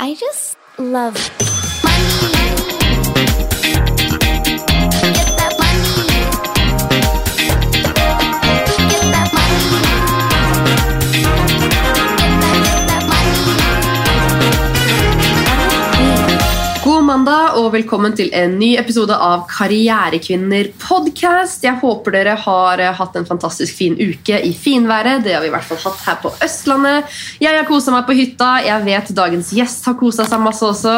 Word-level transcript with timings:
I 0.00 0.14
just 0.14 0.56
love 0.76 1.14
money. 1.84 2.63
Mandag 17.24 17.56
og 17.56 17.70
velkommen 17.72 18.12
til 18.12 18.28
en 18.36 18.58
ny 18.60 18.74
episode 18.76 19.14
av 19.16 19.46
Karrierekvinner 19.48 20.66
podcast. 20.76 21.62
Jeg 21.64 21.78
håper 21.80 22.12
dere 22.12 22.34
har 22.36 22.80
eh, 22.82 22.90
hatt 22.92 23.14
en 23.16 23.24
fantastisk 23.24 23.78
fin 23.78 23.94
uke 23.96 24.36
i 24.44 24.50
finværet. 24.52 25.22
Det 25.24 25.32
har 25.32 25.40
vi 25.40 25.48
i 25.48 25.52
hvert 25.54 25.64
fall 25.64 25.80
hatt 25.86 26.02
her 26.04 26.18
på 26.20 26.32
Østlandet. 26.44 27.14
Jeg 27.40 27.56
har 27.56 27.64
kosa 27.64 27.94
meg 27.94 28.04
på 28.04 28.16
hytta. 28.18 28.48
Jeg 28.66 28.84
vet 28.84 29.12
dagens 29.16 29.52
gjest 29.56 29.88
har 29.88 29.96
kosa 29.96 30.26
seg 30.28 30.42
masse 30.44 30.66
også. 30.68 30.92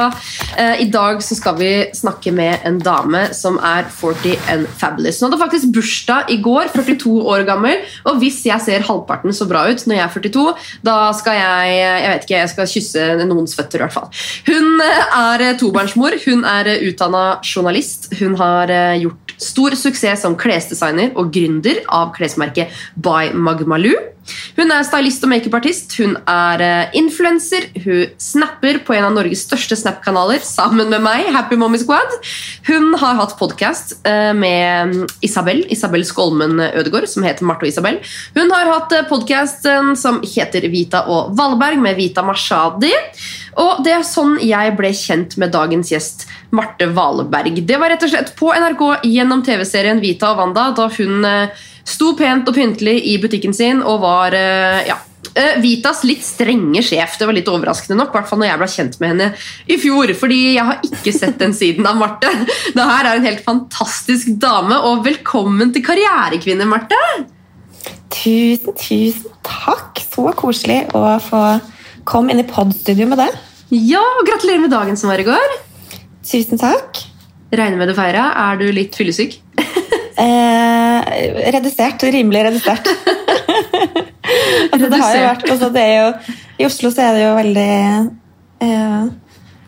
Eh, 0.58 0.82
I 0.82 0.88
dag 0.90 1.22
så 1.22 1.36
skal 1.38 1.60
vi 1.60 1.70
snakke 1.94 2.34
med 2.34 2.66
en 2.66 2.80
dame 2.82 3.22
som 3.36 3.60
er 3.62 3.86
40 3.86 4.50
and 4.56 4.66
fabulous. 4.82 5.22
Hun 5.22 5.28
hadde 5.28 5.40
faktisk 5.44 5.70
bursdag 5.78 6.34
i 6.34 6.40
går, 6.42 6.72
42 6.74 7.14
år 7.36 7.46
gammel. 7.46 7.86
Og 8.10 8.18
hvis 8.24 8.40
jeg 8.48 8.66
ser 8.66 8.88
halvparten 8.90 9.36
så 9.36 9.46
bra 9.46 9.68
ut 9.70 9.86
når 9.86 10.00
jeg 10.00 10.08
er 10.08 10.18
42, 10.18 10.48
da 10.90 10.98
skal 11.22 11.38
jeg 11.38 11.78
jeg 11.84 12.10
vet 12.10 12.26
ikke, 12.26 12.42
jeg 12.42 12.54
skal 12.56 12.74
kysse 12.74 13.08
noens 13.22 13.54
føtter 13.54 13.78
i 13.78 13.86
hvert 13.86 13.98
fall. 14.00 14.10
Hun 14.50 14.86
eh, 14.90 15.18
er 15.22 15.48
tobarnsmor. 15.62 16.15
Hun 16.24 16.44
er 16.48 16.70
utdanna 16.86 17.24
journalist. 17.44 18.10
Hun 18.20 18.36
har 18.40 18.72
eh, 18.72 19.02
gjort 19.04 19.36
stor 19.42 19.76
suksess 19.76 20.24
som 20.24 20.36
klesdesigner 20.38 21.12
og 21.18 21.32
gründer 21.34 21.82
av 21.92 22.12
klesmerket 22.16 22.72
By 22.96 23.32
Magmaloo. 23.36 24.15
Hun 24.56 24.72
er 24.72 24.84
stylist 24.86 25.24
og 25.26 25.32
makeupartist. 25.32 25.96
Hun 26.00 26.16
er 26.28 26.64
uh, 26.64 26.96
influenser. 26.98 27.68
Hun 27.84 28.12
snapper 28.22 28.80
på 28.86 28.96
en 28.96 29.08
av 29.08 29.16
Norges 29.16 29.46
største 29.46 29.78
Snap-kanaler 29.78 30.42
sammen 30.44 30.90
med 30.92 31.04
meg, 31.04 31.30
Happy 31.34 31.58
Mommy 31.60 31.80
Squad. 31.82 32.18
Hun 32.66 32.92
har 33.00 33.18
hatt 33.20 33.36
podkast 33.38 33.94
med 34.06 35.12
Isabel 35.24 35.62
Isabel 35.72 36.04
Skolmen 36.06 36.58
Ødegaard, 36.60 37.08
som 37.10 37.24
heter 37.26 37.46
Marte 37.46 37.66
og 37.66 37.70
Isabel. 37.70 37.98
Hun 38.36 38.52
har 38.54 38.70
hatt 38.70 38.94
podkasten 39.10 39.94
som 39.98 40.20
heter 40.24 40.66
Vita 40.72 41.04
og 41.12 41.34
Valberg, 41.38 41.80
med 41.82 41.98
Vita 41.98 42.24
Mashadi. 42.26 42.92
Og 43.62 43.80
det 43.84 43.94
er 43.96 44.04
sånn 44.04 44.36
jeg 44.44 44.74
ble 44.76 44.90
kjent 44.96 45.36
med 45.40 45.54
dagens 45.54 45.92
gjest, 45.92 46.26
Marte 46.56 46.88
Valeberg. 46.92 47.62
Det 47.66 47.78
var 47.80 47.92
rett 47.92 48.04
og 48.04 48.12
slett 48.12 48.34
på 48.38 48.52
NRK 48.52 48.84
gjennom 49.08 49.42
TV-serien 49.46 50.02
Vita 50.02 50.34
og 50.34 50.42
Wanda, 50.42 50.68
da 50.76 50.88
hun 50.98 51.24
eh, 51.26 51.64
sto 51.86 52.14
pent 52.18 52.48
og 52.50 52.56
pyntelig 52.56 52.98
i 53.12 53.16
butikken 53.22 53.54
sin 53.56 53.82
og 53.84 54.00
var 54.02 54.34
eh, 54.36 54.88
ja, 54.88 54.98
eh, 55.32 55.58
Vitas 55.62 56.02
litt 56.08 56.24
strenge 56.26 56.82
sjef. 56.84 57.16
Det 57.18 57.28
var 57.28 57.36
litt 57.36 57.50
overraskende 57.50 57.98
nok, 58.00 58.10
i 58.12 58.18
hvert 58.18 58.30
fall 58.30 58.42
når 58.42 58.50
jeg 58.50 58.62
ble 58.62 58.70
kjent 58.74 58.98
med 59.02 59.12
henne 59.12 59.30
i 59.70 59.78
fjor. 59.80 60.12
fordi 60.18 60.40
jeg 60.56 60.66
har 60.70 60.82
ikke 60.90 61.14
sett 61.14 61.38
den 61.42 61.54
siden 61.56 61.88
av 61.88 61.98
Marte. 62.00 62.32
Det 62.74 62.90
her 62.90 63.10
er 63.10 63.20
en 63.20 63.28
helt 63.28 63.44
fantastisk 63.46 64.34
dame, 64.42 64.78
og 64.90 65.04
velkommen 65.06 65.72
til 65.74 65.86
Karrierekvinne, 65.86 66.68
Marte! 66.68 67.00
Tusen, 68.16 68.74
tusen 68.78 69.32
takk. 69.46 70.02
Så 70.16 70.30
koselig 70.38 70.86
å 70.96 71.02
få 71.20 71.42
komme 72.08 72.32
inn 72.32 72.40
i 72.40 72.48
podstudio 72.48 73.08
med 73.10 73.20
det. 73.20 73.30
Ja, 73.74 74.00
og 74.00 74.28
Gratulerer 74.28 74.62
med 74.62 74.72
dagen 74.72 74.96
som 74.98 75.10
var 75.10 75.20
i 75.20 75.26
går. 75.26 75.56
Tusen 76.26 76.60
takk. 76.60 77.02
Regner 77.52 77.78
med 77.78 77.90
du 77.90 77.96
feira. 77.98 78.30
Er 78.46 78.60
du 78.60 78.70
litt 78.74 78.96
fyllesyk? 78.96 79.36
Eh, 80.16 81.50
redusert. 81.52 82.02
Rimelig 82.02 82.44
redusert. 82.48 82.88
altså, 84.72 84.88
det 84.88 85.00
har 85.02 85.14
jo 85.16 85.28
vært, 85.28 85.46
altså, 85.52 85.70
det 85.74 85.84
er 85.84 85.94
jo, 85.98 86.34
I 86.56 86.68
Oslo 86.68 86.90
så 86.94 87.04
er 87.04 87.16
det 87.16 87.24
jo 87.26 87.36
veldig 87.36 87.70
eh, 88.64 89.06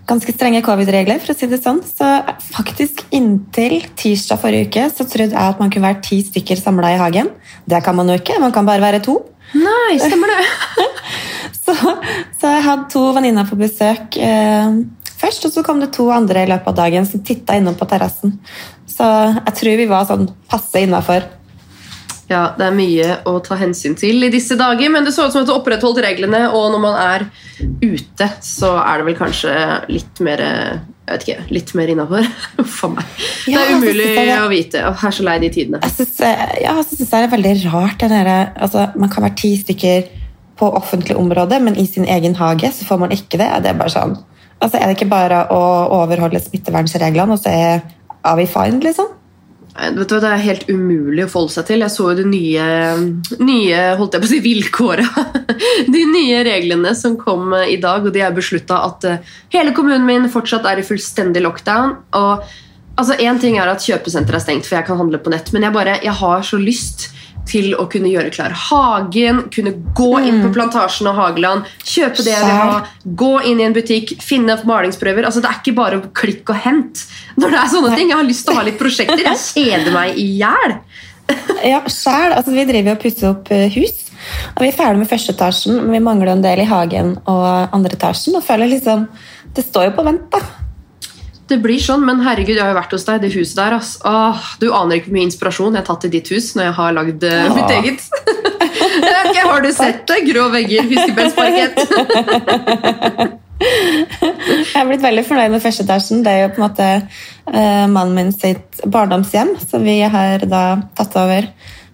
ganske 0.09 0.33
strenge 0.33 0.63
covid-regler, 0.65 1.21
for 1.21 1.35
å 1.35 1.39
si 1.39 1.49
det 1.51 1.61
sånn. 1.63 1.83
Så 1.85 2.09
faktisk 2.55 3.05
inntil 3.15 3.83
tirsdag 3.99 4.41
forrige 4.41 4.71
uke 4.71 4.87
så 4.93 5.05
trodde 5.05 5.37
jeg 5.37 5.57
at 5.57 5.61
man 5.61 5.73
kunne 5.73 5.91
være 5.91 6.05
ti 6.07 6.23
stykker 6.25 6.61
samla 6.61 6.95
i 6.95 7.01
hagen. 7.01 7.33
Det 7.69 7.83
kan 7.85 7.99
man 7.99 8.09
jo 8.09 8.17
ikke. 8.21 8.41
Man 8.41 8.55
kan 8.57 8.69
bare 8.69 8.85
være 8.85 9.03
to. 9.05 9.21
Nei, 9.57 9.99
stemmer 10.01 10.33
det. 10.33 10.45
Så, 11.69 11.75
så 12.41 12.49
jeg 12.49 12.65
hadde 12.65 12.87
to 12.89 13.01
venninner 13.13 13.45
på 13.45 13.57
besøk 13.61 14.17
eh, 14.25 14.79
først, 15.21 15.45
og 15.45 15.53
så 15.53 15.61
kom 15.67 15.83
det 15.83 15.91
to 15.93 16.07
andre 16.15 16.47
i 16.47 16.49
løpet 16.49 16.71
av 16.71 16.79
dagen 16.79 17.05
som 17.05 17.21
titta 17.21 17.59
innom 17.59 17.77
på 17.77 17.85
terrassen. 17.91 18.39
Så 18.99 19.07
jeg 19.07 19.55
tror 19.61 19.77
vi 19.79 19.91
var 19.91 20.07
sånn 20.09 20.29
passe 20.51 20.83
innafor. 20.83 21.27
Ja, 22.29 22.51
det 22.59 22.67
er 22.67 22.75
mye 22.77 23.13
å 23.31 23.39
ta 23.41 23.57
hensyn 23.57 23.95
til 23.97 24.27
i 24.27 24.29
disse 24.33 24.57
dager, 24.59 24.91
men 24.93 25.07
det 25.07 25.15
så 25.17 25.29
ut 25.29 25.33
som 25.33 25.47
at 25.47 25.49
du 25.49 25.55
opprettholdt 25.55 26.03
reglene, 26.05 26.43
og 26.53 26.67
når 26.75 26.83
man 26.83 26.99
er 27.01 27.25
ute, 27.81 28.29
så 28.45 28.75
er 28.83 29.01
det 29.01 29.07
vel 29.09 29.17
kanskje 29.17 29.55
litt 29.89 30.21
mer 30.27 30.43
jeg 31.09 31.15
vet 31.15 31.25
ikke, 31.25 31.45
litt 31.57 31.71
mer 31.79 31.89
innafor. 31.89 32.27
For 32.79 32.93
meg. 32.93 33.07
meg. 33.09 33.29
Det 33.47 33.55
er 33.57 33.71
umulig 33.79 34.09
det 34.11 34.25
er- 34.27 34.43
å 34.45 34.51
vite. 34.53 34.83
Jeg 34.85 35.09
er 35.09 35.15
så 35.17 35.25
lei 35.25 35.39
de 35.41 35.49
tidene. 35.55 35.81
Jeg 35.87 35.95
syns, 35.97 36.19
ja, 36.21 36.75
jeg 36.77 36.85
synes 36.91 37.13
det 37.15 37.21
er 37.23 37.31
veldig 37.33 37.53
rart. 37.73 37.97
Den 38.03 38.13
der, 38.13 38.51
altså, 38.61 38.91
man 39.01 39.09
kan 39.15 39.25
være 39.25 39.39
ti 39.41 39.55
stykker 39.63 40.11
på 40.59 40.69
offentlig 40.77 41.17
område, 41.17 41.63
men 41.65 41.79
i 41.81 41.87
sin 41.89 42.05
egen 42.05 42.35
hage 42.37 42.69
så 42.77 42.85
får 42.85 43.01
man 43.01 43.15
ikke 43.15 43.41
det. 43.41 43.49
Det 43.65 43.73
er 43.73 43.79
bare 43.81 43.95
sånn. 43.95 44.19
Altså, 44.61 44.77
er 44.77 44.91
det 44.91 44.99
ikke 44.99 45.09
bare 45.15 45.47
å 45.55 45.63
overholde 46.03 46.43
smittevernreglene, 46.45 47.33
og 47.33 47.41
så 47.41 47.55
er, 47.57 47.81
er 48.29 48.39
we 48.39 48.47
fine, 48.51 48.83
liksom? 48.85 49.15
Vet 49.79 50.11
du 50.11 50.17
Det 50.19 50.27
er 50.27 50.43
helt 50.43 50.71
umulig 50.71 51.23
å 51.25 51.31
forholde 51.31 51.55
seg 51.55 51.67
til. 51.69 51.83
Jeg 51.85 51.95
så 51.95 52.09
jo 52.11 52.17
de 52.19 52.25
nye, 52.27 52.69
nye 53.39 53.83
holdt 53.99 54.17
jeg 54.17 54.25
på 54.25 54.27
å 54.27 54.31
si, 54.33 54.41
vilkåra. 54.43 55.27
De 55.95 56.01
nye 56.11 56.41
reglene 56.47 56.95
som 56.99 57.15
kom 57.19 57.53
eh, 57.57 57.75
i 57.75 57.79
dag, 57.83 58.07
og 58.07 58.15
de 58.15 58.23
har 58.23 58.35
beslutta 58.35 58.81
at 58.87 59.07
eh, 59.07 59.29
hele 59.55 59.73
kommunen 59.77 60.07
min 60.07 60.27
fortsatt 60.31 60.67
er 60.67 60.81
i 60.81 60.87
fullstendig 60.87 61.43
lockdown. 61.45 61.95
og 62.19 62.45
altså 62.99 63.15
ting 63.39 63.59
er 63.59 63.71
at 63.71 63.85
kjøpesenteret 63.85 64.41
er 64.41 64.43
stengt, 64.43 64.67
for 64.67 64.79
jeg 64.79 64.87
kan 64.89 64.99
handle 64.99 65.21
på 65.23 65.31
nett, 65.31 65.53
men 65.55 65.67
jeg, 65.67 65.75
bare, 65.75 65.99
jeg 66.03 66.15
har 66.21 66.43
så 66.43 66.59
lyst 66.59 67.09
til 67.49 67.73
å 67.79 67.87
kunne 67.91 68.11
gjøre 68.13 68.33
klar 68.35 68.55
hagen, 68.69 69.45
kunne 69.55 69.75
gå 69.97 70.11
inn 70.21 70.43
på 70.45 70.53
Plantasjen 70.55 71.09
og 71.11 71.19
Hageland, 71.19 71.69
kjøpe 71.83 72.25
det 72.25 72.35
jeg 72.35 72.45
vil 72.45 72.61
ha, 72.61 72.81
gå 73.23 73.33
inn 73.51 73.63
i 73.63 73.67
en 73.69 73.77
butikk, 73.77 74.17
finne 74.25 74.59
malingsprøver. 74.69 75.29
Altså, 75.29 75.43
det 75.45 75.51
er 75.51 75.61
ikke 75.63 75.77
bare 75.79 76.01
klikk 76.17 76.53
og 76.53 76.61
hent. 76.67 77.05
Når 77.39 77.55
det 77.55 77.63
er 77.63 77.73
sånne 77.75 77.95
ting, 77.97 78.13
Jeg 78.13 78.21
har 78.21 78.29
lyst 78.29 78.47
til 78.47 78.57
å 78.57 78.61
ha 78.61 78.67
litt 78.67 78.81
prosjekter. 78.81 79.25
Jeg 79.25 79.45
kjeder 79.53 79.95
meg 79.95 80.19
i 80.21 80.29
hjel. 80.41 80.79
Ja, 81.65 81.83
selv. 81.93 82.37
Altså, 82.39 82.55
vi 82.57 82.69
driver 82.69 82.97
og 82.97 83.03
pusser 83.03 83.33
opp 83.33 83.51
eh, 83.55 83.69
hus. 83.75 84.05
Og 84.57 84.65
vi 84.65 84.71
er 84.71 84.77
ferdig 84.77 85.03
med 85.03 85.11
første 85.11 85.35
etasjen, 85.35 85.77
men 85.83 85.95
vi 85.95 86.05
mangler 86.05 86.33
en 86.33 86.45
del 86.45 86.65
i 86.65 86.69
hagen 86.69 87.17
og 87.29 87.75
andre 87.77 87.99
etasjen. 87.99 88.37
Og 88.39 88.45
føler 88.45 88.71
liksom 88.71 89.07
Det 89.55 89.65
står 89.65 89.89
jo 89.89 89.93
på 89.97 90.05
vent, 90.07 90.27
da. 90.33 90.68
Det 91.49 91.57
blir 91.65 91.81
sånn, 91.81 92.05
men 92.05 92.21
herregud, 92.25 92.57
jeg 92.57 92.65
har 92.65 92.75
jo 92.75 92.77
vært 92.79 92.93
hos 92.93 93.07
deg, 93.09 93.23
det 93.25 93.33
huset 93.33 93.57
der. 93.57 93.79
ass. 93.79 93.97
Åh, 94.05 94.37
du 94.61 94.69
aner 94.69 94.99
ikke 94.99 95.09
hvor 95.09 95.17
mye 95.17 95.29
inspirasjon 95.31 95.75
jeg 95.75 95.81
har 95.81 95.89
tatt 95.89 96.05
i 96.09 96.13
ditt 96.13 96.29
hus 96.35 96.47
når 96.59 96.65
jeg 96.69 96.75
har 96.79 96.97
lagd 96.99 97.25
ja. 97.25 97.49
mitt 97.57 97.73
eget. 97.79 98.01
okay, 99.23 99.43
har 99.43 99.61
du 99.65 99.71
sett 99.73 100.05
det? 100.11 100.19
Grå 100.29 100.49
vegger, 100.53 100.89
fiskebensparkett. 100.93 101.77
Jeg 103.59 104.71
har 104.77 104.87
blitt 104.87 105.03
veldig 105.03 105.25
fornøyd 105.27 105.51
med 105.51 105.63
første 105.63 105.83
etasjen. 105.83 106.21
Det 106.23 106.31
er 106.31 106.45
jo 106.45 106.51
på 106.55 106.61
en 106.61 106.67
måte 106.69 106.85
uh, 107.03 107.87
mannen 107.91 108.15
min 108.15 108.31
sitt 108.31 108.79
barndomshjem, 108.87 109.57
som 109.59 109.83
vi 109.83 109.99
har 110.07 110.45
da 110.47 110.63
tatt 110.99 111.17
over 111.19 111.49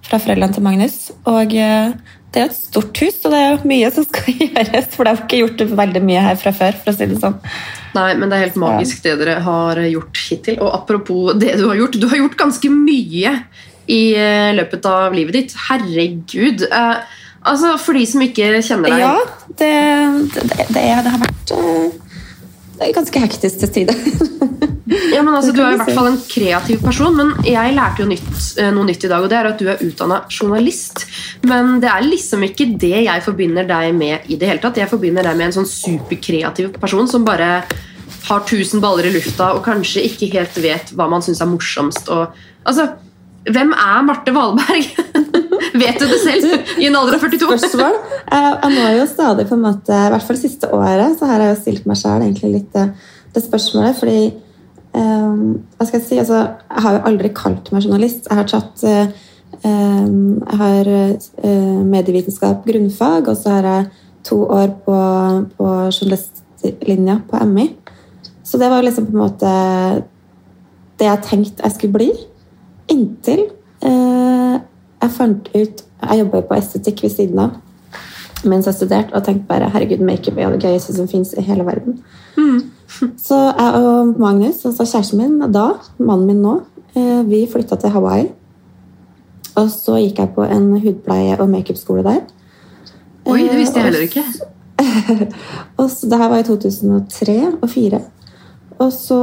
fra 0.04 0.21
foreldrene 0.21 0.53
til 0.53 0.66
Magnus. 0.66 0.98
Og 1.31 1.54
eh, 1.56 1.94
det 2.34 2.41
er 2.41 2.49
jo 2.49 2.50
et 2.50 2.59
stort 2.59 3.00
hus, 3.05 3.19
og 3.22 3.31
det 3.31 3.41
er 3.41 3.53
jo 3.53 3.69
mye 3.71 3.91
som 3.95 4.06
skal 4.09 4.39
gjøres, 4.43 4.89
for 4.91 5.06
det 5.06 5.12
har 5.12 5.21
ikke 5.22 5.41
gjort 5.45 5.65
veldig 5.81 6.03
mye 6.03 6.22
her 6.25 6.39
fra 6.41 6.53
før. 6.56 6.78
for 6.81 6.91
å 6.91 6.97
si 6.97 7.06
det 7.11 7.19
sånn. 7.22 7.37
Nei, 7.95 8.09
men 8.19 8.31
det 8.31 8.37
er 8.37 8.47
helt 8.49 8.59
magisk 8.59 9.05
det 9.05 9.12
dere 9.21 9.37
har 9.45 9.81
gjort 9.87 10.22
hittil. 10.27 10.59
Og 10.59 10.72
apropos 10.75 11.37
det 11.39 11.55
du 11.61 11.69
har 11.69 11.78
gjort, 11.78 12.00
du 12.00 12.09
har 12.11 12.19
gjort 12.25 12.41
ganske 12.41 12.72
mye 12.75 13.37
i 13.87 14.03
eh, 14.19 14.50
løpet 14.56 14.89
av 14.91 15.15
livet 15.15 15.39
ditt. 15.39 15.55
Herregud. 15.69 16.67
Eh, 16.67 17.21
altså, 17.47 17.77
For 17.78 17.95
de 17.95 18.06
som 18.11 18.25
ikke 18.25 18.51
kjenner 18.65 18.91
deg 18.91 19.05
Ja, 19.05 19.15
det, 19.61 19.72
det, 20.34 20.49
det, 20.75 20.83
er, 20.83 21.05
det 21.06 21.15
har 21.15 21.22
vært 21.22 21.55
eh, 21.55 22.14
det 22.79 22.89
er 22.89 22.97
ganske 22.97 23.21
hektisk 23.23 23.63
til 23.63 23.75
tider. 23.78 23.98
Ja, 25.15 25.22
men 25.22 25.34
altså, 25.34 25.53
Du 25.54 25.63
er 25.65 25.75
i 25.75 25.78
hvert 25.81 25.95
fall 25.97 26.10
en 26.10 26.19
kreativ 26.28 26.83
person, 26.84 27.15
men 27.16 27.31
jeg 27.47 27.72
lærte 27.77 28.03
jo 28.03 28.09
nytt, 28.10 28.34
eh, 28.60 28.71
noe 28.75 28.84
nytt 28.89 29.07
i 29.07 29.10
dag, 29.10 29.25
og 29.25 29.31
det 29.33 29.39
er 29.39 29.48
at 29.48 29.60
du 29.60 29.69
er 29.71 29.81
utdanna 29.81 30.21
journalist. 30.28 31.07
Men 31.48 31.78
det 31.83 31.89
er 31.91 32.04
liksom 32.04 32.45
ikke 32.47 32.69
det 32.81 33.04
jeg 33.07 33.25
forbinder 33.25 33.66
deg 33.69 33.95
med 33.97 34.28
i 34.28 34.37
det 34.41 34.51
hele 34.51 34.63
tatt. 34.63 34.81
Jeg 34.83 34.93
forbinder 34.93 35.25
deg 35.25 35.39
med 35.39 35.48
en 35.48 35.57
sånn 35.59 35.71
superkreativ 35.71 36.75
person 36.83 37.09
som 37.10 37.25
bare 37.25 37.65
har 38.25 38.45
tusen 38.48 38.81
baller 38.81 39.09
i 39.09 39.13
lufta 39.13 39.51
og 39.53 39.65
kanskje 39.66 40.04
ikke 40.09 40.31
helt 40.33 40.57
vet 40.65 40.93
hva 40.97 41.09
man 41.13 41.25
syns 41.25 41.43
er 41.45 41.51
morsomst. 41.51 42.09
Og, 42.13 42.37
altså, 42.65 42.91
hvem 43.53 43.75
er 43.77 44.05
Marte 44.07 44.33
Valberg? 44.35 44.87
vet 45.81 45.99
du 45.99 46.07
det 46.07 46.21
selv 46.23 46.79
i 46.81 46.87
en 46.89 46.97
alder 46.97 47.17
av 47.17 47.25
42? 47.25 47.59
spørsmål. 47.59 47.99
Jeg, 48.31 48.55
jeg 48.63 48.73
må 48.77 48.87
jo 48.99 49.05
stadig 49.11 49.47
på 49.49 49.57
en 49.57 49.65
måte, 49.65 49.99
i 49.99 50.15
hvert 50.15 50.27
fall 50.29 50.41
siste 50.41 50.71
året, 50.75 51.19
så 51.19 51.29
har 51.31 51.43
jeg 51.43 51.53
jo 51.53 51.61
stilt 51.61 51.89
meg 51.91 52.07
egentlig 52.15 52.53
litt 52.55 52.73
det, 52.77 52.87
det 53.35 53.45
spørsmålet, 53.45 53.99
fordi 53.99 54.19
um, 54.95 55.61
hva 55.77 55.89
skal 55.89 56.01
jeg 56.01 56.07
si, 56.07 56.19
altså, 56.23 56.41
jeg 56.71 56.87
har 56.87 56.99
jo 56.99 57.05
aldri 57.11 57.33
kalt 57.37 57.71
meg 57.75 57.87
journalist. 57.87 58.29
Jeg 58.31 58.41
har 58.41 58.51
tatt 58.51 58.85
eh, 58.89 59.31
eh, 59.61 60.09
jeg 60.09 60.61
har 60.63 60.93
eh, 60.95 61.81
medievitenskap 61.95 62.67
grunnfag, 62.69 63.31
og 63.31 63.39
så 63.41 63.59
har 63.59 63.71
jeg 63.71 63.89
to 64.25 64.41
år 64.47 64.71
på, 64.87 64.99
på 65.59 65.73
journalistlinja 65.91 67.21
på 67.29 67.43
MI. 67.51 67.69
Så 68.45 68.61
det 68.61 68.71
var 68.71 68.85
liksom 68.85 69.09
på 69.09 69.17
en 69.17 69.25
måte 69.25 69.51
det 71.01 71.09
jeg 71.09 71.27
tenkte 71.27 71.65
jeg 71.65 71.75
skulle 71.75 71.99
bli. 71.99 72.13
Inntil 72.92 73.47
eh, 73.83 74.57
jeg 75.04 75.10
fant 75.10 75.48
ut 75.54 75.83
Jeg 76.04 76.19
jobber 76.21 76.45
på 76.48 76.57
estetikk 76.59 77.03
ved 77.07 77.15
siden 77.15 77.39
av 77.39 77.60
mens 78.45 78.66
jeg 78.69 78.77
studerte, 78.77 79.15
og 79.16 79.25
tenkte 79.25 79.48
bare 79.48 79.71
herregud, 79.72 80.03
makeup 80.04 80.39
er 80.39 80.53
det 80.53 80.66
gøyeste 80.66 80.92
som 80.97 81.09
fins 81.09 81.31
i 81.33 81.41
hele 81.45 81.65
verden. 81.66 81.98
Så 83.27 83.39
jeg 83.41 83.81
og 83.81 84.15
Magnus, 84.21 84.60
altså 84.69 84.84
kjæresten 84.84 85.22
min 85.22 85.53
da, 85.53 85.71
mannen 85.98 86.27
min 86.28 86.42
nå, 86.45 86.59
eh, 86.95 87.22
vi 87.27 87.47
flytta 87.51 87.78
til 87.81 87.95
Hawaii. 87.95 88.28
Og 89.54 89.71
så 89.71 89.97
gikk 90.03 90.19
jeg 90.19 90.33
på 90.34 90.45
en 90.45 90.72
hudpleie- 90.83 91.39
og 91.41 91.48
makeupskole 91.51 92.03
der. 92.04 92.21
Oi, 93.25 93.41
det 93.48 93.59
visste 93.59 93.81
jeg 93.81 93.86
Eh, 93.86 93.89
heller 93.89 94.04
ikke. 94.04 94.25
og 95.78 95.91
så, 95.91 96.07
det 96.10 96.19
her 96.19 96.28
var 96.28 96.39
i 96.39 96.47
2003 96.47 97.36
og 97.63 97.69
2004. 97.69 98.01
Og 98.82 98.92
så 98.92 99.21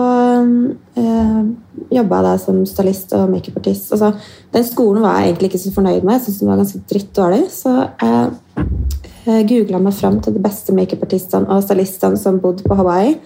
øh, 0.98 1.46
jobba 1.92 2.16
jeg 2.16 2.26
da 2.26 2.36
som 2.40 2.62
stylist 2.66 3.14
og 3.14 3.30
makeupartist. 3.30 3.92
Altså, 3.92 4.14
den 4.54 4.64
skolen 4.64 5.04
var 5.04 5.20
jeg 5.20 5.32
egentlig 5.32 5.52
ikke 5.52 5.64
så 5.64 5.74
fornøyd 5.76 6.02
med. 6.02 6.14
Jeg 6.14 6.22
syntes 6.22 6.40
den 6.40 6.52
var 6.52 6.62
ganske 6.62 6.84
drittdårlig. 6.92 7.44
Så 7.52 7.74
jeg 8.02 8.30
øh, 9.28 9.48
googla 9.50 9.82
meg 9.84 9.94
fram 9.94 10.22
til 10.22 10.36
de 10.36 10.44
beste 10.44 10.76
makeupartistene 10.76 11.50
og 11.50 11.64
stylistene 11.64 12.18
som 12.18 12.40
bodde 12.40 12.64
på 12.64 12.76
Hawaii, 12.80 13.18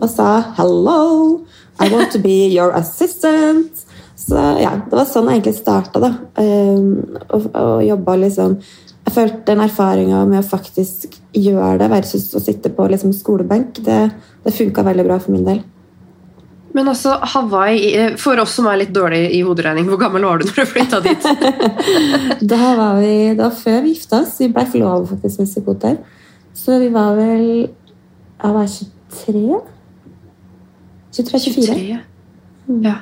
og 0.00 0.08
sa 0.10 0.40
'hello, 0.56 1.40
I 1.80 1.92
want 1.92 2.12
to 2.12 2.18
be 2.18 2.48
your 2.56 2.72
assistant'. 2.72 3.84
Så 4.16 4.34
ja, 4.60 4.70
Det 4.90 4.96
var 4.96 5.04
sånn 5.04 5.28
jeg 5.28 5.40
egentlig 5.40 5.54
starta. 5.54 6.00
da, 6.00 6.14
um, 6.38 7.18
og, 7.28 7.46
og 7.54 7.84
jobba 7.84 8.16
liksom 8.16 8.56
Jeg 9.04 9.12
følte 9.12 9.42
den 9.46 9.60
erfaringa 9.60 10.24
med 10.24 10.38
å 10.38 10.48
faktisk 10.48 11.18
gjøre 11.34 11.78
det 11.78 11.90
versus 11.90 12.34
å 12.34 12.40
sitte 12.40 12.70
på 12.72 12.86
liksom, 12.88 13.12
skolebenk, 13.12 13.84
det, 13.84 14.10
det 14.44 14.52
funka 14.54 14.82
veldig 14.82 15.04
bra 15.04 15.18
for 15.18 15.32
min 15.32 15.44
del. 15.44 15.60
Men 16.74 16.90
altså, 16.90 17.14
Hawaii, 17.34 17.92
eh, 17.94 18.16
for 18.18 18.40
oss 18.42 18.56
som 18.58 18.66
er 18.66 18.80
litt 18.80 18.94
dårlig 18.94 19.28
i 19.36 19.44
hoderegning, 19.46 19.86
hvor 19.86 20.00
gammel 20.00 20.26
var 20.26 20.42
du 20.42 20.48
når 20.48 20.56
du 20.58 20.72
flytta 20.72 21.00
dit? 21.04 21.28
Da 22.54 22.72
var 22.74 22.98
vi, 22.98 23.14
da 23.38 23.50
før 23.54 23.84
vi 23.84 23.94
gifta 23.94 24.24
oss. 24.24 24.34
Vi 24.42 24.50
ble 24.50 24.66
forlova 24.72 25.06
faktisk 25.12 25.44
vi 25.44 25.62
bodde 25.68 25.92
der. 25.92 26.24
Så 26.54 26.78
vi 26.82 26.90
var 26.94 27.14
vel 27.18 27.46
Jeg 28.42 28.54
var 28.56 28.66
23? 28.66 29.60
23-24. 31.14 31.62
23. 31.62 31.98
Ja. 32.82 32.94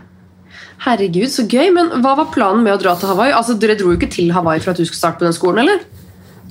Herregud, 0.85 1.31
så 1.33 1.47
gøy. 1.49 1.71
Men 1.73 1.89
hva 2.05 2.13
var 2.19 2.29
planen 2.35 2.65
med 2.67 2.77
å 2.77 2.81
dra 2.83 2.93
til 2.99 3.09
Hawaii? 3.13 3.33
Altså, 3.37 3.57
Dere 3.57 3.79
dro 3.81 3.93
jo 3.93 3.99
ikke 3.99 4.11
til 4.13 4.33
Hawaii 4.37 4.61
for 4.61 4.75
at 4.75 4.81
du 4.81 4.85
skulle 4.85 5.01
starte 5.01 5.23
på 5.23 5.29
den 5.29 5.37
skolen, 5.37 5.65
eller? 5.65 5.81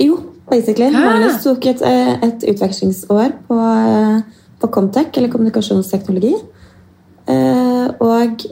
Jo, 0.02 0.18
basically. 0.50 0.90
Hæ? 0.90 1.04
Magnus 1.06 1.44
tok 1.44 1.70
et, 1.70 1.86
eh, 1.86 2.16
et 2.26 2.48
utvekslingsår 2.50 3.36
på, 3.46 3.60
eh, 3.62 4.22
på 4.62 4.72
Comtec, 4.74 5.14
eller 5.18 5.30
kommunikasjonsteknologi. 5.30 6.34
Eh, 7.32 7.88
og, 8.00 8.46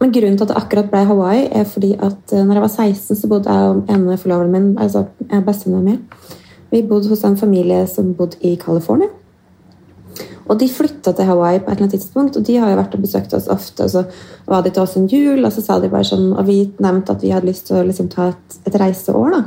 men 0.00 0.12
grunnen 0.14 0.38
til 0.38 0.46
at 0.46 0.52
det 0.52 0.58
akkurat 0.60 0.90
ble 0.90 1.04
Hawaii, 1.10 1.46
er 1.52 1.68
fordi 1.68 1.94
at 1.94 2.34
eh, 2.34 2.44
når 2.44 2.60
jeg 2.60 2.66
var 2.66 2.74
16, 2.74 3.20
så 3.20 3.30
bodde 3.30 3.54
jeg 3.54 3.70
og 3.74 3.94
ene 3.94 4.18
forloveren 4.20 4.54
min, 4.54 4.68
altså 4.78 5.04
eh, 5.28 5.42
bestevenninna 5.44 5.96
mi, 5.96 5.98
vi 6.70 6.84
bodde 6.88 7.08
hos 7.08 7.24
en 7.24 7.38
familie 7.40 7.86
som 7.88 8.12
bodde 8.14 8.40
i 8.44 8.56
California. 8.60 9.08
Og 10.48 10.56
de 10.60 10.68
flytta 10.72 11.12
til 11.12 11.28
Hawaii 11.28 11.60
på 11.60 11.68
et 11.68 11.76
eller 11.76 11.86
annet 11.86 11.94
tidspunkt, 11.98 12.36
og 12.36 12.44
de 12.46 12.56
har 12.56 12.70
jo 12.70 12.78
vært 12.78 12.94
og 12.96 13.04
besøkt 13.04 13.34
oss 13.36 13.50
ofte. 13.52 13.84
Og 13.84 13.90
så 13.92 14.04
var 14.48 14.64
de 14.64 14.72
til 14.72 14.82
oss 14.82 14.96
en 14.96 15.08
jul, 15.08 15.44
og 15.44 15.52
så 15.52 15.64
sa 15.64 15.76
de 15.80 15.90
bare 15.92 16.08
sånn, 16.08 16.30
og 16.32 16.46
vi 16.48 16.62
nevnte 16.80 17.12
at 17.12 17.24
vi 17.24 17.32
hadde 17.34 17.50
lyst 17.50 17.66
til 17.68 17.80
å 17.80 17.84
liksom 17.84 18.08
ta 18.12 18.30
et, 18.32 18.60
et 18.68 18.78
reiseår. 18.80 19.36
da. 19.36 19.42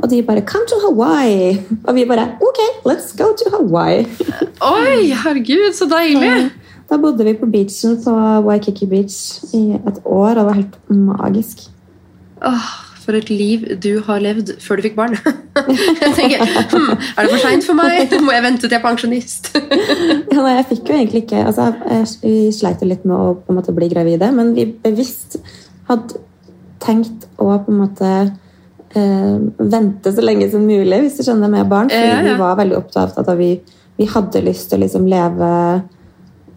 Og 0.00 0.08
de 0.10 0.22
bare 0.22 0.40
'Come 0.40 0.64
to 0.68 0.76
Hawaii!' 0.86 1.60
Og 1.84 1.94
vi 1.94 2.04
bare 2.04 2.28
'Ok, 2.40 2.60
let's 2.88 3.12
go 3.16 3.28
to 3.36 3.50
Hawaii'. 3.56 4.06
Oi, 4.60 5.12
herregud, 5.12 5.74
så 5.74 5.84
deilig! 5.84 6.50
Da 6.90 6.98
bodde 6.98 7.24
vi 7.24 7.36
på 7.38 7.46
beachen 7.46 7.98
på 8.02 8.12
Waikiki 8.46 8.86
Beach 8.90 9.16
i 9.54 9.64
et 9.78 10.00
år, 10.04 10.30
og 10.30 10.36
det 10.40 10.46
var 10.48 10.56
helt 10.58 10.78
magisk. 10.90 11.68
Åh, 12.46 12.64
for 13.04 13.16
et 13.16 13.30
liv 13.30 13.62
du 13.82 14.00
har 14.06 14.18
levd 14.22 14.50
før 14.62 14.80
du 14.80 14.88
fikk 14.88 14.96
barn. 14.98 15.14
Jeg 16.02 16.12
tenker, 16.16 16.42
hm, 16.42 16.90
Er 17.16 17.26
det 17.26 17.30
for 17.30 17.44
seint 17.44 17.66
for 17.66 17.78
meg? 17.78 18.10
Må 18.26 18.34
jeg 18.34 18.42
vente 18.44 18.64
til 18.64 18.74
jeg 18.74 18.80
er 18.80 18.84
pensjonist? 18.84 19.50
Ja, 19.56 20.40
nei, 20.40 20.54
jeg 20.56 20.66
fikk 20.70 20.90
jo 20.90 20.96
egentlig 20.96 21.22
ikke 21.24 21.42
altså, 21.44 21.66
Vi 22.22 22.34
sleit 22.54 22.80
jo 22.82 22.88
litt 22.88 23.04
med 23.04 23.16
å 23.16 23.34
på 23.38 23.52
en 23.52 23.58
måte 23.58 23.74
bli 23.76 23.88
gravide, 23.92 24.30
men 24.34 24.54
vi 24.56 24.66
bevisst 24.84 25.38
hadde 25.90 26.20
tenkt 26.80 27.26
å 27.36 27.50
på 27.64 27.74
en 27.74 27.80
måte 27.82 28.10
eh, 28.96 29.36
vente 29.58 30.12
så 30.14 30.24
lenge 30.24 30.48
som 30.52 30.64
mulig, 30.64 31.02
hvis 31.04 31.18
du 31.18 31.24
skjønner, 31.26 31.50
med 31.52 31.68
barn. 31.70 31.90
Fordi 31.92 32.08
Ja, 32.08 32.20
ja. 32.22 32.26
vi 32.30 32.36
var 32.40 32.58
veldig 32.62 32.78
opptatt 32.78 33.18
av 33.20 33.28
at 33.28 33.38
vi, 33.40 33.50
vi 34.00 34.08
hadde 34.10 34.44
lyst 34.46 34.70
til 34.70 34.80
å 34.80 34.84
liksom 34.86 35.08
leve 35.10 35.50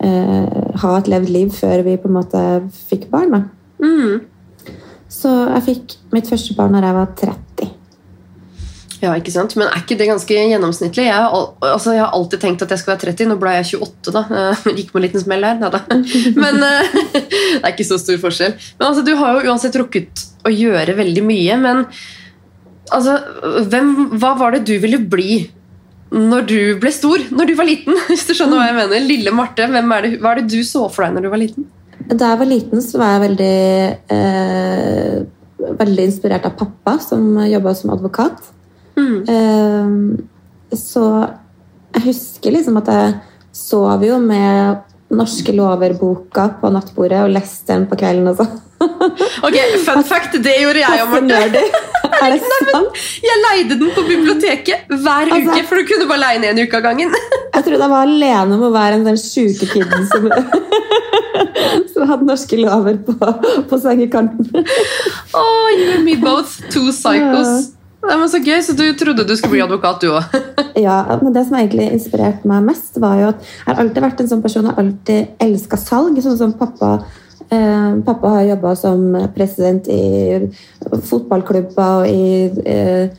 Ha 0.04 0.94
et 0.98 1.10
levd 1.12 1.30
liv 1.32 1.52
før 1.56 1.84
vi 1.86 1.96
på 2.02 2.10
en 2.10 2.18
måte 2.18 2.40
fikk 2.90 3.08
barn. 3.12 3.48
Mm. 3.80 4.24
Så 5.14 5.32
jeg 5.32 5.66
fikk 5.68 5.96
mitt 6.16 6.28
første 6.32 6.56
barn 6.58 6.76
da 6.76 6.84
jeg 6.84 6.98
var 6.98 7.12
30. 7.22 7.72
Ja, 9.04 9.12
ikke 9.20 9.34
sant? 9.34 9.58
Men 9.60 9.68
er 9.68 9.82
ikke 9.82 9.98
det 10.00 10.08
ganske 10.08 10.36
gjennomsnittlig? 10.36 11.10
Jeg, 11.10 11.40
altså, 11.68 11.92
jeg 11.92 12.06
har 12.06 12.14
alltid 12.16 12.40
tenkt 12.40 12.64
at 12.64 12.72
jeg 12.72 12.80
skal 12.80 12.94
være 12.94 13.10
30. 13.10 13.32
Nå 13.34 13.38
ble 13.42 13.56
jeg 13.58 13.82
28, 13.82 14.14
da. 14.16 14.22
Eh, 14.32 14.68
Gikk 14.80 14.94
på 14.94 15.02
en 15.02 15.06
liten 15.06 15.24
smell 15.24 15.44
her. 15.44 15.60
Da, 15.60 15.72
da. 15.74 15.82
Men 16.44 16.64
eh, 16.64 16.94
det 17.18 17.60
er 17.60 17.74
ikke 17.74 17.88
så 17.90 18.00
stor 18.00 18.22
forskjell. 18.22 18.56
Men 18.80 18.88
altså, 18.90 19.04
du 19.04 19.12
har 19.20 19.36
jo 19.36 19.52
uansett 19.52 19.76
rukket 19.82 20.24
å 20.48 20.54
gjøre 20.54 20.96
veldig 21.02 21.26
mye. 21.28 21.60
Men 21.66 21.84
altså, 22.96 23.18
hvem, 23.68 23.92
hva 24.22 24.34
var 24.40 24.56
det 24.56 24.64
du 24.72 24.78
ville 24.84 25.02
bli 25.04 25.44
når 26.14 26.48
du 26.50 26.58
ble 26.82 26.92
stor? 26.94 27.22
Når 27.34 27.50
du 27.50 27.56
var 27.58 27.68
liten? 27.68 27.98
Hvis 28.10 28.28
du 28.30 28.34
skjønner 28.38 28.60
hva 28.60 28.68
jeg 28.70 28.78
mener. 28.78 29.08
Lille 29.08 29.34
Marte, 29.36 29.68
hvem 29.70 29.96
er 29.96 30.06
det, 30.06 30.12
hva 30.22 30.34
er 30.34 30.42
det 30.42 30.52
du 30.54 30.62
så 30.68 30.86
for 30.94 31.06
deg 31.06 31.16
når 31.18 31.26
du 31.26 31.32
var 31.34 31.42
liten? 31.42 31.70
Da 32.04 32.34
jeg 32.34 32.42
var 32.42 32.50
liten, 32.50 32.84
så 32.84 33.00
var 33.00 33.14
jeg 33.14 33.24
veldig, 33.24 33.58
eh, 34.14 35.70
veldig 35.80 36.08
inspirert 36.10 36.48
av 36.50 36.58
pappa, 36.60 36.98
som 37.02 37.38
jobba 37.48 37.74
som 37.80 37.94
advokat. 37.96 38.52
Mm. 39.00 39.16
Eh, 39.34 40.76
så 40.78 41.06
jeg 41.94 42.06
husker 42.10 42.54
liksom 42.54 42.82
at 42.82 42.92
jeg 42.92 43.14
sov 43.54 44.04
jo 44.06 44.18
med 44.22 44.84
norske 45.14 45.54
lover-boka 45.54 46.48
på 46.62 46.72
nattbordet 46.74 47.22
og 47.24 47.34
leste 47.36 47.70
den 47.74 47.88
på 47.90 47.98
kvelden 48.02 48.32
og 48.32 48.40
sånn. 48.42 48.54
Ok, 49.48 49.58
Fun 49.86 50.04
fact, 50.08 50.38
det 50.44 50.56
gjorde 50.62 50.82
jeg 50.84 51.04
og 51.04 51.14
Marte. 51.28 51.64
Er 52.24 52.36
det 52.36 52.40
sant? 52.46 53.00
Jeg 53.26 53.40
leide 53.42 53.78
den 53.80 53.90
på 53.96 54.04
biblioteket 54.08 54.88
hver 54.92 55.32
Altså- 55.34 55.52
uke, 55.56 55.64
for 55.68 55.82
du 55.82 55.88
kunne 55.90 56.08
bare 56.08 56.22
leie 56.22 56.42
den 56.44 56.52
en 56.58 56.62
uke 56.68 56.78
av 56.80 56.86
gangen. 56.86 57.14
Jeg 57.54 57.66
trodde 57.68 57.84
jeg 57.86 57.92
var 57.92 58.08
alene 58.08 58.56
med 58.58 58.66
å 58.66 58.72
være 58.74 58.98
den 59.06 59.18
sjuke 59.22 59.68
kiden 59.70 60.08
som, 60.10 60.24
som 61.94 62.08
hadde 62.10 62.26
norske 62.26 62.58
lover 62.58 62.98
på, 63.06 63.14
på 63.70 63.78
sengekanten. 63.84 64.66
Oh, 65.38 65.68
you 65.78 65.92
and 65.94 66.04
me 66.08 66.16
both, 66.18 66.56
two 66.74 66.88
psychos. 66.92 67.70
Det 68.04 68.18
var 68.20 68.28
så 68.28 68.42
gøy, 68.44 68.58
så 68.66 68.74
du 68.76 68.84
trodde 69.00 69.24
du 69.30 69.36
skulle 69.38 69.54
bli 69.54 69.62
advokat, 69.64 70.02
du 70.02 70.10
òg. 70.18 70.34
Ja, 70.82 70.98
men 71.22 71.32
Det 71.38 71.46
som 71.48 71.56
egentlig 71.62 71.86
inspirerte 71.96 72.50
meg 72.50 72.66
mest, 72.68 72.98
var 73.00 73.22
jo 73.22 73.30
at 73.32 73.46
jeg 73.46 73.70
har 73.70 73.84
alltid 73.86 74.04
vært 74.10 74.24
en 74.26 74.32
sånn 74.34 74.42
person 74.44 74.66
jeg 74.66 74.74
har 74.74 74.82
alltid 74.84 75.46
elska 75.46 75.80
salg. 75.80 76.18
Sånn 76.26 76.40
som 76.42 76.58
pappa 76.60 76.98
Pappa 78.06 78.34
har 78.38 78.48
jobba 78.48 78.74
som 78.80 79.06
president 79.36 79.88
i 79.92 80.50
fotballklubber 81.10 82.04
og 82.04 82.10
i 82.10 82.50
eh, 82.66 83.10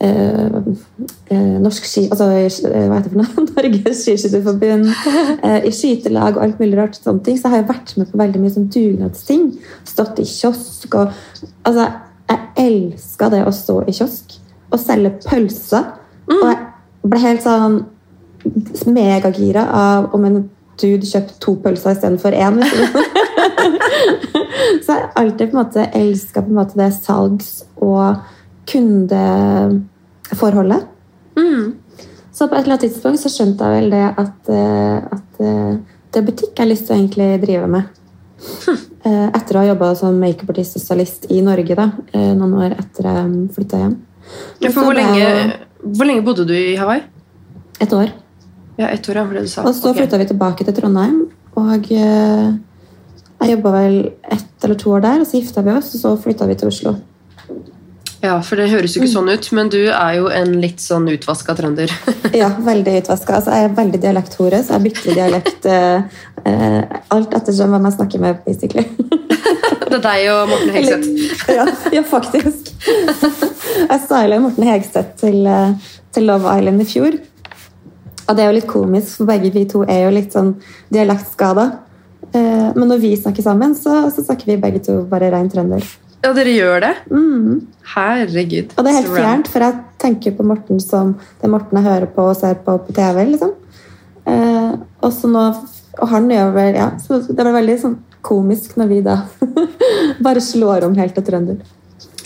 eh, 0.00 0.56
eh, 1.30 1.54
norsk 1.62 1.86
ski... 1.88 2.04
Altså 2.12 2.28
eh, 2.32 2.86
hva 2.88 2.98
heter 2.98 3.10
det 3.10 3.14
for 3.14 3.22
noe? 3.22 3.46
Norges 3.56 4.02
Skiskytterforbund. 4.04 4.90
Eh, 5.42 5.68
I 5.68 5.72
skytelag 5.74 6.36
og 6.36 6.44
alt 6.44 6.60
mulig 6.62 6.78
rart. 6.78 6.98
sånne 6.98 7.24
ting, 7.24 7.38
Så 7.38 7.50
har 7.50 7.62
jeg 7.62 7.70
vært 7.70 7.94
med 7.98 8.10
på 8.10 8.20
veldig 8.20 8.42
mye 8.42 8.54
sånn 8.54 8.68
dugnadsting. 8.74 9.48
Stått 9.88 10.22
i 10.22 10.28
kiosk 10.28 10.94
og 10.94 11.14
Altså, 11.68 11.88
jeg 12.28 12.40
elska 12.60 13.30
det 13.32 13.44
å 13.46 13.54
stå 13.54 13.82
i 13.88 13.94
kiosk 13.96 14.34
og 14.68 14.80
selge 14.82 15.14
pølser. 15.24 15.94
Og 16.28 16.44
jeg 16.44 17.08
ble 17.08 17.20
helt 17.22 17.44
sånn 17.44 17.78
megagira 18.88 19.64
av 19.74 20.14
om 20.16 20.24
en 20.28 20.42
dude 20.78 21.08
kjøpte 21.08 21.38
to 21.42 21.54
pølser 21.62 21.96
istedenfor 21.96 22.36
én. 22.36 22.60
Liksom. 22.62 23.07
Så 24.84 24.92
jeg 24.92 25.00
har 25.00 25.10
alltid 25.20 25.44
på 25.50 25.56
en 25.56 25.62
måte 25.62 25.90
elska 25.94 26.40
det 26.74 26.92
salgs- 26.96 27.64
og 27.76 28.16
kundeforholdet. 28.68 30.82
Mm. 31.36 31.74
Så 32.32 32.48
på 32.48 32.54
et 32.54 32.62
eller 32.62 32.72
annet 32.74 32.84
tidspunkt 32.86 33.20
så 33.20 33.28
skjønte 33.32 33.64
jeg 33.64 33.72
vel 33.82 33.90
det 33.90 34.08
at, 34.22 34.48
eh, 34.52 34.96
at 35.16 35.30
eh, 35.42 35.74
det 36.12 36.18
er 36.20 36.26
butikk 36.26 36.52
jeg 36.52 36.62
har 36.62 36.70
lyst 36.70 36.84
til 36.86 36.94
å 36.94 36.98
egentlig 36.98 37.42
drive 37.42 37.66
med. 37.72 37.82
Hm. 38.38 38.78
Etter 39.08 39.56
å 39.56 39.62
ha 39.62 39.70
jobba 39.70 39.86
som 39.98 40.20
makeupartist 40.20 40.76
og 40.78 40.82
stylist 40.84 41.22
i 41.34 41.36
Norge 41.42 41.74
da, 41.74 41.86
eh, 42.12 42.32
noen 42.38 42.54
år 42.60 42.70
etter 42.76 43.02
jeg 43.08 43.18
flytta 43.56 43.76
hjem. 43.82 43.94
Ja, 44.62 44.68
hvor 44.74 44.94
lenge, 44.94 45.18
jo... 45.18 45.28
hvor 45.96 46.06
lenge 46.08 46.26
bodde 46.26 46.44
du 46.48 46.54
i 46.54 46.78
Hawaii? 46.78 47.02
Et 47.80 47.92
år. 47.94 48.08
Ja, 48.78 48.86
et 48.92 49.08
år, 49.08 49.16
ja, 49.18 49.24
for 49.26 49.34
det 49.34 49.42
du 49.42 49.48
sa. 49.50 49.62
Og 49.66 49.74
så 49.74 49.90
okay. 49.90 49.98
flytta 50.02 50.18
vi 50.20 50.26
tilbake 50.30 50.64
til 50.66 50.74
Trondheim. 50.76 51.16
Og 51.58 51.82
eh, 51.94 52.46
jeg 53.38 53.54
jobba 53.54 53.74
vel 53.76 53.98
ett 54.30 54.64
eller 54.64 54.78
to 54.78 54.90
år 54.96 55.04
der, 55.04 55.22
og 55.22 55.28
så 55.28 55.38
gifta 55.38 55.62
vi 55.62 55.72
oss, 55.76 55.92
og 55.94 56.02
så 56.02 56.14
flytta 56.24 56.48
vi 56.48 56.58
til 56.58 56.72
Oslo. 56.72 56.96
Ja, 58.18 58.40
for 58.42 58.58
det 58.58 58.66
høres 58.72 58.96
jo 58.96 59.02
ikke 59.02 59.12
sånn 59.12 59.30
ut, 59.30 59.46
men 59.54 59.68
du 59.70 59.78
er 59.86 60.16
jo 60.16 60.26
en 60.34 60.56
litt 60.58 60.82
sånn 60.82 61.06
utvaska 61.12 61.54
trønder. 61.58 61.92
Ja, 62.40 62.50
veldig 62.60 62.96
utvaska. 63.04 63.38
Altså, 63.38 63.54
jeg 63.54 63.68
er 63.68 63.76
veldig 63.76 64.00
dialekthore, 64.02 64.58
så 64.66 64.74
jeg 64.74 64.88
bytter 64.88 65.14
dialekt 65.16 65.68
eh, 65.70 66.18
eh, 66.42 66.98
alt 67.14 67.36
ettersom 67.38 67.72
hvem 67.72 67.86
jeg 67.88 67.96
snakker 67.98 68.24
med. 68.24 68.42
basically. 68.44 68.84
Det 69.88 69.96
er 69.96 70.02
deg 70.04 70.26
og 70.34 70.50
Morten 70.50 70.74
Hegseth. 70.74 71.06
ja, 71.58 71.64
ja, 71.94 72.02
faktisk. 72.04 72.74
Jeg 72.84 74.00
styla 74.04 74.40
Morten 74.42 74.66
Hegseth 74.68 75.14
til, 75.22 75.46
eh, 75.48 75.94
til 76.12 76.28
Love 76.28 76.58
Island 76.58 76.82
i 76.84 76.88
fjor. 76.90 77.16
Og 78.28 78.36
det 78.36 78.44
er 78.44 78.50
jo 78.50 78.56
litt 78.58 78.68
komisk, 78.68 79.14
for 79.16 79.30
begge 79.30 79.54
vi 79.54 79.64
to 79.70 79.86
er 79.88 80.02
jo 80.04 80.10
litt 80.12 80.34
sånn 80.36 80.56
dialektskada. 80.92 81.70
Eh, 82.34 82.68
Men 82.74 82.88
når 82.90 83.00
vi 83.02 83.14
snakker 83.16 83.42
sammen, 83.42 83.74
så, 83.74 84.10
så 84.12 84.24
snakker 84.24 84.52
vi 84.52 84.58
begge 84.60 84.82
to 84.84 85.02
bare 85.08 85.30
rein 85.32 85.48
trønder. 85.50 85.84
Ja, 86.24 86.32
dere 86.34 86.50
gjør 86.50 86.82
det? 86.82 86.94
Mm. 87.14 87.60
Herregud. 87.94 88.74
Og 88.74 88.84
det 88.84 88.90
er 88.90 88.98
helt 88.98 89.14
fjernt, 89.14 89.48
for 89.52 89.64
jeg 89.64 89.78
tenker 90.02 90.34
på 90.34 90.46
Morten 90.46 90.80
som 90.82 91.14
det 91.40 91.50
Morten 91.50 91.78
jeg 91.78 91.86
hører 91.86 92.10
på 92.10 92.26
og 92.32 92.36
ser 92.36 92.58
på 92.64 92.74
på 92.84 92.94
TV. 92.96 93.22
liksom. 93.32 93.54
Eh, 94.26 94.72
og, 95.00 95.12
så 95.14 95.30
nå, 95.30 95.44
og 96.02 96.08
han 96.10 96.28
gjør 96.28 96.50
vel 96.52 96.74
ja, 96.76 96.90
så 97.00 97.22
Det 97.22 97.38
var 97.38 97.54
veldig 97.54 97.76
sånn 97.80 97.96
komisk 98.20 98.74
når 98.76 98.90
vi 98.90 98.98
da 99.06 99.22
bare 100.26 100.42
slår 100.42 100.84
om 100.88 100.98
helt 100.98 101.14
til 101.16 101.24
trønder. 101.30 101.62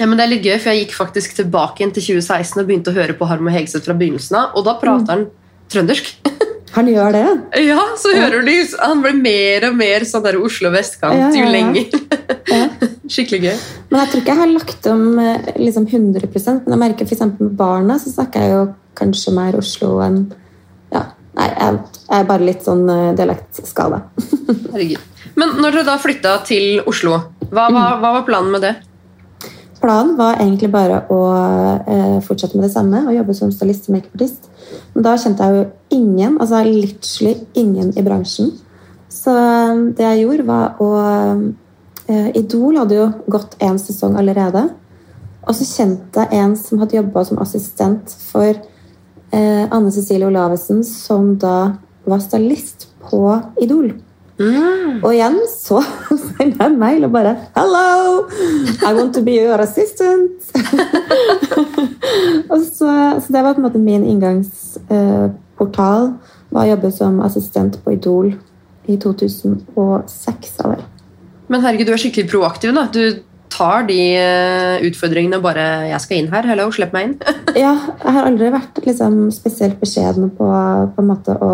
Ja, 0.00 0.09
men 0.09 0.16
det 0.18 0.25
er 0.25 0.32
litt 0.32 0.47
gøy, 0.49 0.56
for 0.56 0.73
Jeg 0.73 0.87
gikk 0.87 0.97
faktisk 0.97 1.37
tilbake 1.37 1.82
igjen 1.82 1.92
til 1.94 2.02
2016 2.16 2.59
og 2.59 2.66
begynte 2.66 2.90
å 2.90 2.97
høre 2.97 3.14
på 3.14 3.28
Harm 3.28 3.47
og 3.47 3.54
Hegseth 3.54 3.85
fra 3.87 3.94
begynnelsen 3.94 4.40
av, 4.40 4.56
og 4.56 4.64
da 4.66 4.75
prater 4.80 5.12
han 5.14 5.26
trøndersk. 5.71 6.14
Han 6.73 6.88
gjør 6.88 7.12
det. 7.14 7.25
Ja, 7.67 7.81
så 8.00 8.14
hører 8.17 8.45
du 8.47 8.52
Han 8.81 9.02
blir 9.05 9.17
mer 9.19 9.67
og 9.69 9.76
mer 9.76 10.07
sånn 10.09 10.25
der 10.25 10.38
Oslo 10.41 10.71
vestkant 10.73 11.19
Ja, 11.19 11.29
ja, 11.29 11.45
jo 11.45 11.50
lenger. 11.52 11.88
Ja. 12.49 12.69
Skikkelig 13.12 13.43
gøy. 13.45 13.57
Men 13.91 14.00
jeg 14.00 14.12
tror 14.12 14.23
ikke 14.23 14.33
jeg 14.33 14.41
har 14.41 14.52
lagt 14.52 14.88
om 14.88 15.02
eh, 15.21 15.50
liksom 15.61 15.88
100 15.88 16.31
Men 16.33 16.75
jeg 16.75 16.83
merker 16.85 17.12
eksempel 17.12 17.50
med 17.50 17.59
barna 17.59 17.99
så 18.00 18.12
snakker 18.14 18.45
jeg 18.45 18.55
jo 18.55 18.62
kanskje 18.99 19.35
mer 19.37 19.59
Oslo 19.59 19.99
enn 20.05 20.23
ja, 20.93 21.07
Nei, 21.37 21.49
jeg, 21.49 21.76
jeg 22.09 22.19
er 22.19 22.29
bare 22.29 22.45
litt 22.45 22.64
sånn 22.64 22.85
eh, 22.93 23.12
dialektskada. 23.17 24.02
Herregud. 24.73 25.11
Men 25.41 25.55
når 25.61 25.79
dere 25.79 25.87
da 25.88 25.99
flytta 26.00 26.38
til 26.45 26.83
Oslo, 26.88 27.17
hva, 27.52 27.69
hva, 27.73 27.85
hva 28.00 28.17
var 28.19 28.26
planen 28.29 28.52
med 28.52 28.64
det? 28.64 28.75
Planen 29.83 30.15
var 30.17 30.39
egentlig 30.39 30.71
bare 30.71 31.01
å 31.11 31.21
eh, 31.91 32.19
fortsette 32.23 32.55
med 32.55 32.69
det 32.69 32.75
samme 32.75 33.01
og 33.03 33.17
jobbe 33.17 33.35
som 33.35 33.51
stylist 33.51 33.89
og 33.89 33.97
makeupartist. 33.97 34.47
Men 34.95 35.07
da 35.09 35.17
kjente 35.19 35.49
jeg 35.49 35.57
jo 35.57 35.65
ingen, 35.99 36.37
altså 36.39 36.62
literally 36.67 37.35
ingen 37.59 37.91
i 37.99 38.05
bransjen. 38.07 38.53
Så 39.11 39.35
eh, 39.35 39.81
det 39.99 40.07
jeg 40.07 40.23
gjorde, 40.23 40.47
var 40.47 40.79
å 40.83 40.93
eh, 42.07 42.31
Idol 42.39 42.79
hadde 42.79 43.01
jo 43.01 43.09
gått 43.35 43.59
én 43.62 43.81
sesong 43.83 44.15
allerede. 44.21 44.69
Og 45.43 45.59
så 45.59 45.67
kjente 45.67 46.29
jeg 46.29 46.45
en 46.45 46.55
som 46.59 46.79
hadde 46.83 47.01
jobba 47.01 47.27
som 47.27 47.43
assistent 47.43 48.15
for 48.31 48.53
eh, 48.53 49.65
Anne 49.67 49.91
Cecilie 49.91 50.31
Olavesen, 50.31 50.85
som 50.87 51.35
da 51.43 51.75
var 52.07 52.23
stylist 52.23 52.87
på 53.09 53.25
Idol. 53.62 53.97
Og 54.41 55.11
igjen 55.12 55.37
så 55.51 55.83
sender 56.25 56.57
jeg 56.57 56.71
en 56.71 56.79
mail 56.81 57.05
og 57.07 57.12
bare 57.15 57.37
Hello! 57.57 58.27
I 58.81 58.93
want 58.97 59.15
to 59.17 59.23
be 59.25 59.33
your 59.37 59.61
assistant! 59.61 60.43
så, 62.73 62.89
så 63.21 63.29
det 63.29 63.43
var 63.43 63.53
på 63.53 63.59
en 63.61 63.67
måte 63.67 63.83
min 63.83 64.05
inngangsportal. 64.09 66.12
var 66.53 66.62
å 66.65 66.71
jobbe 66.73 66.91
som 66.95 67.21
assistent 67.25 67.75
på 67.85 67.93
Idol 67.97 68.29
i 68.89 68.97
2006. 68.97 70.57
Eller? 70.65 70.81
Men 71.53 71.61
herregud, 71.65 71.87
du 71.87 71.93
er 71.95 72.03
skikkelig 72.03 72.31
proaktiv. 72.33 72.71
da. 72.77 72.83
Du 72.93 73.05
tar 73.53 73.81
de 73.89 74.01
eh, 74.17 74.83
utfordringene 74.89 75.37
og 75.37 75.43
bare 75.45 75.67
'Jeg 75.91 76.01
skal 76.01 76.19
inn 76.19 76.33
her. 76.33 76.45
Hello, 76.49 76.71
slipp 76.73 76.93
meg 76.97 77.03
inn'. 77.07 77.19
Ja, 77.65 77.75
jeg 78.05 78.12
har 78.17 78.25
aldri 78.27 78.47
vært 78.53 78.77
liksom, 78.87 79.31
spesielt 79.31 79.81
beskjeden 79.81 80.31
på, 80.33 80.47
på 80.97 81.03
en 81.03 81.11
måte 81.11 81.33
å 81.37 81.53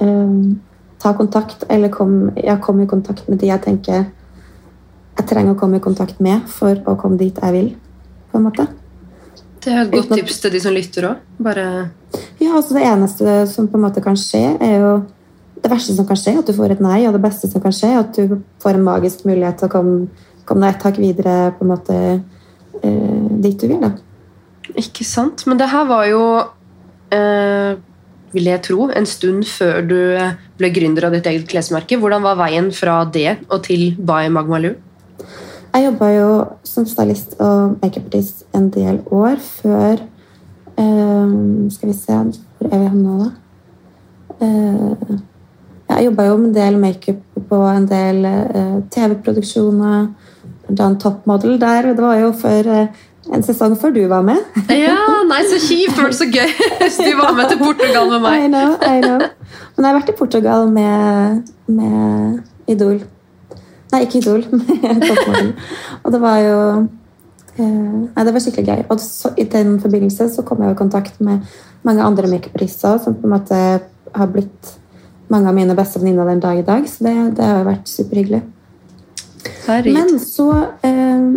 ehm, 0.00 0.60
ta 1.02 1.12
kontakt, 1.18 1.64
eller 1.68 1.90
kom, 1.92 2.30
ja, 2.38 2.56
komme 2.62 2.86
i 2.86 2.90
kontakt 2.90 3.28
med 3.28 3.42
de 3.42 3.50
jeg 3.50 3.64
tenker 3.64 4.04
jeg 5.12 5.28
trenger 5.28 5.54
å 5.54 5.58
komme 5.60 5.78
i 5.78 5.84
kontakt 5.84 6.20
med 6.24 6.46
for 6.50 6.78
å 6.88 6.96
komme 7.00 7.20
dit 7.20 7.36
jeg 7.36 7.54
vil. 7.54 7.72
på 8.32 8.38
en 8.38 8.46
måte. 8.46 8.64
Det 9.62 9.72
er 9.72 9.82
et 9.82 9.90
godt 9.92 10.14
tips 10.16 10.38
til 10.40 10.54
de 10.54 10.60
som 10.60 10.72
lytter 10.72 11.04
òg. 11.10 11.16
Bare 11.38 11.90
Ja, 12.40 12.56
altså 12.56 12.74
Det 12.74 12.82
eneste 12.82 13.46
som 13.46 13.68
på 13.68 13.76
en 13.76 13.84
måte 13.84 14.02
kan 14.02 14.16
skje, 14.16 14.56
er 14.60 14.80
jo 14.80 15.02
Det 15.62 15.70
verste 15.70 15.94
som 15.94 16.06
kan 16.06 16.16
skje, 16.16 16.38
at 16.38 16.46
du 16.46 16.52
får 16.52 16.72
et 16.72 16.80
nei, 16.80 17.06
og 17.06 17.12
det 17.12 17.22
beste 17.22 17.46
som 17.46 17.60
kan 17.62 17.70
skje, 17.70 17.92
at 17.98 18.16
du 18.16 18.40
får 18.58 18.74
en 18.74 18.82
magisk 18.82 19.24
mulighet 19.24 19.58
til 19.58 19.68
å 19.68 19.70
komme, 19.70 20.08
komme 20.44 20.66
deg 20.66 20.74
et 20.74 20.82
tak 20.82 20.96
videre 20.98 21.52
på 21.54 21.62
en 21.62 21.70
måte 21.70 21.98
eh, 22.82 23.28
dit 23.44 23.60
du 23.60 23.68
vil. 23.68 23.78
da. 23.78 23.92
Ikke 24.74 25.04
sant? 25.04 25.46
Men 25.46 25.60
det 25.60 25.68
her 25.70 25.86
var 25.86 26.08
jo 26.10 26.24
eh, 27.14 27.78
vil 28.32 28.48
jeg 28.48 28.62
tro, 28.64 28.88
en 28.90 29.06
stund 29.08 29.44
før 29.48 29.82
du 29.84 29.98
ble 30.60 30.70
gründer 30.74 31.08
av 31.08 31.16
ditt 31.16 31.28
eget 31.28 31.48
klesmerke. 31.50 31.98
Hvordan 32.00 32.24
var 32.24 32.38
veien 32.40 32.70
fra 32.74 33.02
det 33.04 33.38
og 33.48 33.62
til 33.66 33.92
By 33.98 34.30
Magmalou? 34.32 34.74
Jeg 35.72 35.86
jobba 35.86 36.08
jo 36.12 36.30
som 36.68 36.84
stylist 36.88 37.38
og 37.40 37.78
makeupartist 37.80 38.44
en 38.56 38.66
del 38.74 38.98
år 39.08 39.38
før 39.40 40.02
um, 40.76 41.70
Skal 41.72 41.88
vi 41.88 41.94
se 41.96 42.18
Hvor 42.58 42.68
er 42.68 42.82
vi 42.82 42.90
nå, 42.98 43.14
da? 43.22 43.30
Uh, 44.42 45.20
jeg 45.92 46.06
jobba 46.08 46.26
jo 46.26 46.36
med 46.40 46.50
en 46.50 46.58
del 46.58 46.76
makeup 46.80 47.40
på 47.48 47.62
en 47.68 47.86
del 47.88 48.20
uh, 48.24 48.76
TV-produksjoner. 48.92 50.06
Blant 50.66 50.84
annet 50.84 51.02
Toppmodell 51.04 51.58
der. 51.60 51.90
Det 51.92 52.04
var 52.04 52.20
jo 52.20 52.30
før 52.36 52.68
eh, 52.72 53.00
en 53.30 53.42
sesong 53.46 53.76
før 53.78 53.92
du 53.94 54.00
var 54.10 54.24
med. 54.26 54.40
Ja, 54.82 54.96
nei, 55.28 55.42
så 55.46 55.58
kjipt! 55.62 55.98
Det 56.00 56.14
så 56.18 56.26
gøy 56.26 56.50
hvis 56.80 56.98
du 56.98 57.12
var 57.20 57.36
med 57.38 57.52
til 57.52 57.60
Portugal 57.62 58.10
med 58.10 58.18
I 58.18 58.24
meg. 58.26 58.48
know, 58.50 58.74
I 58.82 59.00
know. 59.04 59.20
Men 59.76 59.84
jeg 59.84 59.92
har 59.92 59.98
vært 60.00 60.10
i 60.12 60.16
Portugal 60.18 60.66
med, 60.72 61.52
med 61.70 62.40
Idol. 62.72 62.98
Nei, 63.92 64.02
ikke 64.06 64.18
Idol, 64.22 64.42
med 64.58 65.04
Toppmodell. 65.06 65.52
Og 66.02 66.12
det 66.14 66.20
var 66.22 66.38
jo 66.42 66.58
eh, 66.80 67.64
Nei, 67.64 68.24
det 68.26 68.34
var 68.34 68.44
skikkelig 68.44 68.66
gøy. 68.68 68.84
Og 68.90 69.00
så, 69.04 69.32
i 69.38 69.46
den 69.52 69.76
forbindelse 69.82 70.28
så 70.34 70.44
kom 70.48 70.62
jeg 70.64 70.74
i 70.74 70.80
kontakt 70.82 71.20
med 71.24 71.44
mange 71.86 72.04
andre 72.06 72.28
makeupartister 72.30 72.98
som 73.02 73.16
på 73.18 73.26
en 73.28 73.34
måte 73.36 73.58
har 74.12 74.30
blitt 74.32 74.74
mange 75.32 75.48
av 75.48 75.56
mine 75.56 75.74
beste 75.78 76.00
venninner 76.02 76.28
den 76.28 76.42
dag 76.42 76.58
i 76.60 76.66
dag. 76.66 76.84
Så 76.90 77.04
det, 77.06 77.14
det 77.38 77.46
har 77.48 77.64
vært 77.68 77.88
superhyggelig. 77.88 78.42
Men 79.88 80.18
så 80.20 80.48
eh, 80.84 81.28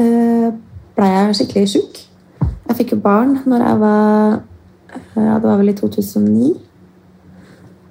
eh, 0.00 0.52
ble 0.96 1.08
jeg 1.08 1.36
skikkelig 1.38 1.68
sjuk. 1.72 2.00
Jeg 2.68 2.78
fikk 2.78 2.94
jo 2.94 3.00
barn 3.04 3.38
når 3.48 3.64
jeg 3.66 3.80
var 3.82 4.34
eh, 4.94 5.24
ja, 5.26 5.38
Det 5.38 5.48
var 5.48 5.60
vel 5.60 5.72
i 5.72 5.76
2009. 5.78 6.50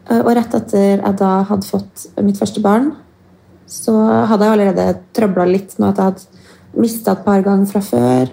Eh, 0.10 0.20
Og 0.22 0.34
rett 0.38 0.58
etter 0.58 1.00
jeg 1.02 1.16
da 1.22 1.32
hadde 1.50 1.70
fått 1.70 2.08
mitt 2.26 2.40
første 2.40 2.62
barn, 2.64 2.92
så 3.72 3.94
hadde 4.28 4.48
jeg 4.48 4.58
allerede 4.58 4.88
trøbla 5.16 5.46
litt 5.48 5.78
med 5.80 5.92
at 5.92 5.98
jeg 5.98 6.10
hadde 6.10 6.82
mista 6.82 7.16
et 7.16 7.26
par 7.26 7.42
ganger 7.46 7.70
fra 7.72 7.82
før. 7.84 8.32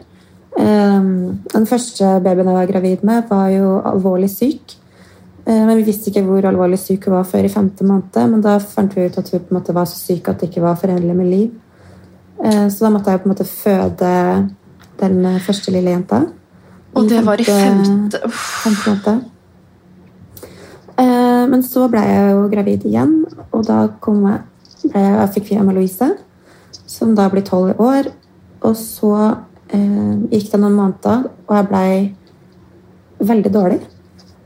Eh, 0.58 1.08
Den 1.54 1.66
første 1.70 2.18
babyen 2.24 2.50
jeg 2.50 2.60
var 2.60 2.72
gravid 2.72 3.04
med, 3.06 3.28
var 3.30 3.48
jo 3.54 3.78
alvorlig 3.84 4.30
syk. 4.30 4.76
Eh, 5.46 5.64
Men 5.66 5.76
vi 5.78 5.86
visste 5.88 6.10
ikke 6.10 6.24
hvor 6.26 6.44
alvorlig 6.48 6.78
syk 6.78 7.06
hun 7.06 7.14
var 7.14 7.24
før 7.24 7.44
i 7.44 7.52
femte 7.52 7.84
måned. 7.84 8.30
Men 8.30 8.40
da 8.44 8.58
fant 8.58 8.94
vi 8.94 9.06
ut 9.06 9.18
at 9.18 9.30
hun 9.30 9.40
på 9.40 9.54
en 9.54 9.60
måte 9.60 9.74
var 9.74 9.84
så 9.86 9.96
syk 9.96 10.28
at 10.28 10.40
det 10.40 10.50
ikke 10.50 10.62
var 10.62 10.76
forenlig 10.76 11.16
med 11.16 11.26
liv. 11.30 11.50
Eh, 12.44 12.68
Så 12.68 12.84
da 12.84 12.90
måtte 12.90 13.10
jeg 13.10 13.20
på 13.22 13.28
en 13.28 13.34
måte 13.34 13.46
føde 13.48 14.50
den 15.00 15.24
eh, 15.26 15.40
første 15.40 15.72
lille 15.74 15.90
jenta. 15.90 16.22
Og 16.94 17.08
det 17.08 17.24
var 17.26 17.40
i 17.40 17.44
femte- 17.44 18.22
femte 18.30 18.90
måned. 18.90 19.24
Eh, 20.98 21.46
Men 21.48 21.62
så 21.62 21.88
ble 21.90 22.00
jeg 22.02 22.32
jo 22.32 22.48
gravid 22.48 22.84
igjen, 22.84 23.24
og 23.52 23.64
da 23.66 23.86
kom 24.00 24.24
jeg, 24.26 24.40
jeg, 24.92 25.28
fikk 25.34 25.50
vi 25.50 25.56
Emma 25.56 25.72
Louise, 25.72 26.08
som 26.86 27.14
da 27.14 27.28
blir 27.30 27.42
tolv 27.46 27.78
år. 27.80 28.10
Og 28.62 28.74
så 28.76 29.12
eh, 29.70 30.14
gikk 30.32 30.50
det 30.52 30.60
noen 30.60 30.74
måneder, 30.74 31.28
og 31.48 31.54
jeg 31.56 31.68
ble 31.68 33.26
veldig 33.28 33.52
dårlig. 33.54 33.80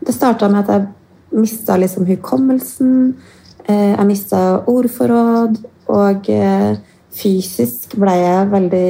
Det 0.04 0.14
starta 0.14 0.48
med 0.48 0.68
at 0.68 0.68
jeg 0.68 1.40
mista 1.40 1.76
liksom 1.76 2.06
hukommelsen, 2.06 3.14
eh, 3.66 3.94
jeg 3.96 4.06
mista 4.06 4.62
ordforråd, 4.68 5.56
og 5.88 6.28
eh, 6.30 6.76
fysisk 7.16 7.96
ble 8.00 8.14
jeg 8.16 8.50
veldig 8.52 8.88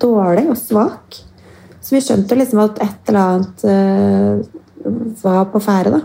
dårlig 0.00 0.46
og 0.52 0.58
svak. 0.58 1.18
Så 1.80 1.96
vi 1.96 2.02
skjønte 2.04 2.36
liksom 2.36 2.62
at 2.62 2.80
et 2.84 3.10
eller 3.10 3.20
annet 3.20 3.64
uh, 3.66 5.14
var 5.22 5.48
på 5.52 5.62
ferde. 5.64 5.98
da. 5.98 6.02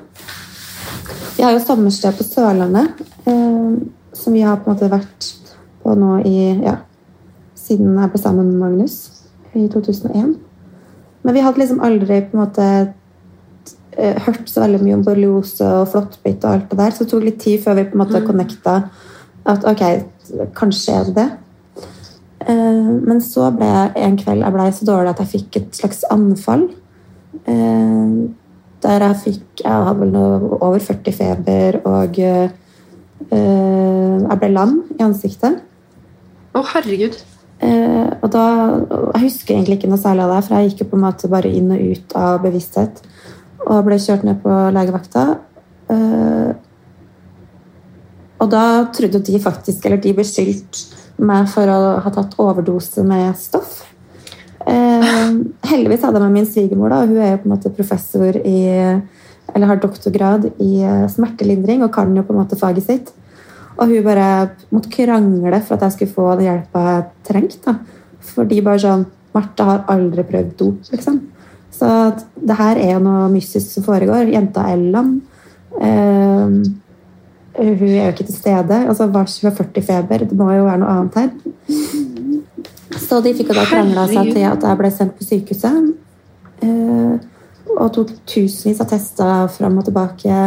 Vi 1.35 1.43
har 1.43 1.51
jo 1.51 1.63
sommersted 1.63 2.15
på 2.15 2.25
Sørlandet, 2.27 3.03
uh, 3.27 3.75
som 4.15 4.33
vi 4.33 4.45
har 4.45 4.61
på 4.61 4.69
en 4.69 4.77
måte 4.77 4.91
vært 4.91 5.31
på 5.83 5.93
nå 5.99 6.17
i 6.25 6.37
ja, 6.65 6.79
siden 7.59 7.97
jeg 7.99 8.11
ble 8.13 8.21
sammen 8.21 8.53
med 8.53 8.61
Magnus 8.63 8.97
i 9.53 9.67
2001. 9.71 10.35
Men 11.25 11.33
vi 11.35 11.43
hadde 11.43 11.61
liksom 11.61 11.81
aldri 11.83 12.21
på 12.25 12.37
en 12.37 12.43
måte 12.43 12.65
eh, 13.97 14.17
hørt 14.27 14.49
så 14.49 14.61
veldig 14.61 14.81
mye 14.83 14.97
om 14.97 15.05
borreliose 15.05 15.67
og 15.79 15.89
flåttbitt 15.93 16.45
og 16.45 16.51
alt 16.51 16.67
det 16.71 16.79
der, 16.81 16.93
så 16.93 17.03
det 17.03 17.11
tok 17.13 17.25
litt 17.25 17.39
tid 17.41 17.63
før 17.63 17.79
vi 17.79 17.87
på 17.89 17.97
en 17.97 18.03
måte 18.03 18.21
connecta 18.25 18.75
at 19.45 19.65
ok, 19.69 19.83
kanskje 20.57 20.95
er 20.95 21.09
det 21.09 21.15
det. 21.19 21.27
Eh, 22.45 22.89
men 23.09 23.21
så 23.23 23.49
ble 23.55 23.67
jeg 23.67 23.93
en 24.05 24.17
kveld 24.19 24.43
jeg 24.45 24.53
ble 24.53 24.65
så 24.77 24.85
dårlig 24.85 25.13
at 25.15 25.21
jeg 25.23 25.31
fikk 25.33 25.61
et 25.61 25.79
slags 25.79 26.03
anfall. 26.13 26.67
Eh, 27.45 28.17
der 28.85 29.01
jeg 29.07 29.17
fikk 29.23 29.63
Jeg 29.63 29.85
hadde 29.87 29.99
vel 29.99 30.11
noe 30.13 30.57
over 30.59 30.79
40 30.83 31.15
feber, 31.15 31.79
og 31.89 32.19
eh, 32.21 32.51
jeg 33.31 34.41
ble 34.41 34.49
lam 34.51 34.75
i 34.93 35.01
ansiktet. 35.05 35.63
Å, 36.53 36.61
herregud. 36.73 37.17
Eh, 37.63 38.11
og 38.21 38.27
da, 38.33 38.43
Jeg 39.15 39.23
husker 39.23 39.55
egentlig 39.55 39.79
ikke 39.79 39.89
noe 39.89 40.01
særlig 40.01 40.25
av 40.25 40.35
det, 40.35 40.43
for 40.45 40.57
jeg 40.57 40.69
gikk 40.69 40.83
jo 40.83 40.89
på 40.91 40.99
en 40.99 41.05
måte 41.07 41.31
bare 41.31 41.49
inn 41.49 41.71
og 41.73 41.81
ut 41.81 42.15
av 42.19 42.43
bevissthet. 42.43 43.01
Og 43.65 43.81
ble 43.87 43.97
kjørt 44.01 44.27
ned 44.27 44.43
på 44.43 44.59
legevakta. 44.75 45.25
Og 48.45 48.51
da 48.53 48.85
trodde 48.93 49.23
de 49.25 49.41
faktisk, 49.41 49.85
eller 49.87 49.97
de 50.01 50.13
beskyldte 50.13 51.01
meg 51.25 51.49
for 51.49 51.69
å 51.71 51.97
ha 52.03 52.11
tatt 52.13 52.35
overdose 52.43 53.01
med 53.07 53.33
stoff. 53.39 53.79
Eh, 54.65 55.05
heldigvis 55.71 56.05
hadde 56.05 56.19
jeg 56.19 56.25
med 56.25 56.35
min 56.35 56.47
svigermor, 56.49 56.93
da, 56.93 57.03
hun 57.05 57.17
er 57.17 57.35
jo 57.35 57.41
på 57.41 57.49
en 57.49 57.55
måte 57.55 57.73
professor 57.73 58.37
i 58.41 58.57
eller 59.53 59.69
har 59.69 59.77
doktorgrad 59.79 60.47
i 60.63 60.81
eh, 60.83 61.05
smertelindring 61.11 61.83
og 61.85 61.93
kan 61.93 62.13
jo 62.17 62.23
på 62.25 62.33
en 62.33 62.41
måte 62.41 62.57
faget 62.59 62.87
sitt. 62.87 63.11
Og 63.75 63.91
hun 63.91 64.05
bare 64.05 64.27
måtte 64.73 64.91
krangle 64.91 65.59
for 65.61 65.75
at 65.75 65.85
jeg 65.85 65.95
skulle 65.95 66.15
få 66.15 66.31
den 66.39 66.47
hjelpa 66.47 66.83
jeg 66.87 67.05
trengte. 67.29 67.75
Fordi 68.35 68.61
bare 68.65 68.81
sånn 68.81 69.05
Martha 69.35 69.67
har 69.67 69.85
aldri 69.91 70.23
prøvd 70.27 70.53
dop, 70.59 70.91
liksom. 70.93 71.19
Så 71.75 71.87
det 72.39 72.55
her 72.55 72.79
er 72.79 72.93
jo 72.93 73.01
noe 73.03 73.27
mystisk 73.33 73.67
som 73.67 73.83
foregår. 73.83 74.31
Jenta 74.31 74.63
er. 74.71 74.85
Eh, 75.83 76.59
hun 77.57 77.87
er 77.87 78.09
jo 78.09 78.13
ikke 78.13 78.27
til 78.27 78.35
stede. 78.35 78.81
Altså, 78.87 79.05
Hun 79.05 79.15
har 79.15 79.55
40 79.55 79.81
feber. 79.81 80.17
Det 80.17 80.37
må 80.37 80.51
jo 80.51 80.65
være 80.65 80.81
noe 80.81 80.89
annet 80.89 81.15
her. 81.15 81.29
Så 82.99 83.21
de 83.23 83.33
fikk 83.35 83.51
jo 83.51 83.57
da 83.57 83.65
krangla 83.69 84.07
seg 84.09 84.33
til 84.33 84.45
at 84.47 84.63
jeg 84.63 84.79
ble 84.79 84.91
sendt 84.91 85.15
på 85.17 85.27
sykehuset. 85.27 85.93
Eh, 86.65 87.15
og 87.75 87.91
tok 87.95 88.11
tusenvis 88.29 88.81
av 88.83 88.89
tester 88.91 89.47
fram 89.55 89.79
og 89.79 89.87
tilbake. 89.87 90.41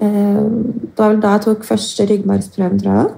Eh, 0.00 0.42
det 0.42 0.98
var 0.98 1.12
vel 1.12 1.22
da 1.22 1.36
jeg 1.36 1.46
tok 1.46 1.66
første 1.66 2.06
ryggmargsprøven, 2.10 2.80
tror 2.82 3.00
jeg. 3.00 3.12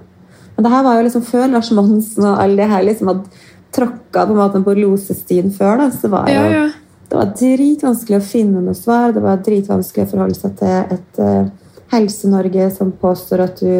Men 0.55 0.65
det 0.65 0.73
her 0.73 0.83
var 0.83 0.97
jo 0.97 1.05
liksom 1.07 1.23
før 1.23 1.47
Lars 1.53 1.71
Monsen 1.71 2.25
og 2.27 2.41
alle 2.43 2.59
de 2.59 2.67
her 2.67 2.83
liksom 2.83 3.13
hadde 3.13 3.45
tråkka 3.75 4.25
på 4.25 4.33
en 4.33 4.41
måte 4.41 4.61
på 4.65 4.75
losestien 4.79 5.51
før. 5.55 5.77
da, 5.83 5.89
så 5.91 6.09
var 6.11 6.27
jo 6.27 6.35
Ja, 6.35 6.49
ja. 6.51 6.67
det 7.09 7.17
var 7.17 7.33
dritvanskelig 7.37 8.17
å 8.17 8.25
finne 8.25 8.61
noe 8.65 8.75
svar. 8.75 9.13
Det 9.13 9.23
var 9.23 9.43
dritvanskelig 9.45 10.07
å 10.07 10.11
forholde 10.13 10.35
seg 10.39 10.57
til 10.59 10.95
et 10.97 11.21
eh, 11.23 11.45
Helse-Norge 11.91 12.69
som 12.75 12.91
påstår 13.01 13.45
at 13.47 13.61
du 13.61 13.73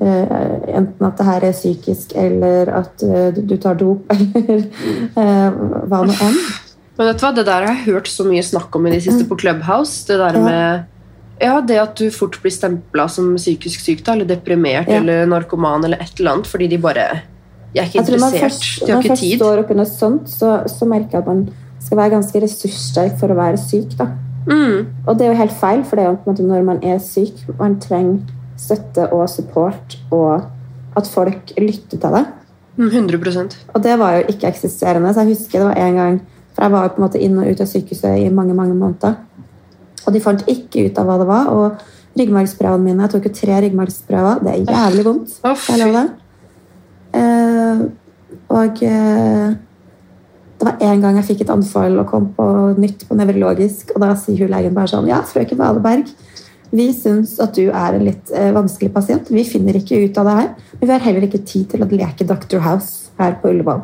eh, 0.00 0.36
Enten 0.72 1.06
at 1.06 1.18
det 1.18 1.26
her 1.28 1.46
er 1.48 1.56
psykisk, 1.56 2.14
eller 2.16 2.70
at 2.82 3.02
eh, 3.04 3.32
du, 3.36 3.56
tar 3.60 3.76
dop, 3.80 4.08
eller 4.14 4.62
eh, 4.62 5.58
hva 5.88 6.04
nå 6.06 6.16
enn. 6.16 6.38
Men 6.98 7.08
vet 7.08 7.20
du 7.20 7.24
hva, 7.26 7.32
det 7.36 7.44
der 7.48 7.66
har 7.66 7.70
jeg 7.72 7.86
hørt 7.92 8.08
så 8.12 8.24
mye 8.28 8.44
snakk 8.44 8.74
om 8.76 8.86
i 8.86 8.94
det 8.94 9.02
siste 9.04 9.24
på 9.28 9.38
Clubhouse. 9.40 10.04
Det 10.08 10.18
der 10.20 10.38
med 10.40 10.88
ja, 11.42 11.56
det 11.64 11.78
at 11.80 11.96
du 11.98 12.06
fort 12.14 12.36
blir 12.42 12.52
stempla 12.54 13.08
som 13.10 13.32
psykisk 13.34 13.80
syk, 13.82 14.04
eller 14.08 14.28
deprimert 14.28 14.88
Ja. 14.88 15.00
eller 15.00 15.26
narkoman 15.26 15.84
eller 15.84 15.98
et 15.98 16.20
eller 16.20 16.36
annet, 16.36 16.46
fordi 16.46 16.68
de 16.68 16.78
bare 16.78 17.22
Jeg 17.74 17.82
er 17.82 17.88
ikke 17.88 17.98
Jeg 17.98 18.04
interessert. 18.04 18.40
først, 18.40 18.80
de 18.80 18.86
når 18.86 18.94
man 18.94 19.02
først 19.08 19.36
står 19.36 19.58
oppunder 19.62 19.84
sånt, 19.88 20.28
så, 20.28 20.50
så 20.68 20.84
merker 20.84 21.16
jeg 21.16 21.22
at 21.22 21.26
man 21.26 21.48
skal 21.80 21.98
være 21.98 22.10
ganske 22.10 22.42
ressurssterk 22.42 23.18
for 23.18 23.32
å 23.32 23.34
være 23.38 23.58
syk. 23.58 23.96
da. 23.98 24.06
Mm. 24.46 24.86
Og 25.06 25.18
det 25.18 25.26
er 25.26 25.32
jo 25.32 25.40
helt 25.40 25.58
feil, 25.60 25.84
for 25.84 25.96
det 25.96 26.04
er 26.04 26.10
jo 26.10 26.18
på 26.20 26.30
en 26.30 26.32
måte 26.32 26.46
når 26.46 26.64
man 26.66 26.82
er 26.82 26.98
syk, 27.02 27.42
man 27.58 27.78
trenger 27.80 28.20
støtte 28.58 29.08
og 29.12 29.28
support, 29.30 29.98
og 30.10 30.44
at 30.96 31.08
folk 31.08 31.52
lytter 31.58 31.98
til 31.98 32.16
deg. 32.16 32.30
Mm, 32.76 32.88
100 32.88 33.56
Og 33.74 33.82
det 33.84 33.98
var 33.98 34.16
jo 34.16 34.22
ikke 34.28 34.48
eksisterende. 34.48 35.12
Så 35.14 35.20
jeg 35.20 35.34
husker 35.34 35.58
det 35.58 35.68
var 35.68 35.76
en 35.76 35.94
gang 35.94 36.20
For 36.54 36.62
jeg 36.64 36.72
var 36.72 36.82
jo 36.82 36.88
på 36.88 37.00
en 37.00 37.04
måte 37.04 37.20
inn 37.20 37.38
og 37.38 37.48
ut 37.48 37.60
av 37.60 37.68
sykehuset 37.68 38.18
i 38.18 38.28
mange 38.28 38.54
mange 38.54 38.74
måneder. 38.74 39.14
Og 40.06 40.12
de 40.12 40.20
fant 40.20 40.42
ikke 40.48 40.86
ut 40.86 40.98
av 41.00 41.08
hva 41.08 41.18
det 41.20 41.26
var. 41.28 41.48
Og 41.48 42.18
ryggmargsprøvene 42.18 42.84
mine 42.84 43.06
Jeg 43.06 43.10
tok 43.14 43.28
jo 43.28 43.32
tre 43.36 43.60
ryggmargsprøver. 43.64 44.42
Det 44.44 44.52
er 44.52 44.74
jævlig 44.76 45.04
vondt. 45.06 45.36
Oh? 45.44 45.56
Eh, 47.12 47.80
og 48.48 48.82
eh, 48.84 49.54
det 50.62 50.68
var 50.70 50.84
en 50.92 51.00
gang 51.02 51.16
jeg 51.18 51.26
fikk 51.32 51.40
et 51.42 51.50
anfall 51.50 51.96
og 51.98 52.10
kom 52.10 52.28
på 52.36 52.44
nytt 52.78 53.06
på 53.08 53.16
nevrologisk, 53.18 53.94
og 53.96 54.04
da 54.04 54.12
sier 54.18 54.44
hun 54.44 54.52
legen 54.52 54.76
bare 54.76 54.92
sånn 54.92 55.08
Ja, 55.10 55.18
frøken 55.26 55.58
Valeberg, 55.58 56.12
vi 56.72 56.86
syns 56.96 57.34
at 57.42 57.56
du 57.58 57.66
er 57.68 57.96
en 57.98 58.04
litt 58.06 58.30
eh, 58.32 58.52
vanskelig 58.54 58.92
pasient. 58.94 59.28
Vi 59.28 59.42
finner 59.44 59.76
ikke 59.76 59.98
ut 60.06 60.20
av 60.22 60.28
det 60.28 60.36
her. 60.38 60.52
Men 60.78 60.86
vi 60.86 60.94
har 60.94 61.02
heller 61.04 61.26
ikke 61.26 61.42
tid 61.44 61.66
til 61.74 61.84
å 61.84 61.88
leke 61.90 62.24
Dr. 62.24 62.62
House 62.64 63.10
her 63.18 63.36
på 63.42 63.50
Ullevål. 63.50 63.82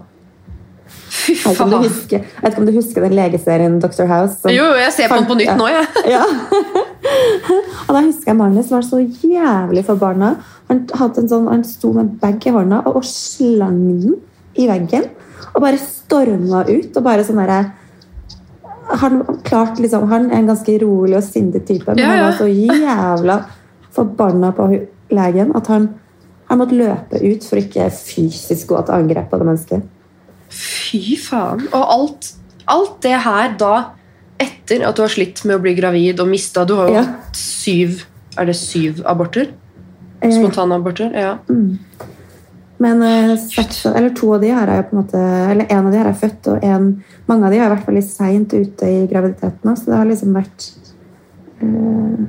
Fy 0.88 1.34
faen. 1.36 1.74
jeg 1.74 2.22
vet 2.22 2.48
ikke 2.48 2.62
om 2.62 2.66
du 2.68 2.72
husker 2.72 3.04
den 3.04 3.16
legeserien 3.16 3.76
Dr. 3.82 4.06
House? 4.08 4.40
Jo, 4.52 4.70
jeg 4.78 4.94
ser 4.96 5.12
på 5.12 5.18
den 5.20 5.28
på 5.28 5.36
nytt 5.36 5.52
nå, 5.60 5.68
jeg. 5.68 5.84
ja. 6.14 6.24
og 7.84 7.92
da 7.92 8.00
husker 8.06 8.32
jeg 8.32 8.38
Magnus 8.38 8.72
var 8.72 8.86
så 8.86 9.02
jævlig 9.02 9.84
forbanna. 9.88 10.34
Han, 10.72 10.82
hadde 11.00 11.24
en 11.24 11.30
sånn, 11.32 11.48
han 11.52 11.64
sto 11.68 11.92
med 11.92 12.06
en 12.06 12.10
bag 12.22 12.48
i 12.48 12.56
hånda 12.56 12.82
og, 12.86 13.00
og 13.02 13.08
slang 13.08 13.80
den 14.00 14.18
i 14.58 14.68
veggen. 14.70 15.08
Og 15.54 15.60
bare 15.62 15.78
storma 15.78 16.64
ut. 16.68 16.96
og 16.96 17.02
bare 17.04 17.24
sånn 17.24 17.42
han, 18.88 19.18
klart, 19.44 19.78
liksom, 19.78 20.06
han 20.08 20.30
er 20.30 20.38
en 20.38 20.46
ganske 20.48 20.78
rolig 20.80 21.16
og 21.18 21.22
sindig 21.26 21.64
type, 21.68 21.92
men 21.92 21.98
Ja, 21.98 22.06
han 22.08 22.18
ja. 22.18 22.24
var 22.24 22.38
så 22.38 22.46
jævla 22.48 23.44
forbanna 23.92 24.52
på 24.56 24.68
legen 25.10 25.52
at 25.56 25.66
han, 25.66 25.88
han 26.48 26.58
måtte 26.58 26.78
løpe 26.78 27.20
ut 27.20 27.44
for 27.44 27.60
ikke 27.60 27.90
fysisk 27.92 28.68
gå 28.72 28.80
til 28.86 28.94
angrep 28.94 29.28
på 29.30 29.38
det 29.38 29.46
mennesket. 29.46 29.82
Fy 30.48 31.16
faen. 31.20 31.66
Og 31.72 31.84
alt, 31.98 32.32
alt 32.66 32.96
det 33.04 33.18
her 33.26 33.52
da 33.60 33.74
etter 34.40 34.86
at 34.88 34.96
du 34.96 35.02
har 35.02 35.12
slitt 35.12 35.44
med 35.44 35.58
å 35.58 35.62
bli 35.62 35.74
gravid 35.76 36.20
og 36.22 36.28
mista 36.30 36.64
Du 36.64 36.76
har 36.78 36.88
jo 36.88 36.94
Ja. 36.94 37.04
syv 37.34 38.04
Er 38.38 38.46
det 38.46 38.54
syv 38.56 39.02
aborter? 39.04 39.48
Eh, 40.22 40.30
Spontanaborter? 40.30 41.10
Ja. 41.12 41.38
Men 42.78 43.02
eh, 43.02 43.36
seks, 43.42 43.86
eller 43.86 44.10
to 44.14 44.30
av 44.36 44.42
de 44.42 44.50
har 44.54 44.70
jeg 44.70 44.86
på 44.88 44.94
en 44.94 45.00
måte 45.02 45.20
Eller 45.20 45.66
en 45.66 45.86
av 45.86 45.92
de 45.92 45.98
har 45.98 46.10
jeg 46.12 46.20
født, 46.20 46.50
og 46.52 46.66
en, 46.66 46.90
mange 47.26 47.46
av 47.46 47.54
de 47.54 47.62
har 47.62 47.72
vært 47.74 47.88
veldig 47.90 48.04
seint 48.06 48.54
ute 48.54 48.90
i 48.90 49.06
graviditeten. 49.10 49.76
Så 49.76 49.90
det 49.90 49.98
har 49.98 50.10
liksom 50.10 50.34
vært 50.38 50.68
eh, 51.62 52.26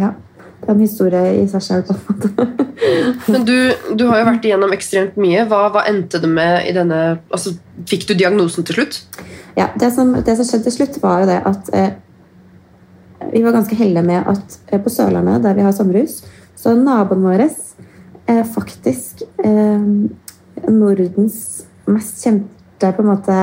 Ja. 0.00 0.14
Det 0.60 0.68
er 0.68 0.74
en 0.74 0.82
historie 0.84 1.20
i 1.40 1.46
seg 1.48 1.62
selv, 1.64 1.88
på 1.88 1.94
en 1.96 2.18
måte. 2.20 2.66
Men 3.32 3.46
du, 3.48 3.56
du 3.96 4.04
har 4.10 4.20
jo 4.20 4.26
vært 4.28 4.44
igjennom 4.44 4.74
ekstremt 4.76 5.16
mye. 5.20 5.46
Hva, 5.48 5.62
hva 5.72 5.86
endte 5.88 6.20
det 6.20 6.28
med 6.30 6.68
i 6.68 6.74
denne 6.76 6.98
altså, 7.32 7.54
Fikk 7.88 8.04
du 8.10 8.12
diagnosen 8.12 8.66
til 8.68 8.76
slutt? 8.76 9.00
Ja, 9.56 9.70
det 9.80 9.88
som, 9.96 10.12
det 10.20 10.36
som 10.36 10.46
skjedde 10.46 10.68
til 10.68 10.76
slutt, 10.76 11.00
var 11.02 11.24
jo 11.24 11.30
det 11.30 11.38
at 11.48 11.72
eh, 11.76 11.90
vi 13.32 13.42
var 13.42 13.56
ganske 13.56 13.76
heldige 13.76 14.04
med 14.06 14.28
at 14.30 14.58
eh, 14.68 14.80
på 14.80 14.92
Sørlandet, 14.92 15.42
der 15.44 15.56
vi 15.56 15.64
har 15.64 15.74
sommerhus, 15.76 16.20
så 16.60 16.76
naboen 16.76 17.24
vår 17.24 17.46
eh, 18.30 18.44
faktisk 18.46 19.22
eh, 19.44 19.80
Nordens 20.70 21.66
mest 21.90 22.22
kjente 22.24 22.92
på 22.94 23.02
en 23.02 23.10
måte, 23.10 23.36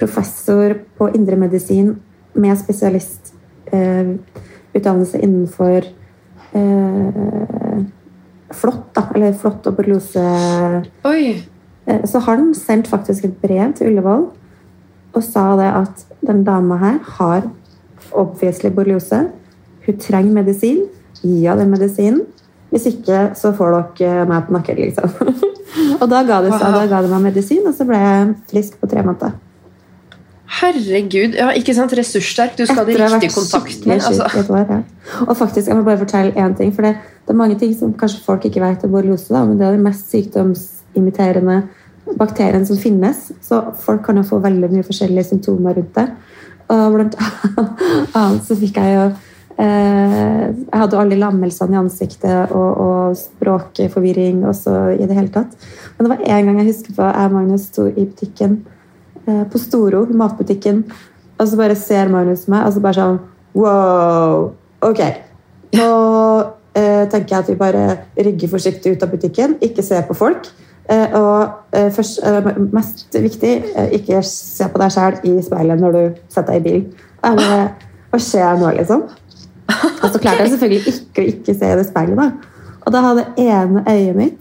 professor 0.00 0.74
på 0.98 1.04
indremedisin 1.16 1.88
med 2.34 2.58
spesialistutdannelse 2.58 5.18
eh, 5.18 5.24
innenfor 5.24 5.80
eh, 6.52 7.12
flått, 8.52 8.94
da, 8.96 9.02
eller 9.14 9.32
flått 9.38 9.66
og 9.70 9.74
borreliose! 9.78 10.24
Eh, 11.86 12.04
Så 12.06 12.18
han 12.26 12.54
sendt 12.54 12.86
faktisk 12.86 13.24
et 13.26 13.40
brev 13.42 13.72
til 13.74 13.86
Ullevål 13.90 14.28
og 15.12 15.24
sa 15.24 15.56
det 15.58 15.70
at 15.76 16.06
den 16.24 16.44
dama 16.46 16.76
her 16.80 16.98
har 17.18 17.42
obviously 18.12 18.70
borreliose. 18.70 19.26
Hun 19.86 19.98
trenger 19.98 20.32
medisin. 20.32 20.86
Gi 21.22 21.44
henne 21.44 21.60
den 21.60 21.70
medisinen. 21.70 22.20
Hvis 22.72 22.88
ikke, 22.88 23.22
så 23.36 23.52
får 23.56 23.74
dere 23.98 24.26
meg 24.28 24.46
på 24.48 24.56
nakken, 24.56 24.78
liksom. 24.80 25.10
og 26.00 26.06
da 26.08 26.22
ga, 26.24 26.40
det, 26.44 26.52
seg, 26.56 26.68
da 26.72 26.84
ga 26.88 27.00
de 27.04 27.10
meg 27.12 27.26
medisin, 27.28 27.64
og 27.68 27.74
så 27.76 27.84
ble 27.88 28.00
jeg 28.00 28.28
frisk 28.52 28.78
på 28.80 28.88
tre 28.88 29.04
måneder. 29.04 29.34
Herregud. 30.52 31.36
Ja, 31.38 31.50
ikke 31.56 31.74
sant? 31.76 31.94
Ressurssterk. 31.96 32.56
Du 32.58 32.66
skal 32.68 32.82
ha 32.82 32.84
de 32.88 32.96
riktige 32.96 33.32
kontaktene. 33.32 33.96
Altså. 33.96 34.58
ja. 34.68 34.80
Og 35.24 35.36
faktisk, 35.36 35.68
jeg 35.68 35.76
må 35.78 35.84
bare 35.86 36.00
fortelle 36.02 36.32
én 36.36 36.56
ting. 36.58 36.74
For 36.76 36.84
det, 36.84 36.96
det 37.24 37.32
er 37.32 37.38
mange 37.40 37.56
ting 37.60 37.72
som 37.76 37.94
kanskje 37.96 38.20
folk 38.26 38.44
ikke 38.48 38.60
vet 38.60 38.84
om 38.84 38.92
borreliose, 38.92 39.32
men 39.32 39.56
det 39.60 39.66
er 39.66 39.78
den 39.78 39.86
mest 39.86 40.12
sykdomsimiterende 40.12 41.62
bakterien 42.20 42.66
som 42.68 42.80
finnes. 42.80 43.30
Så 43.40 43.62
folk 43.80 44.04
kan 44.04 44.20
jo 44.20 44.26
få 44.28 44.42
veldig 44.44 44.70
mye 44.74 44.86
forskjellige 44.86 45.30
symptomer 45.30 45.76
rundt 45.80 45.96
det. 45.96 46.08
Og 46.72 46.96
blant 46.98 47.16
annet 48.20 48.44
så 48.48 48.56
fikk 48.58 48.80
jeg 48.80 48.96
jo 48.96 49.06
eh, 49.08 49.28
Jeg 49.62 50.80
hadde 50.80 50.98
alle 50.98 51.18
lammelsene 51.20 51.76
i 51.76 51.78
ansiktet 51.78 52.50
og, 52.50 52.70
og 52.82 53.16
språkforvirring 53.18 54.40
og 54.48 54.56
så 54.58 54.76
i 54.96 55.06
det 55.06 55.14
hele 55.14 55.30
tatt. 55.34 55.52
Men 55.94 56.06
det 56.06 56.12
var 56.14 56.24
en 56.36 56.48
gang 56.48 56.58
jeg 56.62 56.70
husker 56.72 56.96
på 56.96 57.06
jeg 57.06 57.28
og 57.28 57.36
Magnus 57.36 57.68
sto 57.70 57.86
i 57.90 58.06
butikken 58.06 58.56
eh, 59.26 59.44
på 59.52 59.60
Storo, 59.62 60.06
matbutikken, 60.10 60.82
og 61.38 61.48
så 61.48 61.60
bare 61.60 61.76
ser 61.78 62.10
Magnus 62.10 62.48
meg, 62.50 62.66
og 62.66 62.74
så 62.74 62.82
bare 62.82 62.98
sånn 62.98 63.20
Wow! 63.52 64.48
Ok. 64.82 65.00
Nå 65.76 65.88
eh, 66.74 67.04
tenker 67.12 67.34
jeg 67.34 67.38
at 67.38 67.50
vi 67.52 67.58
bare 67.60 67.84
rygger 68.16 68.50
forsiktig 68.50 68.96
ut 68.96 69.04
av 69.04 69.12
butikken, 69.12 69.58
ikke 69.64 69.84
ser 69.84 70.06
på 70.08 70.16
folk. 70.16 70.48
Eh, 70.90 71.14
og 71.14 71.76
eh, 71.76 71.90
først, 71.94 72.22
eh, 72.26 72.50
mest 72.72 73.14
viktig, 73.14 73.52
eh, 73.76 73.92
ikke 73.98 74.22
se 74.26 74.66
på 74.72 74.80
deg 74.82 74.94
sjæl 74.94 75.18
i 75.28 75.36
speilet 75.44 75.82
når 75.82 75.98
du 75.98 76.22
setter 76.32 76.56
deg 76.56 76.62
i 76.62 76.66
bilen. 76.66 77.74
Hva 78.12 78.20
skjer 78.20 78.58
nå, 78.60 78.72
liksom? 78.76 79.06
Og 80.02 80.08
så 80.12 80.20
klarte 80.20 80.44
jeg 80.44 80.52
selvfølgelig 80.54 80.92
ikke 80.92 81.22
å 81.22 81.28
ikke 81.32 81.54
se 81.58 81.70
det 81.78 81.86
speilet. 81.88 82.16
da. 82.16 82.30
Og 82.86 82.92
da 82.94 83.02
hadde 83.04 83.24
ene 83.38 83.84
øyet 83.86 84.16
mitt 84.18 84.40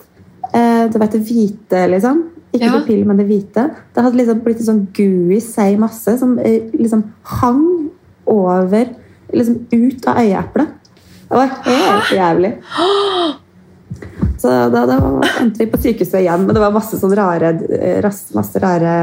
eh, 0.54 0.88
Du 0.92 0.98
vet 1.00 1.12
det 1.16 1.22
hvite, 1.28 1.84
liksom? 1.94 2.24
Ikke 2.52 2.66
Ja. 2.68 2.72
pupillen, 2.80 3.08
men 3.08 3.18
det 3.22 3.28
hvite. 3.30 3.70
Det 3.96 4.04
hadde 4.04 4.18
liksom 4.20 4.42
blitt 4.44 4.60
en 4.60 4.68
sånn 4.68 4.88
gooey, 4.98 5.40
seig 5.40 5.78
masse 5.80 6.18
som 6.20 6.38
eh, 6.40 6.70
liksom 6.74 7.06
hang 7.40 7.90
over 8.28 8.90
Liksom 9.32 9.62
ut 9.72 10.08
av 10.12 10.18
øyeeplet. 10.20 10.68
Det 11.30 11.38
var 11.38 11.52
helt 11.64 12.10
jævlig. 12.12 12.50
Så 14.42 14.50
da, 14.74 14.82
da 14.90 14.98
endte 15.40 15.62
vi 15.62 15.68
på 15.72 15.80
sykehuset 15.80 16.18
igjen, 16.20 16.44
men 16.48 16.58
det 16.58 16.60
var 16.64 16.74
masse 16.76 16.98
sånn 17.00 17.14
rare, 17.16 17.54
eh, 17.78 18.04
masse 18.36 18.60
rare 18.60 18.96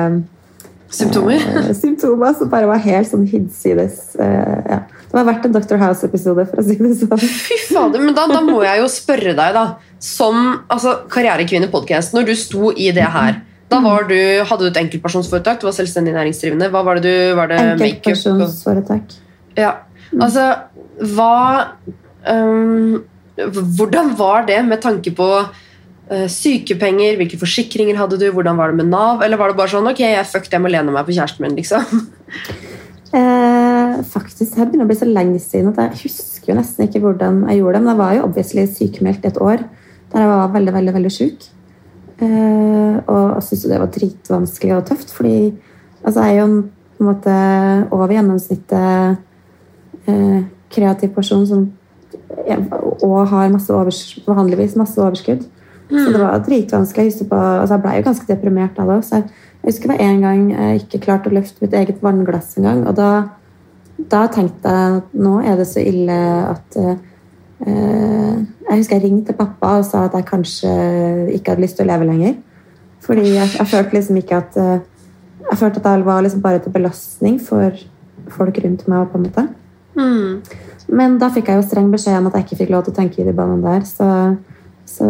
Symptomer? 0.90 1.36
eh, 1.36 1.72
symptomer 1.76 2.36
som 2.38 2.48
bare 2.52 2.68
var 2.70 2.80
helt 2.84 3.10
sånn 3.10 3.26
hinsides. 3.28 4.16
eh, 4.16 4.62
ja. 4.68 4.78
Det 5.08 5.16
var 5.16 5.24
verdt 5.24 5.46
en 5.48 5.54
Dr. 5.56 5.76
House-episode, 5.80 6.44
for 6.50 6.60
å 6.60 6.64
si 6.64 6.76
det 6.76 6.94
sånn. 7.00 7.20
Fy 7.48 7.58
fader, 7.72 8.00
men 8.04 8.16
da, 8.16 8.26
da 8.28 8.40
må 8.44 8.62
jeg 8.64 8.82
jo 8.82 8.88
spørre 8.92 9.34
deg, 9.36 9.56
da. 9.56 9.66
Som 9.98 10.64
altså, 10.68 10.98
Karrierekvinne-podkast, 11.12 12.16
når 12.16 12.28
du 12.28 12.34
sto 12.38 12.72
i 12.72 12.90
det 12.94 13.06
her 13.08 13.42
da 13.68 13.82
var 13.84 14.06
du, 14.08 14.16
Hadde 14.48 14.64
du 14.64 14.70
et 14.70 14.80
enkeltpersonsforetak? 14.80 15.60
Du 15.60 15.68
var 15.68 15.76
selvstendig 15.76 16.14
næringsdrivende. 16.16 16.70
Hva 16.72 16.80
var 16.86 16.98
det 16.98 17.04
du 17.04 17.36
Var 17.36 17.50
det? 17.50 17.58
Enkeltpersonsforetak. 17.74 19.16
Ja. 19.58 19.74
Altså, 20.16 20.46
hva 21.14 21.34
um, 22.24 23.02
Hvordan 23.36 24.14
var 24.18 24.48
det 24.48 24.62
med 24.66 24.80
tanke 24.82 25.12
på 25.14 25.28
sykepenger? 26.32 27.18
Hvilke 27.20 27.36
forsikringer 27.40 27.98
hadde 28.00 28.16
du? 28.20 28.30
Hvordan 28.32 28.56
var 28.56 28.72
det 28.72 28.80
med 28.80 28.88
Nav? 28.92 29.20
Eller 29.24 29.40
var 29.40 29.52
det 29.52 29.58
bare 29.58 29.72
sånn 29.74 29.90
ok, 29.90 30.00
jeg 30.00 30.28
fuck, 30.30 30.48
jeg 30.52 30.62
må 30.64 30.70
lene 30.72 30.94
meg 30.94 31.04
på 31.04 31.16
kjæresten 31.16 31.44
min, 31.44 31.58
liksom? 31.58 31.84
Eh, 33.08 33.92
faktisk, 34.04 34.52
Det 34.52 34.66
begynner 34.68 34.84
å 34.84 34.88
bli 34.90 34.98
så 34.98 35.06
lenge 35.08 35.38
siden 35.40 35.70
at 35.72 35.78
jeg 35.80 36.10
husker 36.10 36.52
jo 36.52 36.56
nesten 36.58 36.84
ikke 36.84 37.00
hvordan 37.00 37.38
jeg 37.48 37.62
gjorde 37.62 37.78
det. 37.78 37.84
Men 37.84 37.92
jeg 37.94 38.00
var 38.02 38.16
jo 38.16 38.24
obviously 38.26 38.64
sykemeldt 38.68 39.24
et 39.24 39.40
år 39.40 39.62
der 40.12 40.24
jeg 40.24 40.28
var 40.28 40.52
veldig, 40.52 40.74
veldig, 40.74 40.94
veldig 40.96 41.12
syk. 41.12 41.46
Eh, 42.18 42.96
og 43.06 43.24
jeg 43.38 43.46
syntes 43.46 43.64
det 43.70 43.80
var 43.80 43.92
dritvanskelig 43.94 44.76
og 44.76 44.86
tøft, 44.90 45.12
fordi 45.14 45.54
altså, 46.02 46.20
jeg 46.20 46.36
er 46.36 46.40
jo 46.40 46.46
på 46.98 47.04
en 47.04 47.08
måte 47.08 47.34
over 47.94 48.12
gjennomsnittet 48.12 49.18
eh, 50.10 50.40
kreativ 50.68 51.14
person 51.14 51.46
som 51.46 51.68
og 52.48 53.28
har 53.30 53.48
masse 53.52 53.72
overs, 53.72 54.18
vanligvis 54.26 54.76
masse 54.76 55.00
overskudd. 55.00 55.46
Så 55.88 56.12
det 56.12 56.20
var 56.20 56.42
dritvanskelig. 56.44 57.04
Jeg, 57.04 57.12
husker 57.12 57.28
på, 57.30 57.36
altså 57.36 57.76
jeg 57.76 57.84
ble 57.84 57.92
jo 57.96 58.06
ganske 58.08 58.28
deprimert 58.28 58.80
av 58.82 58.90
det. 58.92 58.98
Så 59.06 59.20
jeg, 59.20 59.30
husker 59.64 59.92
det 59.92 60.00
en 60.04 60.24
gang 60.24 60.42
jeg 60.52 60.82
ikke 60.82 61.02
klarte 61.06 61.30
å 61.30 61.36
løfte 61.36 61.64
mitt 61.64 61.76
eget 61.76 62.02
vannglass 62.04 62.56
engang. 62.60 62.82
Og 62.90 62.96
da, 62.98 63.10
da 64.12 64.26
tenkte 64.32 64.74
jeg 64.74 64.98
at 65.00 65.16
nå 65.16 65.38
er 65.40 65.56
det 65.60 65.68
så 65.68 65.84
ille 65.84 66.18
at 66.48 66.78
uh, 66.82 66.96
Jeg 67.58 68.76
husker 68.76 68.98
jeg 68.98 69.04
ringte 69.06 69.34
pappa 69.34 69.78
og 69.80 69.88
sa 69.88 70.04
at 70.06 70.14
jeg 70.14 70.28
kanskje 70.28 70.74
ikke 71.34 71.54
hadde 71.54 71.64
lyst 71.64 71.80
til 71.80 71.88
å 71.88 71.90
leve 71.90 72.06
lenger. 72.10 72.36
Fordi 73.02 73.24
jeg, 73.32 73.54
jeg 73.56 73.70
følte 73.70 73.96
liksom 73.96 74.20
ikke 74.20 74.42
at 74.42 74.60
uh, 74.60 74.78
Jeg 75.48 75.60
følte 75.62 75.80
at 75.80 75.90
jeg 75.90 76.06
var 76.06 76.22
liksom 76.26 76.44
bare 76.44 76.60
til 76.62 76.74
belastning 76.74 77.40
for 77.40 77.72
folk 78.28 78.60
rundt 78.64 78.84
meg. 78.88 79.08
på 79.08 79.18
en 79.18 79.24
måte. 79.24 79.48
Mm. 79.96 80.42
Men 80.88 81.16
da 81.20 81.28
fikk 81.32 81.48
jeg 81.48 81.60
jo 81.60 81.66
streng 81.66 81.90
beskjed 81.92 82.20
om 82.20 82.28
at 82.28 82.36
jeg 82.36 82.46
ikke 82.46 82.60
fikk 82.62 82.70
lov 82.72 82.84
til 82.84 82.94
å 82.94 82.98
tenke 83.00 83.20
i 83.22 83.26
de 83.26 83.34
banene 83.36 83.64
der. 83.64 83.84
Så, 83.88 84.08
så 84.88 85.08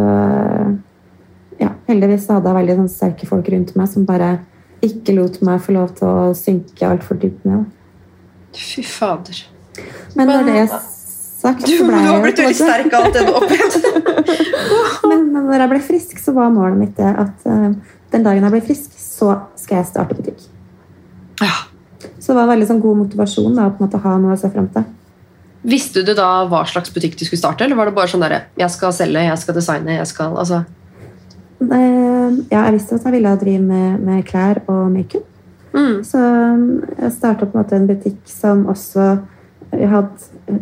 ja, 1.59 1.73
heldigvis 1.89 2.29
hadde 2.31 2.51
jeg 2.51 2.59
veldig 2.59 2.77
sånn 2.83 2.93
sterke 2.93 3.29
folk 3.31 3.49
rundt 3.55 3.75
meg 3.79 3.91
som 3.91 4.07
bare 4.09 4.37
ikke 4.85 5.15
lot 5.17 5.41
meg 5.47 5.63
få 5.63 5.75
lov 5.75 5.95
til 5.99 6.07
å 6.07 6.35
synke 6.39 6.87
altfor 6.87 7.19
dypt 7.19 7.47
ned. 7.49 7.67
Fy 8.55 8.85
fader. 8.87 9.41
Men 10.19 10.31
når 10.31 10.47
det 10.47 10.57
er 10.65 10.69
sagt, 11.39 11.65
Du, 11.65 11.73
så 11.79 11.87
ble 11.87 11.99
jeg 11.99 12.11
har 12.11 12.23
blitt 12.23 12.43
veldig 12.43 12.59
sterk 12.59 12.95
av 12.95 13.07
alt 13.07 13.17
det 13.17 13.25
du 13.25 13.33
har 13.33 13.41
opplevd. 13.43 13.75
Men 15.11 15.27
når 15.37 15.65
jeg 15.65 15.73
ble 15.73 15.81
frisk, 15.87 16.23
så 16.23 16.35
var 16.37 16.55
målet 16.55 16.79
mitt 16.81 16.95
det 16.99 17.11
at 17.11 17.49
uh, 17.49 17.73
den 18.15 18.27
dagen 18.27 18.47
jeg 18.47 18.55
ble 18.55 18.63
frisk, 18.71 18.95
så 18.99 19.35
skal 19.59 19.81
jeg 19.81 19.91
starte 19.91 20.19
butikk. 20.19 20.47
Ja. 21.43 21.55
Så 22.19 22.33
det 22.33 22.39
var 22.41 22.51
veldig 22.51 22.67
sånn 22.71 22.83
god 22.83 23.03
motivasjon 23.05 23.59
da, 23.59 23.69
å 23.71 24.03
ha 24.05 24.15
noe 24.21 24.35
å 24.35 24.41
se 24.41 24.51
frem 24.53 24.67
til. 24.75 24.87
Visste 25.67 26.05
du 26.07 26.13
da 26.15 26.47
hva 26.47 26.63
slags 26.71 26.93
butikk 26.95 27.17
du 27.19 27.25
skulle 27.27 27.41
starte, 27.41 27.65
eller 27.65 27.77
var 27.77 27.89
det 27.89 27.97
bare 27.97 28.11
sånn 28.11 28.23
derre 28.23 28.45
Jeg 28.59 28.71
skal 28.71 28.93
selge, 28.95 29.25
jeg 29.27 29.39
skal 29.43 29.57
designe, 29.57 29.97
jeg 29.99 30.07
skal 30.07 30.37
Altså. 30.39 30.63
Eh, 31.61 32.29
Ja, 32.53 32.65
jeg 32.69 32.77
visste 32.77 32.95
at 32.95 33.05
jeg 33.09 33.17
ville 33.17 33.35
drive 33.41 33.63
med, 33.65 34.01
med 34.05 34.23
klær 34.29 34.61
og 34.69 34.91
makeup. 34.93 35.25
Mm. 35.73 36.05
Så 36.05 36.19
um, 36.19 36.83
jeg 36.99 37.13
starta 37.13 37.47
på 37.47 37.57
en 37.57 37.63
måte 37.65 37.77
en 37.77 37.89
butikk 37.89 38.19
som 38.31 38.67
også 38.71 39.19
hadde 39.73 40.29
eh, 40.49 40.61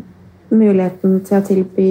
muligheten 0.51 1.21
til 1.27 1.39
å 1.39 1.45
tilby 1.47 1.91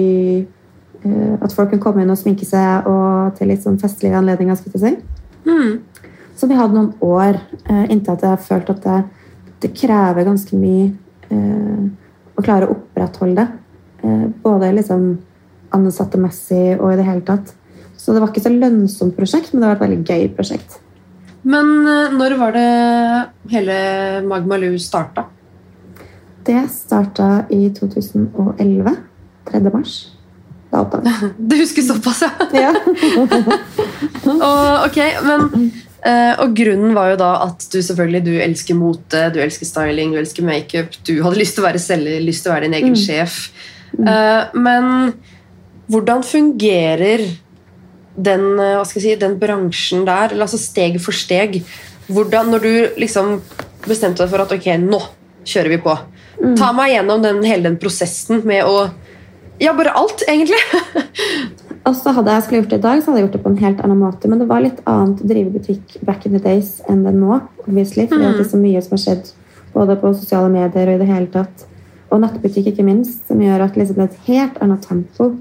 eh, 1.04 1.34
at 1.40 1.52
folk 1.54 1.70
kunne 1.70 1.82
komme 1.82 2.02
inn 2.02 2.12
og 2.12 2.18
sminke 2.20 2.48
seg, 2.48 2.88
og 2.88 3.36
til 3.38 3.52
litt 3.52 3.64
sånn 3.64 3.78
festlige 3.80 4.18
anledninger. 4.18 4.56
skulle 4.56 4.80
jeg 4.80 4.96
si. 4.96 5.22
Mm. 5.46 6.10
Så 6.36 6.48
vi 6.50 6.58
hadde 6.58 6.76
noen 6.76 6.92
år 7.00 7.38
eh, 7.64 7.86
inntil 7.92 8.16
at 8.16 8.26
jeg 8.26 8.44
følte 8.48 8.76
at 8.76 8.84
det, 8.84 8.98
det 9.64 9.72
krever 9.76 10.28
ganske 10.28 10.58
mye 10.60 10.90
eh, 11.30 11.86
å 12.36 12.44
klare 12.44 12.68
å 12.68 12.76
opprettholde 12.76 13.42
det. 13.42 13.46
Eh, 14.04 14.26
både 14.44 14.72
liksom 14.76 15.06
ansattemessig 15.76 16.76
og 16.78 16.92
i 16.92 16.98
det 17.00 17.06
hele 17.06 17.24
tatt. 17.26 17.54
Så 17.96 18.14
det 18.14 18.22
var 18.22 18.30
ikke 18.30 18.44
så 18.44 18.52
lønnsomt 18.52 19.16
prosjekt, 19.16 19.52
men 19.52 19.62
det 19.62 19.70
var 19.70 19.78
et 19.78 19.86
veldig 19.86 20.02
gøy 20.04 20.28
prosjekt. 20.36 20.78
Men 21.46 21.72
eh, 21.86 22.12
når 22.14 22.36
var 22.40 22.56
det 22.56 22.68
hele 23.54 23.78
Magmaloo 24.26 24.78
starta? 24.82 25.26
Det 26.46 26.60
starta 26.70 27.46
i 27.50 27.66
2011. 27.74 28.96
3. 29.46 29.60
mars. 29.70 29.96
Da 30.70 30.82
åpna 30.82 31.00
vi. 31.02 31.28
Du 31.48 31.56
husker 31.56 31.82
såpass, 31.82 32.22
ja? 32.22 32.30
Ja. 32.52 32.72
Og, 34.46 34.86
ok, 34.88 34.98
men 35.26 35.70
og 36.42 36.52
grunnen 36.58 36.94
var 36.94 37.12
jo 37.12 37.16
da 37.20 37.30
at 37.48 37.64
du 37.72 37.78
selvfølgelig 37.82 38.24
du 38.26 38.34
elsker 38.38 38.76
mote, 38.78 39.22
du 39.34 39.40
elsker 39.42 39.66
styling, 39.66 40.12
du 40.14 40.20
elsker 40.20 40.44
makeup. 40.46 40.94
Du 41.06 41.16
hadde 41.24 41.40
lyst 41.40 41.56
til 41.56 41.64
å 41.64 41.68
være 41.68 41.82
selger, 41.82 42.20
lyst 42.22 42.44
til 42.44 42.52
å 42.52 42.54
være 42.54 42.68
din 42.68 42.78
egen 42.78 42.94
Mm. 42.94 43.00
sjef. 43.06 43.50
Mm. 43.96 44.62
men 44.62 45.14
hvordan 45.88 46.22
fungerer 46.26 47.22
den, 48.16 48.58
eh, 48.60 48.84
si, 48.84 49.14
den 49.14 49.38
bransjen 49.38 50.04
der, 50.04 50.32
eller 50.32 50.46
altså 50.46 50.58
steg 50.58 51.00
for 51.00 51.12
steg? 51.12 51.62
Hvordan, 52.08 52.50
når 52.50 52.60
du 52.62 53.00
liksom 53.00 53.40
bestemte 53.86 54.22
deg 54.24 54.30
for 54.30 54.42
at 54.42 54.52
ok, 54.52 54.66
nå 54.82 55.00
kjører 55.46 55.68
vi 55.68 55.78
på. 55.78 55.96
Ta 56.58 56.72
meg 56.76 56.92
gjennom 56.92 57.22
den, 57.22 57.42
hele 57.46 57.62
den 57.70 57.78
prosessen 57.80 58.44
med 58.44 58.64
å 58.64 58.90
Ja, 59.58 59.72
bare 59.72 59.94
alt, 59.96 60.20
egentlig. 60.28 60.58
Og 61.84 61.94
så 61.98 62.12
hadde 62.16 62.32
jeg 62.34 62.44
skulle 62.44 62.60
gjort 62.62 62.72
det 62.72 62.78
i 62.80 62.84
dag, 62.86 63.00
så 63.02 63.10
hadde 63.10 63.20
jeg 63.20 63.26
gjort 63.26 63.36
det 63.36 63.42
på 63.44 63.52
en 63.52 63.64
helt 63.64 63.80
annen 63.84 64.00
måte. 64.00 64.30
Men 64.30 64.42
det 64.42 64.48
var 64.50 64.64
litt 64.64 64.80
annet 64.90 65.22
å 65.22 65.30
drive 65.30 65.52
butikk 65.54 65.96
back 66.06 66.26
in 66.26 66.36
the 66.36 66.42
days 66.42 66.78
enn 66.90 67.04
det 67.06 67.14
nå. 67.16 67.40
obviously, 67.66 68.06
fordi 68.06 68.30
det 68.36 68.44
er 68.44 68.50
så 68.50 68.60
mye 68.60 68.82
som 68.82 68.94
har 68.96 69.02
skjedd 69.02 69.32
både 69.74 69.96
på 70.00 70.12
sosiale 70.14 70.50
medier 70.52 70.92
og 70.92 70.94
i 70.96 71.02
det 71.02 71.10
hele 71.10 71.30
tatt. 71.34 71.66
Og 72.10 72.22
nettbutikk, 72.22 72.70
ikke 72.70 72.86
minst, 72.86 73.26
som 73.28 73.42
gjør 73.42 73.66
at 73.66 73.76
liksom, 73.76 73.98
det 73.98 74.06
er 74.06 74.14
et 74.14 74.30
helt 74.30 74.62
annet 74.62 74.86
tempo. 74.86 75.32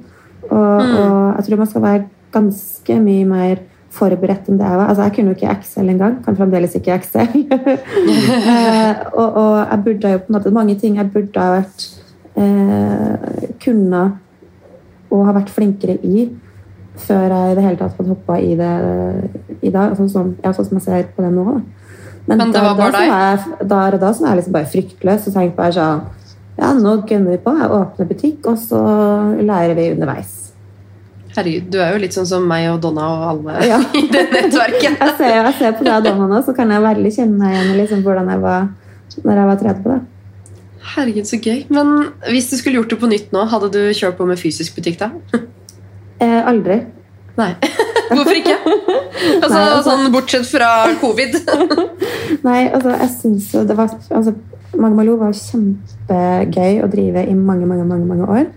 Og, 0.50 0.76
og 0.82 1.38
jeg 1.38 1.48
tror 1.48 1.62
man 1.62 1.72
skal 1.72 1.86
være 1.86 2.04
ganske 2.36 3.00
mye 3.02 3.30
mer 3.30 3.64
forberedt 3.96 4.50
enn 4.50 4.60
det 4.60 4.68
jeg 4.68 4.80
var. 4.80 4.90
Altså, 4.92 5.06
jeg 5.06 5.16
kunne 5.16 5.32
jo 5.32 5.38
ikke 5.38 5.54
Excel 5.54 5.92
engang. 5.94 6.18
Kan 6.26 6.38
fremdeles 6.40 6.76
ikke 6.76 6.98
Excel. 6.98 7.46
eh, 8.52 9.04
og, 9.14 9.30
og 9.30 9.54
jeg 9.62 9.82
burde 9.86 10.12
jo 10.16 10.24
på 10.24 10.32
en 10.32 10.38
måte 10.38 10.56
mange 10.56 10.76
ting 10.82 11.00
jeg 11.00 11.12
burde 11.14 11.46
ha 11.46 11.60
vært 11.60 11.88
eh, 12.36 13.46
kunne 13.64 14.04
og 15.16 15.26
har 15.30 15.38
vært 15.40 15.54
flinkere 15.56 15.98
i 16.04 16.28
før 16.96 17.26
jeg 17.28 17.52
i 17.52 17.56
det 17.58 17.64
hele 17.66 17.80
tatt 17.80 17.98
hadde 17.98 18.14
hoppa 18.14 18.38
i 18.40 18.54
det 18.56 18.70
i 19.68 19.72
dag. 19.74 19.96
Sånn 19.98 20.12
som, 20.12 20.30
ja, 20.44 20.54
sånn 20.56 20.70
som 20.70 20.78
jeg 20.80 20.86
ser 20.86 21.10
på 21.16 21.26
det 21.26 21.32
nå. 21.36 21.44
Da. 21.50 21.60
Men 22.30 22.40
det 22.54 22.62
var 22.64 22.78
bare 22.78 22.92
da, 22.92 23.02
så 23.02 23.10
var 23.12 23.26
jeg, 23.26 23.68
da, 23.70 23.82
da 24.02 24.14
så 24.14 24.24
var 24.24 24.32
jeg 24.32 24.40
liksom 24.40 24.56
bare 24.56 24.72
fryktløs 24.72 25.28
og 25.30 25.36
tenkte 25.36 25.60
bare 25.60 25.76
sånn 25.76 26.06
Ja, 26.56 26.70
nå 26.72 26.94
gunner 27.04 27.36
vi 27.36 27.42
på. 27.44 27.52
Jeg 27.60 27.74
åpner 27.76 28.08
butikk, 28.08 28.48
og 28.48 28.56
så 28.62 28.80
lærer 29.44 29.76
vi 29.76 29.90
underveis. 29.92 30.32
Herregud, 31.36 31.66
du 31.74 31.82
er 31.84 31.92
jo 31.92 32.00
litt 32.00 32.16
sånn 32.16 32.28
som 32.30 32.46
meg 32.48 32.70
og 32.72 32.80
Donna 32.86 33.10
og 33.12 33.24
alle 33.34 33.58
Ja. 33.74 33.82
i 33.92 34.06
det 34.08 34.24
nettverket. 34.32 34.96
Jeg 35.02 35.16
ser, 35.20 35.34
jeg 35.36 35.56
ser 35.60 35.76
på 35.76 35.84
deg 35.84 35.98
og 36.00 36.06
Donna 36.08 36.30
nå, 36.32 36.40
så 36.48 36.56
kan 36.56 36.72
jeg 36.72 36.86
veldig 36.86 37.12
kjenne 37.12 37.42
meg 37.42 37.58
igjen 37.58 37.74
i 37.74 37.80
liksom 37.82 38.06
hvordan 38.08 38.32
jeg 38.32 38.44
var 38.46 38.70
når 39.26 39.42
jeg 39.42 39.50
var 39.50 39.60
30. 39.66 39.84
Da. 39.90 39.98
Herregud, 40.86 41.26
så 41.28 41.40
gøy. 41.42 41.64
Men 41.74 42.12
hvis 42.30 42.52
du 42.52 42.56
skulle 42.60 42.78
gjort 42.80 42.94
det 42.94 43.00
på 43.02 43.10
nytt 43.10 43.32
nå, 43.34 43.46
hadde 43.52 43.72
du 43.74 43.80
kjørt 43.98 44.18
på 44.20 44.28
med 44.30 44.42
fysisk 44.42 44.78
butikk 44.78 45.02
da? 45.02 45.12
Eh, 46.24 46.48
aldri. 46.48 46.78
Nei. 47.36 47.50
Hvorfor 48.16 48.38
ikke? 48.38 48.54
Altså, 48.64 49.50
Nei, 49.52 49.64
altså- 49.66 49.82
sånn 49.84 50.14
Bortsett 50.14 50.46
fra 50.48 50.70
covid. 51.02 51.36
Nei, 52.48 52.62
altså, 52.70 52.94
jeg 52.94 53.10
synes 53.18 53.50
jo 53.52 53.66
det 53.68 53.76
var 53.76 53.92
altså, 53.92 54.32
Magmaloo 54.80 55.18
var 55.20 55.36
kjempegøy 55.36 56.80
å 56.86 56.88
drive 56.92 57.26
i 57.28 57.36
mange, 57.36 57.68
mange, 57.68 57.84
mange, 57.90 58.08
mange 58.08 58.30
år. 58.32 58.48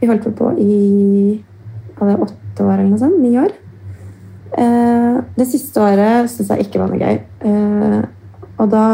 Vi 0.00 0.08
holdt 0.08 0.24
på 0.40 0.50
i 0.56 0.72
hadde 2.00 2.16
åtte 2.26 2.64
år 2.64 2.78
eller 2.78 2.90
noe 2.94 3.00
sånt. 3.04 3.20
Ni 3.20 3.36
år. 3.40 3.52
Eh, 4.56 5.20
det 5.36 5.48
siste 5.52 5.84
året 5.84 6.32
syns 6.32 6.52
jeg 6.54 6.66
ikke 6.66 6.80
var 6.80 6.92
noe 6.92 7.00
gøy. 7.00 7.20
Eh, 7.52 8.00
og 8.56 8.70
da 8.72 8.86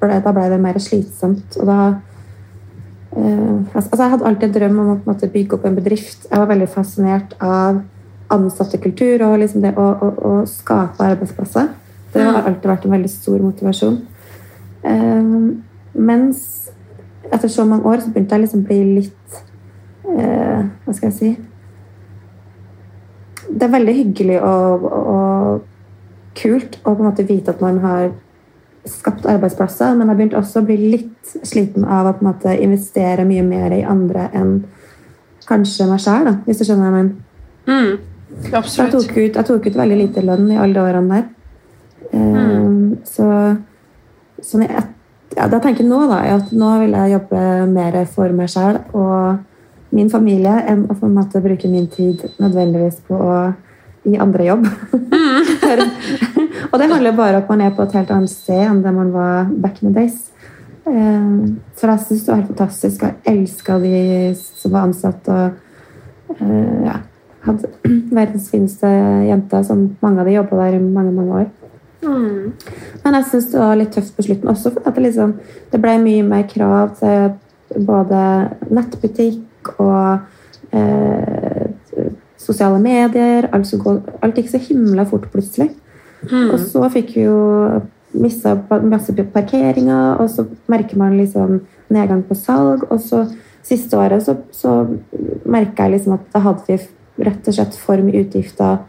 ble, 0.00 0.18
da 0.24 0.32
ble 0.32 0.48
det 0.52 0.60
mer 0.62 0.78
slitsomt. 0.80 1.58
Og 1.60 1.68
da 1.68 1.78
eh, 3.16 3.74
altså 3.74 3.98
Jeg 3.98 4.10
hadde 4.14 4.28
alltid 4.30 4.48
en 4.48 4.54
drøm 4.58 4.78
om 4.80 4.92
å 4.94 4.98
måte, 5.04 5.30
bygge 5.32 5.58
opp 5.58 5.66
en 5.68 5.76
bedrift. 5.76 6.26
Jeg 6.30 6.40
var 6.40 6.50
veldig 6.50 6.70
fascinert 6.72 7.36
av 7.40 7.82
ansattekultur 8.34 9.22
og 9.26 9.38
liksom 9.42 9.62
det 9.64 9.74
å, 9.76 9.84
å, 9.92 10.10
å 10.30 10.34
skape 10.48 11.04
arbeidsplasser. 11.04 11.68
Det 12.14 12.22
har 12.22 12.46
alltid 12.46 12.70
vært 12.70 12.84
en 12.86 12.94
veldig 12.94 13.10
stor 13.12 13.42
motivasjon. 13.42 13.98
Eh, 14.86 15.22
mens 15.94 16.70
etter 17.32 17.48
så 17.48 17.64
mange 17.68 17.88
år 17.88 18.02
så 18.02 18.12
begynte 18.12 18.36
jeg 18.36 18.44
liksom 18.44 18.64
å 18.64 18.68
bli 18.68 18.80
litt 18.98 19.38
eh, 20.12 20.60
Hva 20.84 20.92
skal 20.92 21.08
jeg 21.08 21.14
si 21.16 21.30
Det 23.48 23.64
er 23.64 23.72
veldig 23.72 23.94
hyggelig 23.96 24.36
og, 24.44 24.84
og 24.84 26.36
kult 26.36 26.76
å 26.82 26.92
på 26.92 27.00
en 27.00 27.08
måte 27.08 27.26
vite 27.28 27.54
at 27.54 27.62
man 27.64 27.78
har 27.84 28.10
skapt 28.88 29.26
arbeidsplasser, 29.26 29.94
men 29.96 30.10
jeg 30.10 30.18
begynte 30.18 30.40
også 30.40 30.60
å 30.60 30.66
bli 30.68 30.76
litt 30.92 31.36
sliten 31.46 31.86
av 31.88 32.08
å 32.08 32.14
på 32.16 32.24
en 32.24 32.30
måte 32.30 32.56
investere 32.60 33.24
mye 33.28 33.44
mer 33.46 33.72
i 33.72 33.84
andre 33.88 34.28
enn 34.36 34.58
kanskje 35.48 35.86
meg 35.88 36.02
sjøl, 36.04 36.30
hvis 36.44 36.60
du 36.60 36.66
skjønner 36.66 36.84
hva 36.84 36.90
jeg 36.90 36.96
mener. 36.98 37.14
Mm. 37.68 38.10
Jeg 38.44 38.90
tok, 38.92 39.14
ut, 39.14 39.36
jeg 39.36 39.46
tok 39.46 39.68
ut 39.68 39.78
veldig 39.78 39.96
lite 40.00 40.24
lønn 40.24 40.50
i 40.50 40.58
alle 40.58 40.74
de 40.74 40.82
årene 40.82 41.20
der. 41.20 41.30
Mm. 42.14 42.94
Så, 43.08 43.26
sånn 44.44 44.64
jeg, 44.66 44.84
ja, 45.34 45.46
det 45.48 45.58
jeg 45.58 45.64
tenker 45.68 45.88
nå, 45.88 46.00
da, 46.10 46.20
er 46.24 46.38
at 46.38 46.52
nå 46.54 46.70
vil 46.82 46.96
jeg 46.96 47.14
jobbe 47.14 47.42
mer 47.70 48.00
for 48.10 48.36
meg 48.36 48.50
sjøl 48.52 48.80
og 48.92 49.94
min 49.94 50.10
familie 50.10 50.56
enn 50.68 50.86
å 50.90 50.96
på 50.96 51.06
en 51.06 51.16
måte 51.16 51.42
bruke 51.42 51.70
min 51.70 51.86
tid 51.90 52.24
nødvendigvis 52.42 53.00
på 53.06 53.18
å 53.18 53.36
gi 54.04 54.20
andre 54.20 54.46
jobb. 54.50 54.68
Mm. 54.92 55.50
og 56.70 56.78
det 56.80 56.90
handler 56.90 57.16
bare 57.16 57.38
om 57.38 57.42
at 57.42 57.50
man 57.52 57.64
er 57.64 57.74
på 57.74 57.86
et 57.86 57.96
helt 57.98 58.12
annet 58.14 58.32
sted 58.32 58.62
enn 58.66 58.82
det 58.84 58.92
man 58.94 59.12
var 59.14 59.50
back 59.50 59.82
in 59.82 59.90
the 59.90 60.00
days. 60.00 60.30
Eh, 60.86 61.50
For 61.78 61.90
jeg 61.90 62.04
syns 62.04 62.24
det 62.24 62.32
var 62.32 62.42
helt 62.42 62.52
fantastisk. 62.52 63.02
Jeg 63.02 63.34
elska 63.34 63.78
de 63.82 63.98
som 64.36 64.74
var 64.74 64.88
ansatt. 64.88 65.28
og 65.28 66.40
eh, 66.40 66.84
ja, 66.84 66.98
hadde 67.44 67.70
verdens 68.18 68.50
fineste 68.50 68.90
jenter, 69.28 69.62
som 69.62 69.86
mange 70.00 70.20
av 70.20 70.28
de 70.28 70.36
jobba 70.38 70.64
der 70.64 70.78
i 70.78 70.82
mange 70.82 71.12
mange 71.12 71.44
år. 71.44 71.52
Mm. 72.04 72.52
Men 73.04 73.16
jeg 73.18 73.28
syns 73.30 73.50
det 73.52 73.60
var 73.60 73.78
litt 73.80 73.94
tøft 73.96 74.16
på 74.16 74.26
slutten 74.26 74.52
også, 74.52 74.74
for 74.74 74.84
at 74.84 74.96
det, 74.96 75.06
liksom, 75.06 75.34
det 75.72 75.80
ble 75.80 75.96
mye 76.02 76.26
mer 76.26 76.44
krav 76.50 76.92
til 77.00 77.32
både 77.86 78.20
nettbutikk 78.70 79.72
og 79.80 80.18
eh, 80.76 81.43
sosiale 82.44 82.78
medier. 82.82 83.48
Alt, 83.52 83.72
går, 83.80 84.00
alt 84.22 84.38
gikk 84.38 84.52
så 84.52 84.60
himla 84.62 85.06
fort 85.08 85.26
plutselig. 85.32 85.72
Og 86.30 86.56
så 86.60 86.88
fikk 86.92 87.14
vi 87.16 87.26
jo 87.26 87.38
mista 88.14 88.54
masse 88.84 89.12
parkeringer, 89.34 90.20
og 90.22 90.30
så 90.30 90.46
merker 90.70 91.00
man 91.00 91.18
liksom 91.18 91.58
nedgang 91.92 92.22
på 92.26 92.36
salg. 92.38 92.86
Og 92.90 93.00
så 93.02 93.24
siste 93.64 93.98
året 93.98 94.24
så, 94.24 94.36
så 94.52 94.82
merka 95.48 95.86
jeg 95.86 95.96
liksom 95.96 96.18
at 96.18 96.28
da 96.34 96.42
hadde 96.44 96.66
vi 96.68 97.24
rett 97.24 97.48
og 97.48 97.56
slett 97.56 97.76
for 97.78 98.02
mye 98.04 98.24
utgifter 98.24 98.82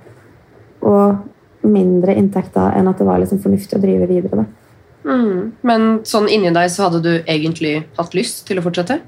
og 0.86 1.66
mindre 1.66 2.14
inntekter 2.18 2.76
enn 2.78 2.90
at 2.90 3.00
det 3.02 3.08
var 3.08 3.22
liksom 3.22 3.42
fornuftig 3.42 3.78
å 3.78 3.82
drive 3.82 4.08
videre. 4.10 4.44
Da. 4.44 4.66
Mm. 5.06 5.52
Men 5.66 5.88
sånn 6.08 6.30
inni 6.32 6.52
deg 6.54 6.70
så 6.74 6.88
hadde 6.88 7.02
du 7.06 7.12
egentlig 7.22 7.78
hatt 7.98 8.18
lyst 8.18 8.46
til 8.50 8.60
å 8.60 8.66
fortsette? 8.66 9.00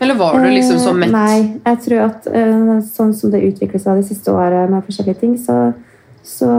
Eller 0.00 0.14
var 0.14 0.38
du 0.38 0.50
liksom 0.50 0.78
så 0.78 0.90
Eh, 0.90 0.96
mett? 0.96 1.12
Nei, 1.12 1.60
jeg 1.64 1.78
tror 1.84 2.04
at 2.06 2.26
eh, 2.26 2.80
sånn 2.86 3.14
som 3.14 3.30
det 3.30 3.42
utviklet 3.42 3.82
seg 3.82 3.98
det 3.98 4.06
siste 4.06 4.32
året 4.32 4.70
med 4.70 4.84
forskjellige 4.86 5.20
ting, 5.20 5.34
så, 5.38 5.72
så 6.22 6.50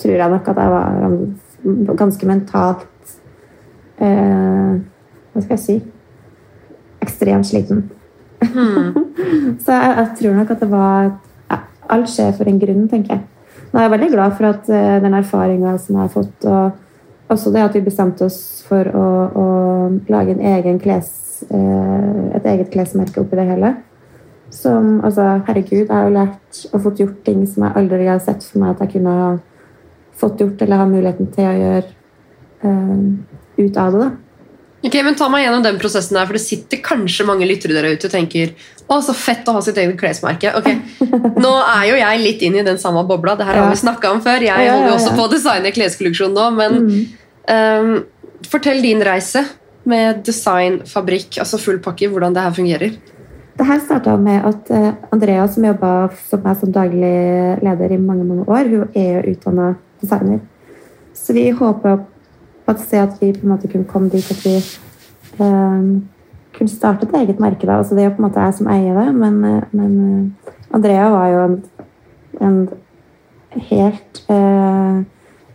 tror 0.00 0.14
jeg 0.16 0.30
nok 0.30 0.48
at 0.48 0.56
jeg 0.56 0.72
var 0.72 1.96
ganske 1.96 2.26
mentalt 2.28 2.86
eh, 4.00 4.72
Hva 5.32 5.42
skal 5.44 5.56
jeg 5.56 5.64
si 5.64 5.76
Ekstremt 7.04 7.46
sliten. 7.46 7.84
Hmm. 8.40 8.94
Så 9.62 9.72
jeg, 9.72 9.92
jeg 9.96 10.08
tror 10.18 10.34
nok 10.34 10.50
at 10.50 10.62
det 10.64 10.68
var 10.70 11.10
ja, 11.50 11.58
Alt 11.92 12.10
skjer 12.10 12.32
for 12.36 12.48
en 12.48 12.58
grunn, 12.58 12.88
tenker 12.90 13.14
jeg. 13.14 13.22
Nå 13.70 13.78
er 13.78 13.86
jeg 13.86 13.92
veldig 13.92 14.08
glad 14.14 14.34
for 14.38 14.48
at 14.48 14.70
eh, 14.72 14.96
den 15.04 15.14
erfaringa 15.14 15.76
som 15.78 15.98
jeg 15.98 16.02
har 16.02 16.12
fått, 16.12 16.48
og 16.48 17.32
også 17.32 17.52
det 17.54 17.62
at 17.62 17.76
vi 17.76 17.84
bestemte 17.84 18.26
oss 18.26 18.64
for 18.66 18.88
å, 18.88 19.06
å 19.28 19.46
lage 20.12 20.34
en 20.34 20.42
egen 20.54 20.80
kles, 20.82 21.10
et 21.50 22.48
eget 22.52 22.72
klesmerke 22.72 23.20
oppi 23.22 23.38
det 23.38 23.46
hele. 23.48 23.74
Som, 24.54 25.00
altså, 25.04 25.40
herregud, 25.48 25.86
jeg 25.86 25.90
har 25.90 26.06
jo 26.06 26.14
lært 26.14 26.60
og 26.70 26.82
fått 26.84 27.00
gjort 27.02 27.24
ting 27.26 27.42
som 27.50 27.66
jeg 27.66 27.76
aldri 27.80 28.06
har 28.06 28.20
sett 28.22 28.44
for 28.46 28.62
meg 28.62 28.76
at 28.76 28.84
jeg 28.84 28.92
kunne 28.96 29.16
ha 29.16 29.32
fått 30.16 30.40
gjort 30.40 30.62
eller 30.62 30.80
ha 30.80 30.86
muligheten 30.88 31.32
til 31.34 31.48
å 31.48 31.56
gjøre 31.60 31.88
uh, 32.64 33.02
ut 33.58 33.80
av 33.82 33.96
det. 33.96 34.04
da. 34.04 34.12
Ok, 34.86 34.96
men 35.02 35.16
Ta 35.18 35.28
meg 35.32 35.42
gjennom 35.42 35.64
den 35.64 35.78
prosessen 35.82 36.16
der, 36.18 36.28
for 36.28 36.36
det 36.36 36.44
sitter 36.44 36.80
kanskje 36.84 37.26
mange 37.26 37.48
lyttere 37.48 37.74
der 37.74 37.88
ute 37.90 38.06
og 38.08 38.12
tenker 38.12 38.52
å, 38.86 39.00
så 39.02 39.14
fett 39.16 39.48
å 39.50 39.56
ha 39.56 39.62
sitt 39.64 39.78
eget 39.82 39.98
klesmerke. 39.98 40.52
Ok, 40.54 40.68
Nå 41.44 41.52
er 41.58 41.86
jo 41.90 41.98
jeg 41.98 42.22
litt 42.22 42.44
inn 42.46 42.58
i 42.60 42.64
den 42.66 42.78
samme 42.80 43.02
bobla. 43.08 43.34
Det 43.38 43.48
her 43.48 43.58
har 43.60 43.72
vi 43.72 43.80
snakka 43.82 44.12
om 44.14 44.22
før. 44.24 44.44
Jeg 44.46 44.52
Ja, 44.52 44.62
ja, 44.62 44.76
holder 44.76 44.92
jo 44.92 44.98
også 45.00 45.14
på 45.18 45.26
å 45.26 45.32
designe 45.32 45.72
kleskolleksjon 45.74 46.36
nå. 46.36 46.46
Men 46.54 46.78
ehm, 47.50 47.94
fortell 48.46 48.84
din 48.84 49.02
reise 49.04 49.42
med 49.86 50.24
designfabrikk, 50.26 51.38
altså 51.42 51.60
full 51.62 51.78
pakke, 51.82 52.08
hvordan 52.10 52.34
det 52.34 52.42
her 52.42 52.56
fungerer. 52.56 52.96
Det 53.56 53.64
her 53.64 53.78
starta 53.80 54.16
med 54.20 54.44
at 54.44 54.70
eh, 54.70 54.90
Andrea, 55.12 55.46
som 55.48 55.64
jobba 55.64 55.92
som 56.28 56.42
meg 56.44 56.58
som 56.60 56.72
daglig 56.72 57.12
leder 57.64 57.94
i 57.94 58.00
mange 58.00 58.26
mange 58.28 58.44
år, 58.44 58.68
hun 58.68 58.90
er 58.94 59.14
jo 59.14 59.32
utdanna 59.32 59.70
designer. 60.02 60.42
Så 61.14 61.32
vi 61.32 61.48
håpa 61.50 61.96
på 62.66 62.74
et 62.74 62.82
sted 62.82 63.00
at 63.00 63.16
vi 63.20 63.32
på 63.32 63.46
en 63.46 63.54
måte 63.54 63.70
kunne 63.70 63.88
komme 63.88 64.10
dit 64.12 64.30
at 64.30 64.42
vi 64.44 64.58
um, 65.40 66.04
kunne 66.56 66.72
starte 66.72 67.06
et 67.06 67.14
eget 67.22 67.40
merke. 67.40 67.66
Da. 67.66 67.78
Altså, 67.78 67.94
det 67.94 68.04
er 68.04 68.10
jo 68.10 68.16
på 68.18 68.22
en 68.22 68.28
måte 68.28 68.44
jeg 68.44 68.58
som 68.58 68.68
eier 68.72 69.00
det, 69.00 69.14
men, 69.14 69.44
eh, 69.44 69.62
men 69.72 70.36
Andrea 70.74 71.08
var 71.14 71.28
jo 71.32 71.44
en, 71.46 71.56
en 72.40 72.58
helt 73.70 74.20
uh, 74.28 75.00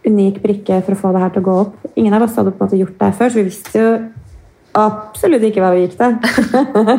unik 0.07 0.41
brikke 0.41 0.81
for 0.81 0.95
å 0.95 1.01
få 1.03 1.13
det 1.13 1.21
her 1.21 1.35
til 1.35 1.43
å 1.43 1.49
gå 1.49 1.59
opp. 1.67 1.77
Ingen 1.93 2.17
av 2.17 2.25
oss 2.25 2.39
hadde 2.39 2.55
på 2.55 2.63
en 2.63 2.65
måte 2.65 2.81
gjort 2.81 2.97
det 2.97 3.11
her 3.11 3.17
før, 3.19 3.29
så 3.29 3.41
vi 3.41 3.47
visste 3.51 3.83
jo 3.83 3.93
absolutt 4.77 5.43
ikke 5.43 5.63
hva 5.63 5.71
vi 5.75 5.85
gikk 5.85 5.97
til. 5.99 6.15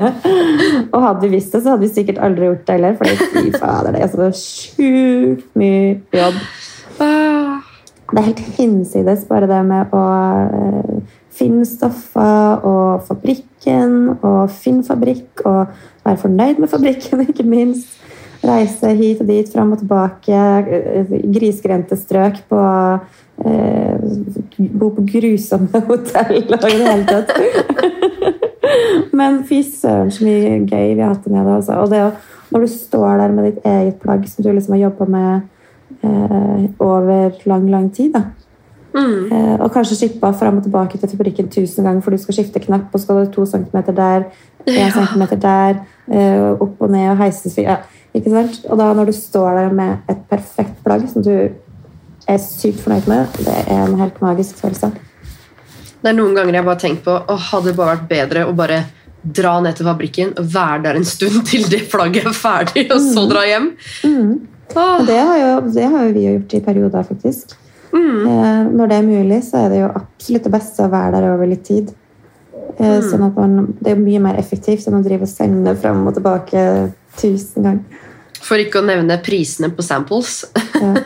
og 0.93 0.99
hadde 1.07 1.25
vi 1.25 1.33
visst 1.37 1.55
det, 1.55 1.63
så 1.63 1.75
hadde 1.75 1.87
vi 1.87 1.93
sikkert 1.93 2.21
aldri 2.25 2.51
gjort 2.51 2.67
det 2.69 2.77
heller. 2.77 2.99
For 2.99 3.25
fy 3.33 3.53
fader, 3.57 3.95
det 3.95 4.03
er 4.05 4.13
så 4.13 4.29
sjukt 4.37 5.49
mye 5.59 5.97
jobb. 6.13 6.41
Ah, 7.01 7.63
Det 8.13 8.21
er 8.21 8.29
helt 8.29 8.45
hinsides 8.59 9.25
bare 9.25 9.49
det 9.49 9.63
med 9.65 9.95
å 9.97 10.05
eh, 10.45 10.97
finne 11.33 11.65
stoffer 11.65 12.67
og 12.69 13.07
fabrikken 13.07 14.19
og 14.19 14.53
finne 14.53 14.85
fabrikk 14.85 15.41
og 15.49 15.73
være 16.05 16.21
fornøyd 16.21 16.61
med 16.61 16.69
fabrikken, 16.69 17.25
ikke 17.31 17.47
minst. 17.49 17.97
Reise 18.43 18.91
hit 18.99 19.21
og 19.23 19.29
dit, 19.31 19.53
fram 19.53 19.73
og 19.73 19.79
tilbake. 19.79 20.43
Grisgrendte 21.37 21.97
strøk 21.97 22.43
på 22.51 22.63
eh, 23.47 23.95
Bo 24.59 24.91
på 24.97 25.05
grusomme 25.07 25.83
hotell 25.91 26.43
og 26.59 26.69
i 26.69 26.77
det 26.79 26.89
hele 26.89 27.07
tatt. 27.07 27.33
Men 29.19 29.43
fy 29.47 29.63
søren 29.67 30.11
så 30.11 30.25
mye 30.27 30.61
gøy 30.67 30.95
vi 30.97 31.03
har 31.03 31.15
hatt 31.15 31.25
det 31.25 31.33
med 31.33 31.47
det. 31.47 31.57
Altså. 31.61 31.79
Og 31.83 31.91
det 31.93 32.03
når 32.53 32.61
du 32.61 32.69
står 32.69 33.17
der 33.17 33.33
med 33.33 33.45
ditt 33.49 33.65
eget 33.65 34.01
plagg 34.03 34.29
som 34.29 34.45
du 34.45 34.53
liksom 34.53 34.75
har 34.77 34.83
jobba 34.83 35.07
med 35.09 35.41
eh, 36.05 36.65
over 36.79 37.31
lang, 37.49 37.71
lang 37.71 37.87
tid, 37.95 38.13
da. 38.13 38.25
mm. 38.93 39.33
Eh, 39.33 39.55
og 39.61 39.71
kanskje 39.73 39.97
skippa 39.97 40.33
fram 40.37 40.59
og 40.61 40.67
tilbake 40.67 40.99
til 41.01 41.09
fabrikken 41.09 41.49
tusen 41.49 41.85
ganger, 41.89 42.03
for 42.05 42.13
du 42.13 42.21
skal 42.21 42.37
skifte 42.37 42.61
knapp, 42.61 42.91
og 42.93 43.01
skal 43.01 43.23
du 43.23 43.33
to 43.33 43.47
centimeter 43.47 43.97
der, 43.97 44.29
en 44.67 44.75
Ja. 44.75 44.91
centimeter 44.91 45.37
der, 45.37 45.81
eh, 46.13 46.51
opp 46.61 46.77
og 46.83 46.91
ned 46.91 47.11
og 47.11 47.17
heises 47.17 47.57
ja, 47.59 47.77
ikke 48.13 48.33
sant? 48.33 48.61
Og 48.69 48.81
da 48.81 48.91
når 48.97 49.09
du 49.11 49.17
står 49.17 49.61
der 49.61 49.77
med 49.77 50.11
et 50.13 50.25
perfekt 50.31 50.83
plagg 50.85 51.07
som 51.11 51.25
du 51.25 51.33
er 51.33 52.43
sykt 52.43 52.83
fornøyd 52.85 53.09
med, 53.11 53.39
det 53.43 53.55
er 53.65 53.87
en 53.87 53.97
helt 54.01 54.21
magisk 54.23 54.61
følelse. 54.63 54.93
Det 56.03 56.11
er 56.11 56.19
noen 56.19 56.35
ganger 56.37 56.59
jeg 56.59 56.67
bare 56.67 56.83
tenker 56.83 57.05
tenkt 57.05 57.07
på 57.07 57.15
å 57.33 57.39
hadde 57.51 57.71
det 57.71 57.79
bare 57.79 57.97
vært 57.97 58.11
bedre 58.11 58.45
å 58.49 58.55
bare 58.59 58.83
dra 59.23 59.55
ned 59.63 59.77
til 59.79 59.87
fabrikken 59.87 60.33
og 60.35 60.49
være 60.51 60.81
der 60.89 60.99
en 60.99 61.07
stund 61.07 61.45
til 61.51 61.67
det 61.71 61.85
flagget 61.91 62.29
er 62.31 62.37
ferdig, 62.37 62.87
og 62.91 63.03
så 63.07 63.27
dra 63.31 63.45
hjem. 63.47 63.73
Mm. 64.05 64.33
Og 64.73 65.03
det 65.07 65.19
har, 65.19 65.37
jo, 65.37 65.51
det 65.75 65.89
har 65.93 66.07
jo 66.07 66.15
vi 66.15 66.27
jo 66.27 66.37
gjort 66.39 66.55
i 66.57 66.63
perioder, 66.65 67.09
faktisk. 67.09 67.57
mm. 67.93 68.23
Eh, 68.27 68.63
når 68.73 68.89
det 68.89 68.97
er 68.99 69.09
mulig, 69.09 69.43
så 69.47 69.65
er 69.65 69.73
det 69.73 69.83
jo 69.83 69.91
absolutt 69.91 70.49
det 70.49 70.55
beste 70.55 70.87
å 70.87 70.93
være 70.93 71.13
der 71.19 71.29
over 71.35 71.51
litt 71.51 71.65
tid. 71.69 71.93
Eh, 72.79 72.99
sånn 73.05 73.27
at 73.27 73.37
man, 73.37 73.75
det 73.85 73.93
er 73.93 74.01
mye 74.01 74.23
mer 74.25 74.39
effektivt 74.41 74.89
enn 74.89 74.97
å 74.97 75.05
drive 75.05 75.29
og 75.29 75.31
sende 75.31 75.75
fram 75.79 76.07
og 76.09 76.17
tilbake 76.17 76.65
tusen 77.17 77.63
ganger. 77.63 78.03
For 78.43 78.59
ikke 78.59 78.81
å 78.83 78.87
nevne 78.87 79.21
prisene 79.23 79.71
på 79.75 79.83
samples. 79.87 80.45
Ja. 80.83 80.97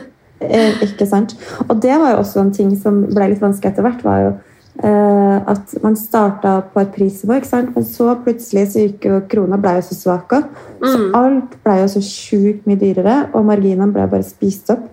Eh, 0.41 0.83
ikke 0.85 1.05
sant? 1.09 1.31
Og 1.65 1.79
det 1.81 1.95
var 1.97 2.11
jo 2.13 2.19
også 2.21 2.39
en 2.43 2.51
ting 2.53 2.69
som 2.77 2.99
ble 3.09 3.31
litt 3.31 3.41
vanskelig 3.41 3.71
etter 3.71 3.85
hvert. 3.85 4.03
var 4.05 4.19
jo 4.21 4.31
Eh, 4.77 5.37
at 5.49 5.71
man 5.81 5.95
starta 5.97 6.59
på 6.69 6.81
et 6.83 6.91
prisnivå, 6.93 7.39
ikke 7.39 7.49
sant? 7.49 7.71
men 7.73 7.85
så 7.85 8.11
plutselig 8.21 8.67
så 8.69 8.83
gikk 8.83 9.07
jo 9.09 9.15
krona 9.25 9.57
ble 9.57 9.71
jo 9.79 9.85
så 9.87 9.95
svak 9.97 10.35
også. 10.37 10.67
Så 10.83 10.97
Mm. 10.99 11.15
alt 11.17 11.55
ble 11.63 11.77
jo 11.79 11.87
så 11.87 12.01
sjukt 12.05 12.67
mye 12.67 12.77
dyrere, 12.77 13.15
og 13.33 13.45
marginene 13.45 13.91
ble 13.91 14.05
bare 14.07 14.23
spist 14.23 14.69
opp. 14.69 14.85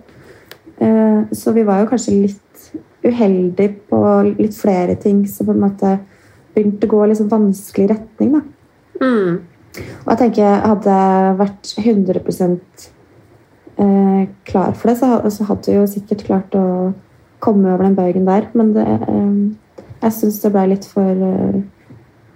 Eh, 0.81 1.21
så 1.31 1.53
vi 1.53 1.61
var 1.63 1.83
jo 1.83 1.91
kanskje 1.91 2.21
litt 2.21 2.71
uheldige 3.05 3.75
på 3.87 4.01
litt 4.39 4.55
flere 4.57 4.95
ting 4.95 5.27
som 5.27 5.45
på 5.45 5.53
en 5.53 5.61
måte 5.61 5.99
begynte 6.55 6.87
å 6.87 6.89
gå 6.89 7.03
i 7.05 7.09
liksom 7.13 7.29
vanskelig 7.29 7.89
retning. 7.89 8.31
da. 8.31 8.41
Mm. 9.05 9.39
Og 9.81 10.11
jeg 10.13 10.21
tenker 10.21 10.65
hadde 10.65 10.97
jeg 10.99 11.37
vært 11.41 11.71
100 11.81 12.19
eh, 13.77 14.27
klar 14.47 14.75
for 14.77 14.91
det, 14.91 14.97
så, 14.99 15.47
hadde 15.49 15.71
jeg 15.71 15.81
jo 15.81 15.87
sikkert 15.89 16.25
klart 16.27 16.57
å 16.57 16.65
komme 17.43 17.73
over 17.73 17.85
den 17.87 17.97
bøygen 17.97 18.27
der. 18.27 18.49
Men 18.53 18.73
det, 18.75 18.85
eh, 18.85 19.87
jeg 20.05 20.17
syns 20.19 20.41
det 20.43 20.53
ble 20.53 20.67
litt 20.73 20.85
for, 20.89 21.25
eh, 21.29 21.61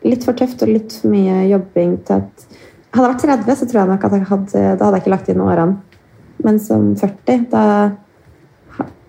litt 0.08 0.26
for 0.26 0.34
tøft 0.34 0.64
og 0.66 0.74
litt 0.74 1.00
for 1.02 1.14
mye 1.14 1.46
jobbing 1.50 2.00
til 2.06 2.24
at 2.24 2.50
Hadde 2.90 3.06
jeg 3.06 3.14
vært 3.14 3.46
30, 3.46 3.56
så 3.56 3.66
tror 3.70 3.78
jeg 3.78 3.88
nok 3.92 4.06
at 4.08 4.14
jeg 4.16 4.26
hadde, 4.26 4.62
da 4.80 4.86
hadde 4.86 4.98
jeg 4.98 5.04
ikke 5.04 5.12
lagt 5.14 5.28
inn 5.30 5.42
årene. 5.46 5.76
Men 6.42 6.56
som 6.58 6.96
40, 6.98 7.44
da 7.52 7.66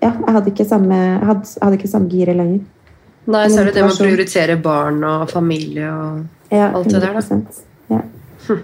ja, 0.03 0.11
jeg 0.11 0.35
hadde 0.35 0.51
ikke 0.53 0.67
samme, 0.69 0.99
hadde, 1.25 1.49
hadde 1.63 1.79
ikke 1.79 1.89
samme 1.89 2.11
giret 2.13 2.37
lenger. 2.37 2.61
Nei, 3.31 3.47
så 3.49 3.63
er 3.63 3.71
det 3.71 3.75
det 3.79 3.87
med 3.87 3.95
å 3.95 4.03
prioritere 4.03 4.57
barn 4.61 5.01
og 5.07 5.25
familie 5.33 5.89
og 5.89 6.53
Ja, 6.53 6.73
Alt 6.75 6.91
det 6.91 7.01
der, 7.01 7.15
da. 7.15 7.23
100%. 7.23 7.65
Ja. 8.49 8.61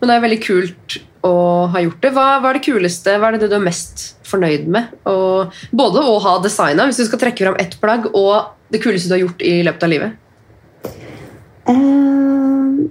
Men 0.00 0.08
det 0.08 0.16
er 0.16 0.24
veldig 0.24 0.40
kult 0.44 0.98
å 1.26 1.32
ha 1.72 1.82
gjort 1.82 2.02
det. 2.04 2.12
Hva, 2.16 2.26
hva 2.40 2.50
er 2.50 2.58
det 2.58 2.66
kuleste, 2.66 3.16
hva 3.20 3.30
er 3.30 3.38
det 3.40 3.50
du 3.50 3.56
er 3.58 3.64
mest 3.64 4.04
fornøyd 4.26 4.68
med? 4.72 4.92
Og, 5.10 5.56
både 5.76 6.04
å 6.04 6.18
ha 6.24 6.36
designa, 6.44 6.86
hvis 6.88 7.00
du 7.02 7.06
skal 7.08 7.22
trekke 7.22 7.46
fram 7.46 7.58
ett 7.62 7.76
plagg, 7.82 8.10
og 8.12 8.54
det 8.72 8.82
kuleste 8.84 9.10
du 9.10 9.16
har 9.16 9.24
gjort 9.24 9.44
i 9.46 9.56
løpet 9.66 9.86
av 9.86 9.92
livet. 9.92 10.22
Um, 11.66 12.86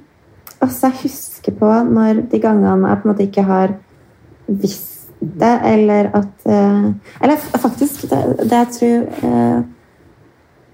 altså, 0.60 0.90
jeg 0.90 1.06
husker 1.06 1.56
på 1.56 1.70
når 1.88 2.26
de 2.32 2.42
gangene 2.44 2.92
jeg 2.92 3.02
på 3.02 3.08
en 3.08 3.14
måte 3.14 3.28
ikke 3.30 3.48
har 3.48 3.78
visst 4.50 4.92
det, 5.26 5.54
eller 5.66 6.12
at 6.14 6.44
uh, 6.46 6.92
Eller 7.24 7.40
faktisk, 7.40 8.04
det, 8.12 8.20
det 8.44 8.60
jeg 8.60 8.74
tror 8.76 9.06
uh, 9.24 9.64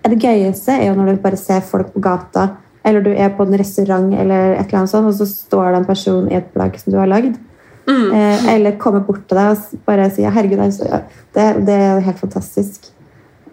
er 0.02 0.14
det 0.14 0.24
gøyeste, 0.24 0.74
er 0.74 0.90
jo 0.90 0.98
når 0.98 1.14
du 1.14 1.24
bare 1.24 1.40
ser 1.40 1.62
folk 1.66 1.94
på 1.94 2.02
gata, 2.04 2.48
eller 2.84 3.06
du 3.06 3.12
er 3.14 3.30
på 3.36 3.46
en 3.46 3.58
restaurant, 3.58 4.14
eller 4.14 4.56
et 4.56 4.66
eller 4.66 4.80
annet 4.82 4.94
sånt, 4.94 5.08
og 5.08 5.18
så 5.18 5.28
står 5.30 5.72
det 5.72 5.82
en 5.82 5.90
person 5.90 6.30
i 6.32 6.38
et 6.40 6.48
plagg 6.54 6.78
som 6.82 6.94
du 6.94 6.98
har 7.00 7.10
lagd. 7.10 7.38
Mm. 7.88 8.12
Eh, 8.14 8.48
eller 8.56 8.78
kommer 8.82 9.04
bort 9.06 9.24
til 9.28 9.38
deg 9.38 9.56
og 9.56 9.86
bare 9.86 10.10
sier 10.14 10.30
'herregud, 10.30 10.58
det 10.58 11.04
det, 11.34 11.66
det 11.66 11.74
er 11.74 12.00
helt 12.00 12.22
fantastisk'. 12.22 12.92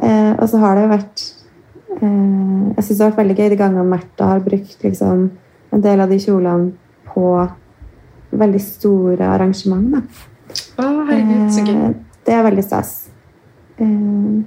Eh, 0.03 0.33
og 0.39 0.49
så 0.49 0.59
har 0.59 0.75
det 0.75 0.83
jo 0.83 0.89
vært 0.89 1.23
eh, 2.03 2.75
Jeg 2.77 2.85
syns 2.85 2.99
det 2.99 3.05
har 3.05 3.11
vært 3.11 3.23
veldig 3.25 3.37
gøy 3.37 3.49
de 3.51 3.57
gangene 3.57 3.91
Märtha 3.91 4.29
har 4.29 4.41
brukt 4.41 4.85
liksom, 4.85 5.31
en 5.73 5.81
del 5.83 6.01
av 6.01 6.09
de 6.09 6.19
kjolene 6.19 6.73
på 7.15 7.49
veldig 8.31 8.61
store 8.61 9.25
arrangement. 9.27 9.97
Da. 9.97 10.03
Å, 10.79 10.87
herregud, 11.09 11.51
så 11.53 11.65
gøy. 11.65 11.75
Eh, 11.75 11.97
det 12.29 12.35
er 12.37 12.47
veldig 12.47 12.65
stas. 12.65 12.93
Eh, 13.79 14.45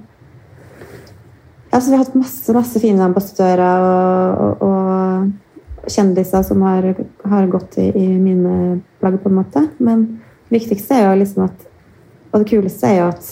altså, 1.72 1.90
vi 1.90 1.96
har 1.96 2.04
hatt 2.04 2.18
masse, 2.18 2.52
masse 2.54 2.80
fine 2.82 3.04
ambassadører 3.04 3.86
og, 3.86 4.62
og, 4.62 4.62
og 4.68 5.90
kjendiser 5.90 6.44
som 6.46 6.62
har, 6.66 6.86
har 7.28 7.48
gått 7.50 7.78
i, 7.82 7.88
i 7.90 8.08
mine 8.18 8.80
plagg, 9.00 9.18
på 9.22 9.30
en 9.30 9.38
måte. 9.40 9.64
Men 9.82 10.04
det 10.48 10.60
viktigste 10.60 10.98
er 10.98 11.08
jo 11.08 11.20
liksom 11.22 11.48
at 11.48 11.68
Og 12.32 12.40
det 12.40 12.48
kuleste 12.48 12.88
er 12.88 12.94
jo 12.96 13.06
at 13.12 13.26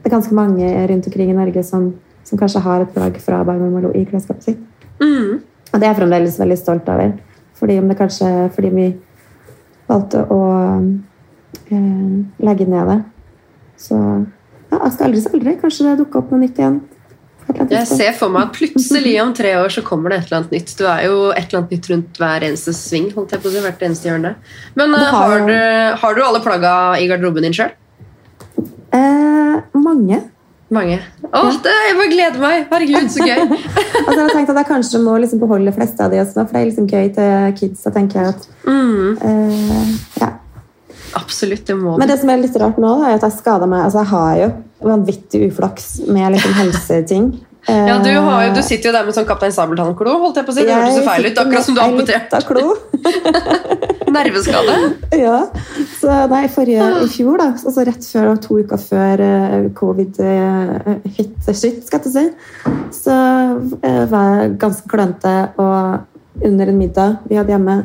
det 0.00 0.08
er 0.08 0.14
ganske 0.14 0.34
mange 0.34 0.68
rundt 0.88 1.06
omkring 1.06 1.30
i 1.30 1.36
Norge 1.36 1.62
som, 1.64 1.90
som 2.24 2.38
kanskje 2.40 2.62
har 2.64 2.80
et 2.80 2.94
plagg 2.94 3.18
fra 3.20 3.42
Barmen 3.44 3.74
Malo 3.74 3.90
i 3.92 4.06
klesskapet 4.08 4.44
sitt. 4.44 4.62
Mm. 5.00 5.42
Og 5.72 5.74
det 5.74 5.84
er 5.84 5.90
jeg 5.90 5.98
fremdeles 5.98 6.38
veldig 6.40 6.56
stolt 6.56 6.88
over. 6.88 7.12
Fordi 7.60 7.76
om 7.78 7.88
det 7.88 7.98
kanskje 7.98 8.30
fordi 8.56 8.70
vi 8.72 8.86
valgte 9.88 10.24
å 10.32 10.40
eh, 11.68 12.16
legge 12.48 12.68
ned 12.68 12.88
det. 12.88 12.98
Så 13.80 13.98
ja, 14.74 14.90
skal 14.90 15.08
aldri 15.08 15.22
så 15.24 15.32
aldri. 15.36 15.54
Kanskje 15.62 15.86
det 15.88 15.94
dukker 16.02 16.22
opp 16.22 16.34
noe 16.34 16.42
nytt 16.44 16.60
igjen. 16.60 16.82
Jeg 17.54 17.86
ser 17.86 18.14
for 18.16 18.32
meg 18.32 18.46
at 18.48 18.54
plutselig 18.56 19.14
om 19.20 19.32
tre 19.36 19.50
år 19.60 19.72
så 19.72 19.82
kommer 19.84 20.10
det 20.10 20.22
et 20.22 20.30
eller 20.30 20.38
annet 20.40 20.54
nytt. 20.56 20.70
Du 20.78 20.84
er 20.88 21.02
jo 21.04 21.16
et 21.30 21.42
eller 21.44 21.60
annet 21.60 21.74
nytt 21.76 21.88
rundt 21.92 22.20
hver 22.22 22.46
eneste 22.48 22.72
sving. 22.76 23.10
holdt 23.14 23.34
jeg 23.36 23.42
på 23.44 23.50
å 23.50 23.52
si, 23.52 23.62
hvert 23.66 23.82
eneste 23.84 24.08
hjørne. 24.08 24.34
Men 24.80 24.94
eh, 24.96 25.08
har 25.12 25.34
har, 25.34 25.48
du, 25.50 25.58
har 26.00 26.16
du 26.16 26.22
alle 26.24 26.40
plagga 26.44 26.72
i 27.00 27.08
garderoben 27.10 27.44
din 27.44 27.56
sjøl? 27.56 27.74
Eh, 28.96 29.58
mange. 29.76 30.22
Mange. 30.72 30.96
Å, 31.28 31.42
det, 31.62 31.74
jeg 31.88 31.96
bare 31.98 32.10
gleder 32.14 32.40
meg! 32.42 32.64
Herregud, 32.72 33.10
så 33.12 33.26
gøy! 33.28 33.44
Altså, 34.04 34.16
jeg 34.18 34.24
har 34.24 34.32
tenkt 34.34 34.50
at 34.52 34.58
jeg 34.58 34.68
kanskje 34.68 34.98
må 35.04 35.14
liksom 35.22 35.40
beholde 35.40 35.70
de 35.70 35.76
fleste 35.76 36.02
av 36.04 36.12
de 36.12 36.18
også, 36.20 36.42
for 36.44 36.56
det 36.56 36.60
er 36.60 36.66
liksom 36.68 36.88
gøy 36.90 37.06
til 37.16 37.52
kids. 37.60 37.84
Da 37.86 37.92
tenker 37.94 38.20
jeg 38.20 38.34
at 38.34 38.48
Mm, 38.64 39.18
eh, 39.20 39.92
ja. 40.20 40.30
Absolutt, 41.18 41.64
det 41.66 41.76
må 41.78 41.96
Men 42.00 42.10
det 42.10 42.18
som 42.20 42.30
er 42.32 42.42
litt 42.42 42.56
rart 42.60 42.78
nå, 42.82 42.92
er 43.06 43.16
at 43.16 43.26
jeg 43.26 43.38
skada 43.38 43.66
meg. 43.70 43.86
Altså, 43.86 44.04
jeg 44.04 44.12
har 44.12 44.38
jo 44.42 44.52
vanvittig 44.84 45.42
uflaks 45.48 45.90
med 46.06 46.36
liksom 46.36 46.56
helseting. 46.60 47.28
Eh, 47.68 47.86
Ja, 47.90 47.96
du, 48.04 48.10
har 48.12 48.42
jo, 48.44 48.54
du 48.58 48.62
sitter 48.62 48.90
jo 48.90 48.94
der 48.96 49.06
med 49.06 49.16
sånn 49.16 49.28
Kaptein 49.28 49.54
Sabeltann-klo. 49.56 50.18
holdt 50.26 50.36
jeg 50.40 50.48
på 50.48 50.52
å 50.52 50.56
si. 50.56 50.66
Det 50.68 50.74
hørtes 50.76 50.98
så 51.00 51.06
feil 51.08 51.30
ut, 51.30 51.38
akkurat 51.44 51.64
som 51.64 51.76
du 51.76 51.80
har 51.80 51.92
amputert. 51.94 52.34
amputert. 52.36 52.50
Klo. 52.50 52.74
Nerveskade. 54.14 54.74
Ja. 55.24 55.38
Så 56.00 56.14
nei, 56.30 56.42
forrige, 56.52 56.86
i 57.04 57.08
fjor, 57.08 57.38
da, 57.40 57.46
altså 57.54 57.84
rett 57.86 58.06
før, 58.06 58.32
to 58.42 58.58
uker 58.60 58.80
før 58.80 59.22
eh, 59.24 59.54
covid 59.78 60.18
eh, 60.20 60.90
hit 61.16 61.48
shit, 61.54 61.80
skal 61.86 62.04
jeg 62.04 62.12
si, 62.12 62.24
så 62.98 63.14
eh, 63.80 64.02
var 64.10 64.42
jeg 64.42 64.56
ganske 64.60 64.90
klønete 64.90 65.34
og 65.62 66.42
under 66.44 66.72
en 66.72 66.80
middag 66.80 67.16
vi 67.30 67.38
hadde 67.38 67.54
hjemme 67.54 67.76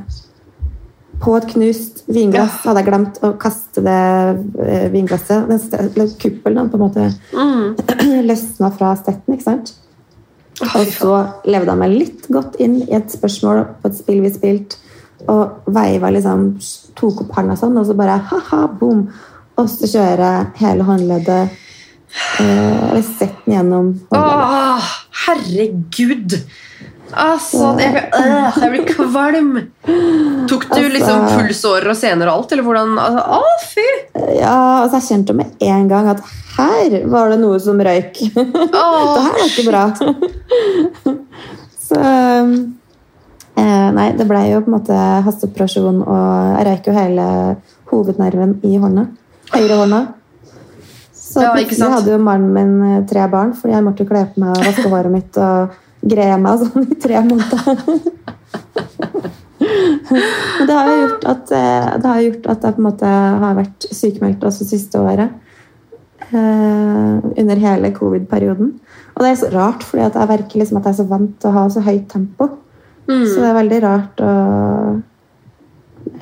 på 1.19 1.34
et 1.36 1.47
knust 1.51 2.03
vinglass 2.08 2.62
hadde 2.63 2.79
jeg 2.79 2.88
glemt 2.88 3.17
å 3.27 3.34
kaste 3.41 3.84
det 3.84 3.99
eh, 4.63 4.88
vinglasset. 4.93 5.49
Den 5.95 6.12
kuppelen 6.21 6.69
på 6.71 6.79
en 6.79 6.84
måte 6.86 7.08
Mm. 7.36 7.75
løsna 8.29 8.71
fra 8.75 8.93
stetten, 8.97 9.36
ikke 9.36 9.47
sant? 9.47 9.73
Og 10.60 10.88
så 10.91 11.12
levde 11.47 11.71
jeg 11.71 11.79
meg 11.79 11.93
litt 11.95 12.27
godt 12.32 12.58
inn 12.60 12.82
i 12.82 12.88
et 12.95 13.12
spørsmål 13.12 13.62
på 13.82 13.91
et 13.91 13.97
spill 13.99 14.21
vi 14.25 14.32
spilte, 14.34 14.79
og 15.27 15.67
veiva 15.75 16.10
liksom, 16.12 16.53
tok 16.99 17.25
opp 17.25 17.36
hånda 17.36 17.55
sånn, 17.60 17.77
og 17.79 17.88
så 17.88 17.95
bare 17.99 18.19
ha-ha, 18.32 18.62
boom! 18.79 19.10
Og 19.60 19.67
så 19.67 19.89
kjører 19.91 20.21
jeg 20.23 20.45
hele 20.62 20.86
håndleddet 20.88 21.49
eh, 22.39 22.89
Eller 22.89 23.03
setter 23.03 23.41
den 23.43 23.58
gjennom 23.58 23.89
håndleddet. 24.08 24.53
Åh, 24.55 24.91
herregud! 25.25 26.38
Altså, 27.13 27.72
jeg 27.80 27.91
blir, 27.93 28.04
øh, 28.19 28.58
jeg 28.62 28.69
blir 28.74 28.86
kvalm. 28.89 29.54
Tok 30.50 30.65
du 30.69 30.76
Altså- 30.76 30.91
liksom 30.93 31.24
pulsårer 31.39 31.89
og 31.89 31.98
sener 31.98 32.28
og 32.28 32.34
alt, 32.38 32.52
eller 32.52 32.63
hvordan? 32.63 32.91
Altså, 33.00 33.24
å, 33.26 33.41
fy! 33.65 33.88
Ja, 34.39 34.84
altså 34.84 35.00
Jeg 35.00 35.08
kjente 35.10 35.34
med 35.36 35.45
en 35.62 35.88
gang 35.89 36.10
at 36.10 36.22
her 36.58 37.08
var 37.08 37.30
det 37.30 37.39
noe 37.39 37.60
som 37.60 37.80
røyk. 37.80 38.13
det 38.36 38.76
her 38.76 39.34
var 39.39 39.48
ikke 39.48 39.65
bra. 39.69 39.84
så 41.80 42.00
eh, 43.58 43.89
Nei, 43.95 44.12
det 44.15 44.28
ble 44.30 44.43
jo 44.52 44.62
på 44.62 44.69
en 44.72 44.78
måte 44.78 45.00
hasteoperasjon, 45.26 46.04
og 46.06 46.58
jeg 46.60 46.67
røyk 46.69 46.88
jo 46.88 46.93
hele 46.95 47.26
hovednerven 47.91 48.58
i 48.63 48.78
hånda. 48.78 49.08
Høyre 49.56 49.82
hånda. 49.82 50.02
Så 51.13 51.41
Ja, 51.43 51.52
plutselig 51.54 51.89
hadde 51.93 52.13
jo 52.15 52.17
mannen 52.24 52.54
min 52.54 52.72
eh, 52.98 53.06
tre 53.10 53.28
barn, 53.30 53.54
fordi 53.58 53.74
jeg 53.76 53.86
måtte 53.86 54.06
kle 54.10 54.26
på 54.34 54.41
meg 54.41 54.56
og 54.58 54.65
vaske 54.65 54.89
håret 54.89 55.12
mitt 55.13 55.38
og 55.38 55.76
greie 56.01 56.38
meg 56.39 56.63
sånn 56.63 56.88
i 56.89 56.97
tre 56.99 57.21
måneder. 57.25 57.99
Men 60.09 60.67
det 60.67 60.75
har 60.75 60.88
jo 60.89 60.97
gjort 61.01 61.25
at, 61.29 61.51
eh, 61.51 61.89
det 61.99 62.09
har 62.09 62.21
gjort 62.23 62.47
at 62.53 62.63
jeg 62.65 62.75
på 62.75 62.81
en 62.81 62.88
måte 62.88 63.12
har 63.43 63.57
vært 63.57 63.88
sykemeldt 63.91 64.45
også 64.47 64.67
siste 64.67 65.01
året. 65.01 65.29
eh, 66.29 67.41
under 67.41 67.55
hele 67.55 67.91
covid-perioden. 67.95 68.73
Og 69.15 69.23
det 69.23 69.29
er 69.31 69.38
så 69.39 69.49
rart, 69.53 69.83
fordi 69.83 70.05
jeg 70.05 70.29
verker 70.29 70.62
liksom 70.62 70.77
at 70.77 70.85
jeg 70.85 70.93
er 70.93 70.99
så 70.99 71.07
vant 71.09 71.31
til 71.41 71.49
å 71.49 71.55
ha 71.55 71.63
så 71.73 71.81
høyt 71.81 72.07
tempo. 72.12 72.49
Mm. 73.09 73.25
Så 73.25 73.41
det 73.41 73.47
er 73.49 73.57
veldig 73.57 73.79
rart 73.81 74.21
å 74.21 74.33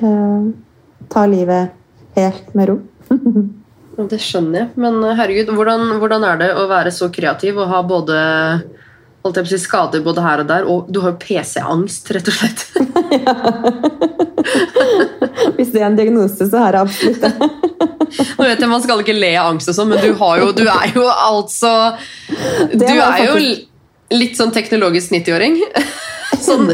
uh, 0.00 0.46
ta 1.12 1.26
livet 1.28 1.76
helt 2.16 2.54
med 2.56 2.72
ro. 2.72 2.78
Det 3.98 4.20
skjønner 4.22 4.60
jeg. 4.62 4.70
Men 4.80 5.02
herregud, 5.18 5.52
hvordan, 5.58 5.84
hvordan 6.00 6.24
er 6.24 6.40
det 6.40 6.48
å 6.56 6.68
være 6.70 6.92
så 6.94 7.10
kreativ 7.12 7.58
og 7.58 7.68
ha 7.72 7.82
både 7.82 8.18
holdt 9.24 9.38
jeg 9.38 9.44
på 9.44 9.50
å 9.50 9.52
si, 9.52 9.60
skader 9.64 10.02
både 10.04 10.24
her 10.24 10.42
og 10.42 10.48
der, 10.48 10.66
og 10.70 10.90
du 10.92 11.00
har 11.02 11.12
jo 11.14 11.20
PC-angst, 11.22 12.10
rett 12.14 12.28
og 12.30 12.36
slett. 12.38 12.60
Hvis 15.58 15.72
det 15.74 15.82
er 15.82 15.88
en 15.88 15.98
diagnose, 15.98 16.46
så 16.48 16.62
har 16.62 16.78
jeg 16.78 16.86
absolutt 16.86 17.24
det. 17.24 17.32
Nå 18.38 18.46
vet 18.46 18.62
jeg 18.62 18.70
Man 18.70 18.82
skal 18.84 19.02
ikke 19.02 19.16
le 19.16 19.32
av 19.36 19.50
angst, 19.52 19.68
og 19.70 19.76
sånn, 19.76 19.90
men 19.92 20.00
du, 20.02 20.12
har 20.20 20.42
jo, 20.42 20.52
du 20.56 20.64
er 20.64 20.94
jo 20.94 21.04
altså 21.10 21.72
Du 22.72 22.86
er 22.86 23.24
jo 23.26 23.34
litt 24.16 24.38
sånn 24.38 24.54
teknologisk 24.54 25.12
90-åring. 25.16 25.58
Sånn, 26.38 26.68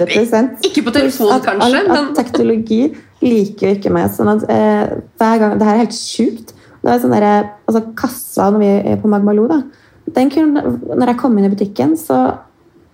ikke 0.66 0.82
på 0.84 0.92
telefon, 0.92 1.30
At- 1.32 1.44
kanskje, 1.46 1.78
at, 1.78 1.86
men 1.88 2.08
at 2.10 2.16
teknologi 2.18 2.80
liker 3.22 3.68
jo 3.68 3.76
ikke 3.78 3.92
meg. 3.94 4.10
Sånn 4.12 4.28
at 4.32 4.42
eh, 4.50 4.90
hver 5.20 5.38
gang, 5.40 5.54
Det 5.56 5.68
her 5.68 5.78
er 5.78 5.82
helt 5.84 5.96
sjukt. 5.96 6.50
Det 6.82 6.90
er 6.92 7.00
sånn 7.00 7.14
der, 7.14 7.46
altså 7.64 7.80
Kassa 7.96 8.50
når 8.52 8.60
vi 8.60 8.70
er 8.92 8.98
på 9.00 9.08
Magmalou, 9.08 9.46
da, 9.48 9.62
den 10.04 10.30
kunne, 10.30 10.62
når 10.84 11.12
jeg 11.12 11.20
kom 11.20 11.38
inn 11.38 11.48
i 11.48 11.52
butikken, 11.52 11.96
så 11.96 12.18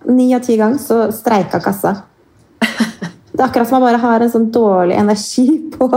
ni 0.09 0.31
av 0.35 0.45
ti 0.45 0.55
ganger 0.57 0.79
så 0.81 1.03
streika 1.13 1.59
kassa. 1.63 2.01
Det 3.31 3.39
er 3.39 3.45
akkurat 3.47 3.69
som 3.69 3.77
jeg 3.77 3.85
bare 3.85 3.99
har 4.01 4.23
en 4.23 4.31
sånn 4.33 4.47
dårlig 4.53 4.97
energi 4.99 5.45
på 5.75 5.87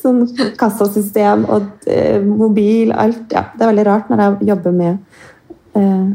sånn 0.00 0.20
kassasystem 0.58 1.46
og 1.50 1.88
eh, 1.90 2.22
mobil. 2.22 2.92
alt. 2.92 3.26
Ja, 3.34 3.48
det 3.54 3.64
er 3.64 3.72
veldig 3.72 3.86
rart 3.88 4.12
når 4.12 4.22
jeg 4.22 4.50
jobber 4.52 4.76
med 4.76 4.98
eh, 5.76 6.06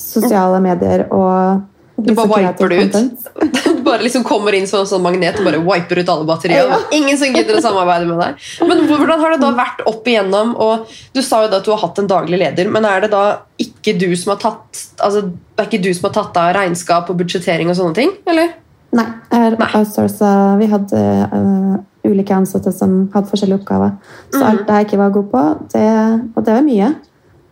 sosiale 0.00 0.62
medier 0.64 1.06
og 1.10 1.66
Du 2.00 2.14
bare 2.16 2.30
viper 2.32 2.40
kreativ 2.40 2.70
det 2.72 2.80
ut. 2.88 3.69
Bare 3.90 4.06
liksom 4.06 4.24
kommer 4.26 4.54
inn 4.56 4.66
som 4.70 4.80
en 4.80 4.88
sånn 4.88 5.02
magnet 5.04 5.38
og 5.40 5.46
bare 5.48 5.60
wiper 5.66 6.00
ut 6.00 6.12
alle 6.14 6.26
batterier. 6.28 6.70
Ingen 6.96 7.18
som 7.20 7.34
gidder 7.34 7.58
å 7.58 7.62
samarbeide 7.64 8.06
med 8.08 8.20
deg. 8.22 8.48
Men 8.70 8.84
hvordan 8.88 9.20
har 9.20 9.34
det 9.34 9.40
da 9.42 9.50
vært 9.58 9.82
opp 9.90 10.06
igjennom? 10.10 10.54
Og 10.62 10.86
du 11.16 11.20
sa 11.26 11.42
jo 11.44 11.50
da 11.52 11.58
at 11.60 11.66
du 11.68 11.72
har 11.74 11.82
hatt 11.82 11.98
en 12.02 12.10
daglig 12.10 12.38
leder, 12.40 12.70
men 12.72 12.86
er 12.88 13.04
det 13.04 13.10
da 13.12 13.24
ikke 13.60 13.96
du 13.98 14.08
som 14.16 14.34
har 14.34 14.40
tatt 14.42 14.80
altså, 15.02 15.26
det 15.28 15.60
er 15.64 15.68
ikke 15.68 15.82
du 15.84 15.92
som 15.96 16.08
har 16.08 16.14
tatt 16.16 16.40
av 16.40 16.54
regnskap 16.56 17.10
og 17.12 17.18
budsjettering 17.20 17.68
og 17.72 17.76
sånne 17.78 17.98
ting? 17.98 18.14
eller? 18.30 18.54
Nei, 18.96 19.06
jeg 19.30 19.58
Nei. 19.60 19.68
outsourca 19.78 20.30
Vi 20.58 20.66
hadde 20.72 21.00
uh, 21.30 21.76
ulike 22.10 22.34
ansatte 22.34 22.72
som 22.74 23.04
hadde 23.12 23.30
forskjellige 23.30 23.60
oppgaver. 23.60 23.92
Så 24.32 24.40
Mhm. 24.40 24.48
alt 24.48 24.66
det 24.66 24.74
jeg 24.80 24.86
ikke 24.88 24.98
var 24.98 25.10
god 25.14 25.28
på, 25.30 25.42
det, 25.74 25.86
og 26.34 26.44
det 26.44 26.54
var 26.56 26.66
mye. 26.66 26.94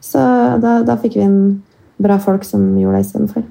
Så 0.01 0.19
da, 0.63 0.83
da 0.83 0.97
fikk 0.97 1.15
vi 1.15 1.23
inn 1.27 1.63
bra 2.01 2.19
folk 2.19 2.45
som 2.47 2.65
gjorde 2.79 2.97
det 2.99 3.07
istedenfor. 3.07 3.45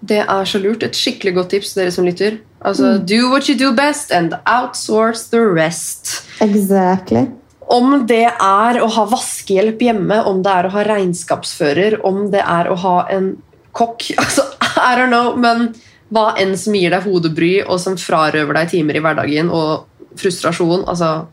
Det 0.00 0.20
er 0.22 0.44
så 0.46 0.60
lurt. 0.62 0.84
Et 0.86 0.94
skikkelig 0.94 1.34
godt 1.34 1.50
tips 1.56 1.74
dere 1.74 1.92
som 1.94 2.06
lytter. 2.06 2.38
Altså, 2.60 2.98
Do 2.98 3.30
what 3.30 3.48
you 3.48 3.56
do 3.58 3.72
best 3.74 4.12
and 4.12 4.34
outsource 4.46 5.30
the 5.30 5.40
rest. 5.40 6.22
Exactly. 6.40 7.26
Om 7.68 8.06
det 8.08 8.24
er 8.30 8.78
å 8.80 8.88
ha 8.94 9.04
vaskehjelp 9.10 9.82
hjemme, 9.84 10.22
om 10.24 10.40
det 10.42 10.54
er 10.54 10.68
å 10.68 10.72
ha 10.72 10.84
regnskapsfører, 10.88 11.98
om 12.06 12.30
det 12.32 12.40
er 12.40 12.70
å 12.70 12.78
ha 12.80 12.96
en 13.12 13.34
kokk 13.76 14.10
altså, 14.22 14.46
I 14.78 14.94
don't 14.96 15.12
know, 15.12 15.34
men 15.36 15.74
hva 16.14 16.32
enn 16.40 16.54
som 16.56 16.76
gir 16.78 16.94
deg 16.94 17.04
hodebry, 17.04 17.58
og 17.66 17.80
som 17.82 17.98
frarøver 18.00 18.56
deg 18.62 18.72
timer 18.72 18.96
i 18.96 19.02
hverdagen 19.04 19.52
og 19.52 20.14
frustrasjon, 20.18 20.86
altså 20.88 21.28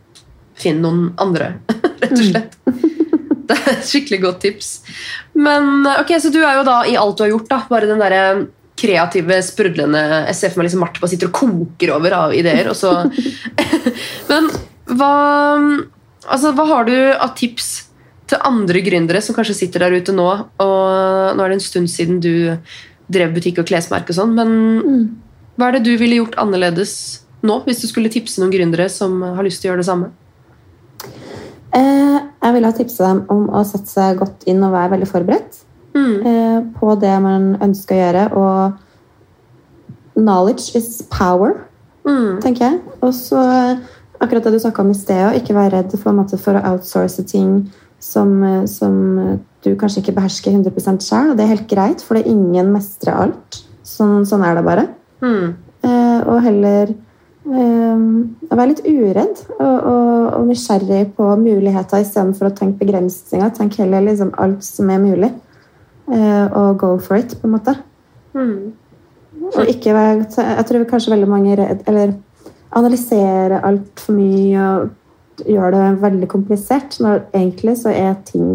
Finn 0.56 0.78
noen 0.80 1.10
andre, 1.20 1.50
rett 2.00 2.14
og 2.16 2.22
slett. 2.30 2.54
Det 3.46 3.56
er 3.58 3.74
et 3.74 3.88
skikkelig 3.90 4.20
godt 4.24 4.38
tips. 4.46 4.70
Men 5.36 5.84
ok, 5.90 6.14
så 6.24 6.32
du 6.32 6.40
er 6.40 6.62
jo 6.62 6.64
da 6.64 6.78
i 6.88 6.96
alt 6.96 7.18
du 7.20 7.26
har 7.26 7.34
gjort, 7.34 7.50
da, 7.50 7.58
bare 7.68 7.90
den 7.90 8.00
derre 8.00 8.22
kreative, 8.76 9.40
sprudlende 9.46 10.02
Jeg 10.28 10.38
ser 10.38 10.52
for 10.52 10.62
meg 10.62 10.70
liksom 10.70 10.82
Marte 10.84 11.02
bare 11.02 11.14
sitter 11.14 11.32
og 11.32 11.38
koker 11.38 11.94
over 11.96 12.16
av 12.18 12.36
ideer, 12.36 12.70
og 12.72 12.78
så 12.78 12.94
Men 14.32 14.50
hva 14.96 15.12
Altså, 16.26 16.56
hva 16.58 16.66
har 16.66 16.88
du 16.88 16.96
av 17.14 17.36
tips 17.38 17.68
til 18.26 18.42
andre 18.42 18.80
gründere 18.82 19.20
som 19.22 19.36
kanskje 19.38 19.54
sitter 19.60 19.84
der 19.84 19.94
ute 19.94 20.16
nå? 20.16 20.26
Og 20.26 21.36
nå 21.38 21.44
er 21.44 21.52
det 21.52 21.58
en 21.60 21.62
stund 21.62 21.92
siden 21.94 22.18
du 22.18 22.58
drev 23.14 23.36
butikk 23.36 23.62
og 23.62 23.68
klesmerke 23.70 24.10
og 24.10 24.18
sånn, 24.18 24.34
men 24.34 25.12
hva 25.54 25.68
er 25.68 25.78
det 25.78 25.84
du 25.86 25.92
ville 26.02 26.18
gjort 26.18 26.40
annerledes 26.42 26.96
nå, 27.46 27.60
hvis 27.68 27.84
du 27.84 27.88
skulle 27.92 28.10
tipse 28.10 28.42
noen 28.42 28.56
gründere 28.56 28.88
som 28.90 29.22
har 29.22 29.46
lyst 29.46 29.62
til 29.62 29.70
å 29.70 29.72
gjøre 29.74 29.84
det 29.84 29.90
samme? 29.92 30.10
Eh, 31.78 32.18
jeg 32.18 32.56
ville 32.58 32.74
ha 32.74 32.78
tipsa 32.80 33.12
dem 33.12 33.22
om 33.30 33.46
å 33.54 33.62
sette 33.68 33.92
seg 33.92 34.18
godt 34.24 34.50
inn 34.50 34.66
og 34.66 34.74
være 34.74 34.96
veldig 34.96 35.12
forberedt 35.12 35.62
Mm. 35.96 36.16
eh, 36.28 36.60
på 36.80 36.96
det 37.00 37.16
man 37.24 37.56
ønsker 37.64 37.96
å 37.96 38.02
gjøre. 38.04 38.26
Og 38.36 38.60
knowledge 40.16 40.76
is 40.76 41.02
power. 41.12 41.56
Mm. 42.06 42.38
tenker 42.42 42.66
jeg. 42.68 42.82
Og 43.02 43.14
så 43.18 43.42
akkurat 44.22 44.44
det 44.46 44.54
du 44.54 44.60
snakka 44.62 44.84
om 44.84 44.92
i 44.94 44.98
sted, 44.98 45.24
å 45.26 45.34
ikke 45.36 45.56
være 45.58 45.80
redd 45.80 45.96
for, 45.98 46.14
måte, 46.14 46.38
for 46.38 46.58
å 46.58 46.64
outsource 46.74 47.24
ting 47.26 47.66
som, 48.00 48.38
som 48.70 48.94
du 49.66 49.74
kanskje 49.80 50.04
ikke 50.04 50.16
behersker 50.20 50.54
100 50.54 51.02
selv. 51.02 51.34
Det 51.36 51.46
er 51.46 51.54
helt 51.56 51.70
greit, 51.72 52.04
for 52.06 52.16
det 52.16 52.26
er 52.26 52.36
ingen 52.36 52.70
mestrer 52.76 53.18
alt. 53.26 53.64
Sånn, 53.86 54.24
sånn 54.30 54.46
er 54.46 54.58
det 54.58 54.66
bare. 54.66 54.86
Mm. 55.26 55.56
Eh, 55.86 56.20
og 56.30 56.40
heller 56.46 56.92
eh, 56.92 58.06
være 58.50 58.70
litt 58.72 58.84
uredd 58.86 59.42
og, 59.58 59.76
og, 59.76 60.22
og 60.40 60.48
nysgjerrig 60.50 61.04
på 61.18 61.28
muligheter 61.42 62.06
istedenfor 62.06 62.50
å 62.50 62.56
tenke 62.58 62.86
begrensninger. 62.86 63.54
Tenk 63.58 63.78
heller 63.82 64.06
liksom 64.06 64.34
alt 64.42 64.66
som 64.66 64.90
er 64.94 65.02
mulig, 65.04 65.32
og 66.08 66.78
go 66.80 66.92
for 67.02 67.18
it, 67.18 67.38
på 67.42 67.48
en 67.48 67.56
måte. 67.56 67.76
Mm. 68.36 68.74
Og 69.56 69.70
ikke 69.70 69.94
være, 69.94 70.26
jeg 70.38 70.66
tror 70.68 70.86
kanskje 70.90 71.14
veldig 71.14 71.30
mange 71.30 71.54
er 71.54 71.62
redd, 71.64 71.84
eller 71.88 72.14
analysere 72.76 73.62
altfor 73.66 74.16
mye 74.18 74.70
og 74.70 74.90
gjør 75.48 75.76
det 75.76 75.84
veldig 76.02 76.30
komplisert, 76.32 76.98
når 77.00 77.26
egentlig 77.34 77.78
så 77.80 77.92
er 77.92 78.16
ting 78.28 78.54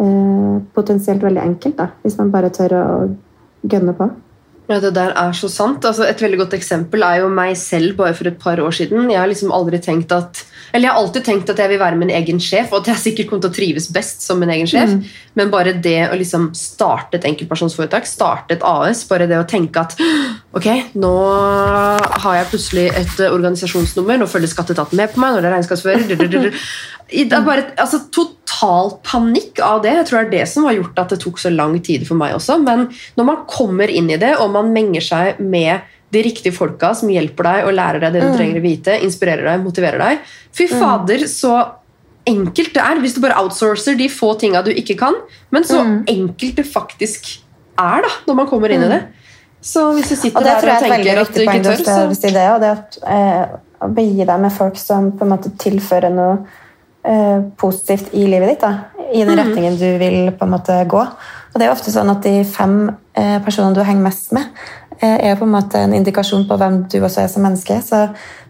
eh, 0.00 0.56
potensielt 0.76 1.24
veldig 1.24 1.42
enkelt, 1.42 1.78
da, 1.78 1.88
hvis 2.02 2.18
man 2.20 2.32
bare 2.34 2.52
tør 2.52 2.76
å 2.78 2.84
gønne 3.64 3.96
på. 3.96 4.10
Ja, 4.68 4.80
Det 4.80 4.94
der 4.96 5.12
er 5.12 5.32
så 5.36 5.48
sant. 5.52 5.84
Altså, 5.84 6.06
et 6.08 6.22
veldig 6.22 6.38
godt 6.40 6.54
eksempel 6.56 7.04
er 7.04 7.20
jo 7.20 7.28
meg 7.28 7.56
selv 7.60 7.98
bare 7.98 8.14
for 8.16 8.30
et 8.30 8.38
par 8.40 8.60
år 8.60 8.72
siden. 8.72 9.10
Jeg 9.10 9.20
har 9.20 9.28
liksom 9.28 9.52
aldri 9.52 9.80
tenkt 9.82 10.12
at 10.12 10.44
eller 10.74 10.88
jeg 10.88 10.90
har 10.90 11.04
alltid 11.04 11.22
tenkt 11.22 11.50
at 11.52 11.60
jeg 11.62 11.70
vil 11.70 11.78
være 11.78 11.98
min 12.00 12.10
egen 12.10 12.40
sjef, 12.42 12.72
og 12.72 12.80
at 12.80 12.88
jeg 12.90 13.02
sikkert 13.02 13.28
kommer 13.30 13.44
til 13.44 13.52
å 13.52 13.54
trives 13.54 13.84
best 13.94 14.24
som 14.26 14.40
min 14.42 14.50
egen 14.50 14.66
sjef. 14.66 14.96
Men 15.38 15.52
bare 15.52 15.76
det 15.78 16.08
å 16.08 16.16
liksom 16.18 16.48
starte 16.58 17.20
et 17.20 17.28
enkeltpersonsforetak, 17.28 18.08
starte 18.10 18.56
et 18.56 18.66
AS, 18.66 19.04
bare 19.06 19.28
det 19.30 19.38
å 19.38 19.46
tenke 19.46 19.84
at 19.84 19.94
ok, 20.58 20.66
nå 20.98 21.12
har 22.24 22.40
jeg 22.40 22.50
plutselig 22.50 22.88
et 22.90 23.22
organisasjonsnummer, 23.28 24.18
nå 24.18 24.26
følger 24.30 24.50
skatteetaten 24.50 24.98
med 24.98 25.14
på 25.14 25.22
meg, 25.22 25.36
når 25.36 25.44
det 25.44 25.50
er 25.52 25.56
regnskapsfører. 25.60 26.50
Det 27.14 27.38
er 27.38 27.46
bare 27.46 27.68
altså, 27.78 28.02
total 28.64 28.92
panikk 29.04 29.60
av 29.60 29.82
det. 29.84 29.92
Jeg 30.00 30.06
tror 30.08 30.18
det 30.18 30.26
er 30.26 30.32
det 30.38 30.48
som 30.50 30.64
har 30.68 30.78
gjort 30.78 31.00
at 31.02 31.12
det 31.12 31.20
tok 31.22 31.40
så 31.40 31.52
lang 31.52 31.76
tid 31.84 32.06
for 32.08 32.16
meg 32.16 32.34
også. 32.36 32.58
Men 32.64 32.88
når 33.18 33.28
man 33.28 33.44
kommer 33.50 33.90
inn 33.90 34.10
i 34.10 34.20
det, 34.20 34.36
og 34.40 34.52
man 34.54 34.72
menger 34.72 35.04
seg 35.04 35.40
med 35.40 35.84
de 36.14 36.22
riktige 36.22 36.54
folka 36.54 36.92
som 36.94 37.10
hjelper 37.10 37.48
deg 37.48 37.68
og 37.68 37.74
lærer 37.74 38.04
deg 38.04 38.14
det 38.14 38.22
du 38.22 38.36
trenger 38.36 38.60
å 38.60 38.64
vite, 38.64 38.98
inspirerer 39.02 39.48
deg, 39.48 39.64
motiverer 39.64 39.98
deg 39.98 40.36
Fy 40.54 40.68
fader, 40.70 41.24
så 41.26 41.56
enkelt 42.24 42.70
det 42.76 42.84
er 42.84 43.00
hvis 43.02 43.16
du 43.16 43.20
bare 43.24 43.40
outsourcer 43.42 43.98
de 43.98 44.06
få 44.12 44.30
tinga 44.38 44.62
du 44.64 44.70
ikke 44.70 44.94
kan, 45.00 45.16
men 45.52 45.66
så 45.66 45.80
enkelt 45.82 46.60
det 46.60 46.64
faktisk 46.70 47.26
er 47.74 48.06
da, 48.06 48.12
når 48.28 48.38
man 48.38 48.48
kommer 48.48 48.70
inn 48.70 48.86
i 48.86 48.92
det. 48.92 49.00
Så 49.64 49.88
hvis 49.96 50.12
du 50.12 50.14
sitter 50.14 50.38
Og 50.38 50.46
der 50.46 50.60
og 50.60 50.70
er 50.70 50.86
tenker 50.86 51.20
at 51.24 51.34
du 51.34 51.42
ikke 51.42 51.60
tør, 51.64 51.82
så 51.82 52.30
det, 52.30 52.46
og 52.52 52.62
det 52.62 52.70
at 52.70 52.98
eh, 53.10 53.56
å 53.82 53.90
begi 53.96 54.28
deg 54.28 54.44
med 54.44 54.54
folk 54.54 54.78
som 54.78 55.10
på 55.18 55.26
en 55.26 55.34
måte 55.34 55.50
tilfører 55.60 56.14
noe 56.14 56.36
eh, 56.36 56.63
positivt 57.60 58.14
i 58.16 58.22
livet 58.24 58.48
ditt, 58.48 58.62
da, 58.62 58.94
i 59.12 59.24
den 59.26 59.36
retningen 59.36 59.74
du 59.76 59.98
vil 60.00 60.30
på 60.32 60.46
en 60.46 60.52
måte 60.54 60.78
gå. 60.88 61.02
Og 61.54 61.60
det 61.60 61.68
er 61.68 61.74
ofte 61.74 61.92
sånn 61.94 62.10
at 62.10 62.24
de 62.26 62.40
fem 62.48 62.88
eh, 63.14 63.36
personene 63.44 63.76
du 63.76 63.84
henger 63.86 64.02
mest 64.02 64.32
med, 64.34 64.48
eh, 64.98 65.30
er 65.30 65.36
på 65.38 65.46
en 65.46 65.52
måte 65.54 65.78
en 65.84 65.94
indikasjon 65.94 66.48
på 66.48 66.56
hvem 66.58 66.80
du 66.90 66.98
også 66.98 67.22
er 67.22 67.30
som 67.30 67.46
menneske. 67.46 67.76
Så, 67.84 68.00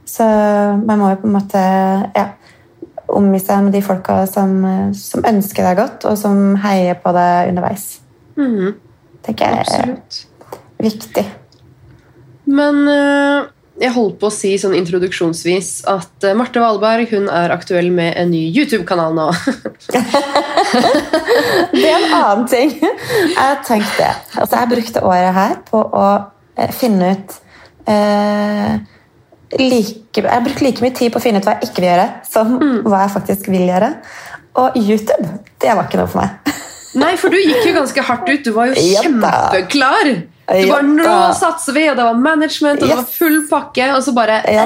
så 0.09 0.29
man 0.81 1.03
må 1.03 1.11
jo 1.13 1.19
på 1.21 1.29
en 1.29 1.37
måte 1.37 1.65
ja, 2.17 2.31
omgi 3.13 3.43
seg 3.43 3.67
med 3.67 3.77
de 3.77 3.83
folka 3.85 4.23
som, 4.31 4.57
eh, 4.65 4.87
som 4.97 5.27
ønsker 5.29 5.69
deg 5.69 5.83
godt, 5.83 6.09
og 6.09 6.17
som 6.21 6.57
heier 6.65 6.97
på 7.03 7.13
deg 7.17 7.53
underveis. 7.53 7.91
Mm. 8.35 8.73
tenker 9.23 9.47
jeg 9.47 9.55
er 9.55 9.61
absolutt. 9.63 10.17
viktig. 10.83 11.27
Men 12.57 12.81
eh, 12.89 13.53
jeg 13.81 13.91
holdt 13.91 14.21
på 14.21 14.29
å 14.29 14.33
si 14.33 14.53
sånn 14.61 14.75
introduksjonsvis 14.79 15.69
at 15.91 16.27
eh, 16.27 16.35
Marte 16.39 16.61
Valberg 16.63 17.11
hun 17.11 17.27
er 17.27 17.51
aktuell 17.55 17.91
med 17.95 18.15
en 18.21 18.31
ny 18.31 18.47
YouTube-kanal 18.55 19.17
nå. 19.17 19.31
Det 21.75 21.83
er 21.83 21.97
en 21.97 22.13
annen 22.15 22.47
ting. 22.51 22.71
Jeg 22.79 23.57
tenkte 23.67 23.97
det. 23.99 24.13
Altså, 24.39 24.61
jeg 24.61 24.71
brukte 24.71 25.03
året 25.07 25.35
her 25.35 25.57
på 25.67 25.81
å 25.83 26.05
eh, 26.55 26.71
finne 26.75 27.11
ut 27.15 27.35
eh, 27.91 28.77
like, 29.59 30.23
Jeg 30.23 30.31
har 30.31 30.47
brukt 30.47 30.63
like 30.63 30.85
mye 30.85 30.95
tid 30.95 31.11
på 31.15 31.19
å 31.19 31.25
finne 31.25 31.43
ut 31.43 31.49
hva 31.49 31.57
jeg 31.59 31.73
ikke 31.73 31.83
vil 31.83 31.91
gjøre, 31.91 32.07
som 32.31 32.55
hva 32.87 33.03
jeg 33.05 33.15
faktisk 33.17 33.51
vil 33.51 33.67
gjøre. 33.73 33.91
Og 34.63 34.79
YouTube, 34.79 35.27
det 35.63 35.75
var 35.75 35.89
ikke 35.89 35.99
noe 35.99 36.13
for 36.15 36.23
meg. 36.23 36.55
Nei, 36.95 37.17
for 37.19 37.35
du 37.35 37.43
gikk 37.43 37.67
jo 37.67 37.75
ganske 37.75 38.07
hardt 38.07 38.31
ut. 38.31 38.47
Du 38.47 38.55
var 38.55 38.71
jo 38.71 38.79
kjempeklar. 39.03 40.15
Du 40.45 40.69
bare, 40.69 40.83
nå 40.85 41.13
satser 41.39 41.73
vi, 41.73 41.87
og 41.89 41.97
det 41.97 42.05
var 42.05 42.19
management, 42.21 42.83
og 42.83 42.89
det 42.91 42.97
var 42.99 43.07
full 43.09 43.39
pakke, 43.49 43.87
og 43.97 44.03
så 44.05 44.13
bare 44.17 44.43
Ja. 44.53 44.65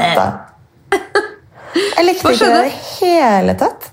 Jeg 1.78 2.04
likte 2.08 2.32
ikke 2.32 2.48
det 2.48 2.64
i 2.64 2.70
det 2.70 2.72
hele 2.98 3.54
tatt. 3.60 3.90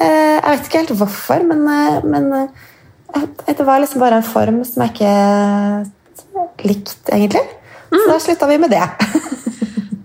Eh, 0.00 0.06
Jeg 0.36 0.44
vet 0.44 0.66
ikke 0.68 0.78
helt 0.82 0.94
hvorfor, 1.00 1.42
men, 1.48 1.64
eh, 1.68 2.04
men 2.04 2.32
eh, 2.32 3.26
det 3.46 3.66
var 3.66 3.80
liksom 3.82 4.00
bare 4.00 4.16
en 4.20 4.26
form 4.26 4.62
som 4.64 4.82
jeg 4.84 4.90
ikke 4.94 6.68
likte, 6.68 7.12
egentlig. 7.14 7.42
Så 7.90 8.06
da 8.10 8.18
slutta 8.18 8.46
vi 8.50 8.58
med 8.58 8.70
det. 8.74 8.82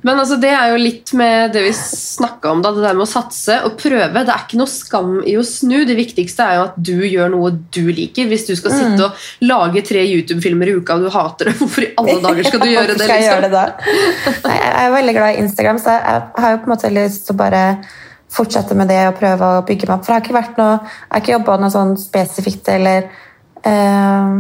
Men 0.01 0.19
altså, 0.21 0.37
det 0.39 0.51
er 0.55 0.71
jo 0.71 0.79
litt 0.79 1.11
med 1.17 1.51
det 1.55 1.63
vi 1.65 1.71
snakka 1.75 2.53
om, 2.53 2.61
da, 2.63 2.71
det 2.75 2.83
der 2.85 2.95
med 2.95 3.03
å 3.03 3.09
satse 3.09 3.57
og 3.67 3.75
prøve. 3.79 4.23
Det 4.23 4.33
er 4.33 4.45
ikke 4.45 4.59
noe 4.61 4.71
skam 4.71 5.17
i 5.27 5.35
å 5.39 5.43
snu. 5.45 5.81
Det 5.87 5.97
viktigste 5.97 6.45
er 6.45 6.59
jo 6.59 6.65
at 6.69 6.77
du 6.89 6.95
gjør 7.03 7.33
noe 7.33 7.51
du 7.75 7.81
liker. 7.91 8.29
Hvis 8.31 8.47
du 8.47 8.53
skal 8.59 8.75
sitte 8.75 9.09
og 9.09 9.23
lage 9.43 9.83
tre 9.87 10.05
YouTube-filmer 10.07 10.71
i 10.71 10.75
uka 10.79 10.95
og 10.95 11.07
du 11.07 11.13
hater 11.13 11.51
det, 11.51 11.55
hvorfor 11.61 11.87
i 11.87 11.91
alle 11.99 12.19
dager 12.23 12.47
skal 12.47 12.63
du 12.63 12.69
gjøre 12.75 12.93
det? 12.93 12.99
Liksom? 12.99 13.15
jeg 13.15 13.23
liksom? 13.23 13.33
gjøre 13.33 13.51
det? 13.55 14.37
Nei, 14.45 14.59
jeg 14.59 14.83
er 14.83 14.93
veldig 14.95 15.17
glad 15.19 15.31
i 15.31 15.41
Instagram, 15.45 15.81
så 15.83 15.97
jeg 15.97 16.21
har 16.43 16.53
jo 16.53 16.61
på 16.61 16.69
en 16.69 16.75
måte 16.75 16.93
lyst 16.95 17.27
til 17.27 17.35
å 17.35 17.41
bare 17.41 17.63
fortsette 18.29 18.77
med 18.77 18.91
det 18.91 19.01
og 19.09 19.17
prøve 19.17 19.49
å 19.57 19.65
bygge 19.65 19.89
meg 19.89 19.97
opp. 19.97 20.05
For 20.05 20.13
jeg 20.13 20.21
har 20.21 20.27
ikke 20.27 20.37
vært 20.37 20.61
noe, 20.61 20.77
jeg 20.85 21.11
har 21.11 21.23
ikke 21.23 21.35
jobba 21.35 21.59
noe 21.59 21.73
sånn 21.73 21.95
spesifikt 21.99 22.71
eller 22.71 23.09
eh, 23.67 24.39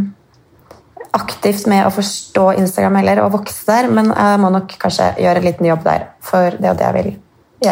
aktivt 1.17 1.65
med 1.69 1.87
å 1.87 1.93
forstå 1.93 2.51
Instagram 2.59 2.99
heller 3.01 3.23
og 3.23 3.33
vokse 3.39 3.65
der, 3.69 3.89
men 3.91 4.11
jeg 4.13 4.43
må 4.43 4.51
nok 4.53 4.75
kanskje 4.81 5.13
gjøre 5.23 5.41
en 5.41 5.49
liten 5.49 5.67
jobb 5.71 5.81
der, 5.87 6.05
for 6.21 6.55
det 6.59 6.71
og 6.71 6.79
det 6.79 6.87
jeg 6.87 6.97
vil 6.99 7.09
gjøre. 7.09 7.25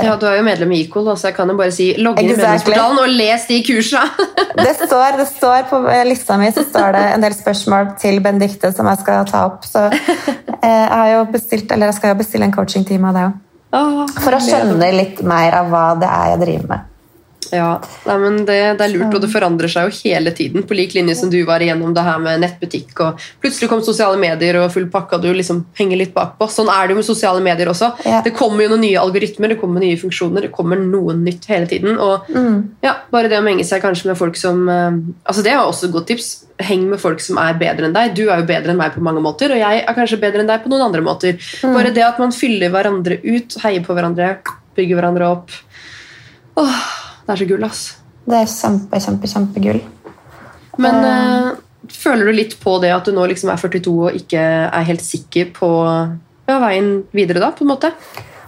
Ja, 0.04 0.16
Du 0.20 0.26
er 0.28 0.36
jo 0.36 0.44
medlem 0.44 0.72
i 0.76 0.82
Equal, 0.84 1.08
så 1.16 1.30
jeg 1.30 1.38
kan 1.38 1.48
jo 1.48 1.56
bare 1.56 1.72
si 1.72 1.94
logg 1.96 2.18
inn 2.20 2.28
i 2.28 2.34
Exactly. 2.34 2.74
medlemsportalen 2.74 2.98
og 3.06 3.14
les 3.22 3.46
de 3.48 3.60
kursa. 3.64 4.04
Det 4.58 4.74
står, 4.74 5.18
det 5.20 5.28
står 5.30 5.68
På 5.70 5.78
lista 6.10 6.34
mi 6.42 6.48
så 6.50 6.64
står 6.66 6.96
det 6.96 7.02
en 7.14 7.22
del 7.22 7.36
spørsmål 7.38 7.92
til 8.02 8.18
Benedicte 8.26 8.72
som 8.74 8.88
jeg 8.90 8.98
skal 9.04 9.28
ta 9.30 9.44
opp. 9.46 9.68
Så 9.70 9.84
eh, 9.86 10.32
jeg, 10.66 10.88
har 10.90 11.12
jo 11.12 11.20
bestilt, 11.30 11.72
eller 11.72 11.92
jeg 11.92 12.00
skal 12.00 12.16
jo 12.16 12.18
bestille 12.24 12.48
en 12.50 12.56
coachingtime 12.56 13.12
av 13.12 13.20
deg 13.20 13.28
òg. 13.78 14.16
For 14.24 14.34
å 14.34 14.40
skjønne 14.42 14.90
litt 14.96 15.22
mer 15.28 15.60
av 15.60 15.70
hva 15.70 15.86
det 16.02 16.10
er 16.10 16.32
jeg 16.34 16.42
driver 16.42 16.72
med. 16.74 16.88
Ja, 17.52 17.78
nei, 18.04 18.16
men 18.20 18.38
det, 18.48 18.56
det 18.80 18.84
er 18.84 18.92
lurt, 18.92 19.14
og 19.16 19.22
det 19.24 19.30
forandrer 19.32 19.72
seg 19.72 19.88
jo 19.88 20.00
hele 20.04 20.34
tiden. 20.36 20.66
På 20.68 20.76
lik 20.76 20.96
linje 20.98 21.16
som 21.20 21.30
du 21.32 21.38
var 21.48 21.64
igjennom 21.64 21.94
det 21.96 22.04
her 22.04 22.20
med 22.20 22.42
nettbutikk, 22.44 22.92
og 23.06 23.22
plutselig 23.44 23.70
kom 23.72 23.84
sosiale 23.86 24.20
medier 24.20 24.60
og 24.60 24.72
full 24.74 24.90
pakke, 24.92 25.16
og 25.16 25.24
du 25.24 25.30
liksom 25.36 25.62
henger 25.78 26.02
litt 26.02 26.14
bakpå. 26.16 26.50
Sånn 26.52 26.72
er 26.74 26.88
det 26.88 26.96
jo 26.96 27.00
med 27.00 27.08
sosiale 27.08 27.44
medier 27.44 27.72
også. 27.72 27.94
Ja. 28.08 28.20
Det 28.26 28.34
kommer 28.36 28.66
jo 28.66 28.74
noen 28.74 28.84
nye 28.84 29.00
algoritmer, 29.00 29.54
det 29.54 29.60
kommer 29.62 29.84
nye 29.84 30.00
funksjoner, 30.02 30.48
det 30.48 30.52
kommer 30.56 30.82
noe 30.82 31.16
nytt 31.18 31.48
hele 31.52 31.70
tiden. 31.72 31.96
Og 32.04 32.28
ja, 32.84 32.98
bare 33.14 33.32
det 33.32 33.40
å 33.40 33.46
menge 33.46 33.66
seg 33.68 33.84
kanskje 33.86 34.12
med 34.12 34.20
folk 34.20 34.38
som 34.40 34.68
eh, 34.72 35.00
Altså 35.28 35.44
Det 35.46 35.52
er 35.54 35.62
også 35.62 35.88
et 35.88 35.96
godt 35.96 36.08
tips. 36.12 36.30
Heng 36.68 36.88
med 36.90 37.00
folk 37.00 37.22
som 37.22 37.38
er 37.42 37.58
bedre 37.60 37.88
enn 37.88 37.96
deg. 37.96 38.16
Du 38.18 38.26
er 38.28 38.42
jo 38.42 38.48
bedre 38.50 38.74
enn 38.74 38.80
meg 38.80 38.96
på 38.96 39.04
mange 39.06 39.22
måter, 39.24 39.54
og 39.54 39.60
jeg 39.62 39.84
er 39.84 39.98
kanskje 39.98 40.20
bedre 40.22 40.44
enn 40.44 40.50
deg 40.50 40.64
på 40.64 40.72
noen 40.72 40.88
andre 40.90 41.04
måter. 41.06 41.38
Bare 41.64 41.94
det 41.96 42.04
at 42.06 42.20
man 42.22 42.34
fyller 42.36 42.74
hverandre 42.74 43.20
ut, 43.24 43.60
heier 43.64 43.86
på 43.86 43.96
hverandre, 43.96 44.32
bygger 44.78 45.00
hverandre 45.00 45.30
opp. 45.38 45.54
Åh, 46.58 46.88
det 47.28 47.34
er 47.34 47.40
så 47.42 47.48
gull, 47.50 47.64
ass. 47.68 47.82
Det 48.28 48.38
er 48.40 48.48
kjempe, 48.48 49.00
kjempe, 49.04 49.28
kjempegull. 49.28 49.82
Men 50.80 51.00
uh, 51.04 51.50
føler 51.92 52.30
du 52.30 52.38
litt 52.38 52.56
på 52.62 52.78
det 52.80 52.94
at 52.96 53.08
du 53.08 53.12
nå 53.16 53.26
liksom 53.28 53.52
er 53.52 53.60
42 53.60 53.96
og 54.08 54.16
ikke 54.16 54.40
er 54.40 54.88
helt 54.88 55.04
sikker 55.04 55.50
på 55.56 55.70
ja, 56.48 56.60
veien 56.64 56.92
videre, 57.16 57.42
da? 57.44 57.52
på 57.52 57.66
en 57.66 57.74
måte? 57.74 57.92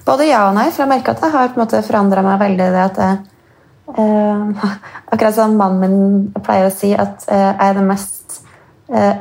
Både 0.07 0.29
ja 0.29 0.45
og 0.47 0.55
nei, 0.55 0.69
for 0.71 0.85
jeg 0.85 0.91
merker 0.93 1.17
at 1.17 1.25
jeg 1.25 1.35
har 1.35 1.51
på 1.51 1.59
en 1.59 1.65
måte 1.65 1.81
forandra 1.85 2.23
meg 2.25 2.39
veldig. 2.41 2.69
det 2.75 2.85
at 2.85 3.01
jeg, 3.03 3.17
uh, 3.99 4.69
Akkurat 5.11 5.35
som 5.35 5.57
mannen 5.59 5.83
min 5.83 6.45
pleier 6.45 6.69
å 6.69 6.73
si, 6.73 6.93
at 6.93 7.25
eh, 7.27 7.49
jeg 7.49 7.65
er 7.65 7.75
det 7.79 7.85
mest 7.87 8.39
uh, 8.93 9.15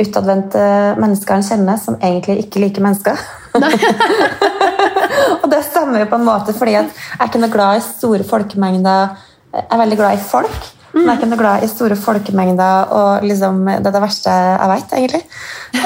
utadvendte 0.00 0.62
mennesket 1.02 1.34
han 1.34 1.46
kjenner, 1.50 1.80
som 1.82 1.98
egentlig 2.00 2.46
ikke 2.46 2.62
liker 2.62 2.86
mennesker. 2.86 3.20
og 5.42 5.48
det 5.52 5.62
stemmer 5.66 6.02
jo 6.02 6.10
på 6.10 6.18
en 6.20 6.26
måte, 6.28 6.54
fordi 6.56 6.76
jeg 6.76 6.90
er 7.18 7.28
ikke 7.28 7.42
noe 7.42 7.52
glad 7.52 7.80
i 7.80 7.84
store 7.86 8.26
folkemengder. 8.26 9.16
Jeg 9.56 9.68
er 9.70 9.82
veldig 9.82 9.98
glad 10.00 10.18
i 10.18 10.26
folk, 10.30 10.68
men 10.92 11.04
jeg 11.04 11.12
er 11.12 11.18
ikke 11.20 11.30
noe 11.32 11.40
glad 11.40 11.64
i 11.64 11.70
store 11.70 11.98
folkemengder. 12.00 12.92
og 12.98 13.26
liksom, 13.26 13.64
Det 13.66 13.90
er 13.90 13.96
det 13.96 14.04
verste 14.04 14.36
jeg 14.36 14.72
vet, 14.72 14.96
egentlig. 15.00 15.22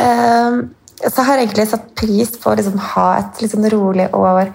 Um, 0.00 0.60
så 1.00 1.22
jeg 1.22 1.28
har 1.30 1.40
egentlig 1.40 1.68
satt 1.70 1.86
pris 1.96 2.34
på 2.36 2.50
å 2.50 2.58
liksom, 2.58 2.76
ha 2.92 3.06
et 3.20 3.44
sånn 3.50 3.70
rolig 3.72 4.10
år 4.16 4.50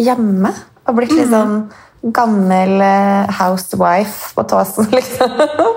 hjemme. 0.00 0.52
Og 0.86 0.96
blitt 0.96 1.12
litt 1.16 1.32
sånn 1.32 1.66
gammel 2.14 2.80
eh, 2.80 3.30
housewife 3.40 4.34
på 4.36 4.44
Tåsen, 4.48 4.88
liksom. 4.98 5.32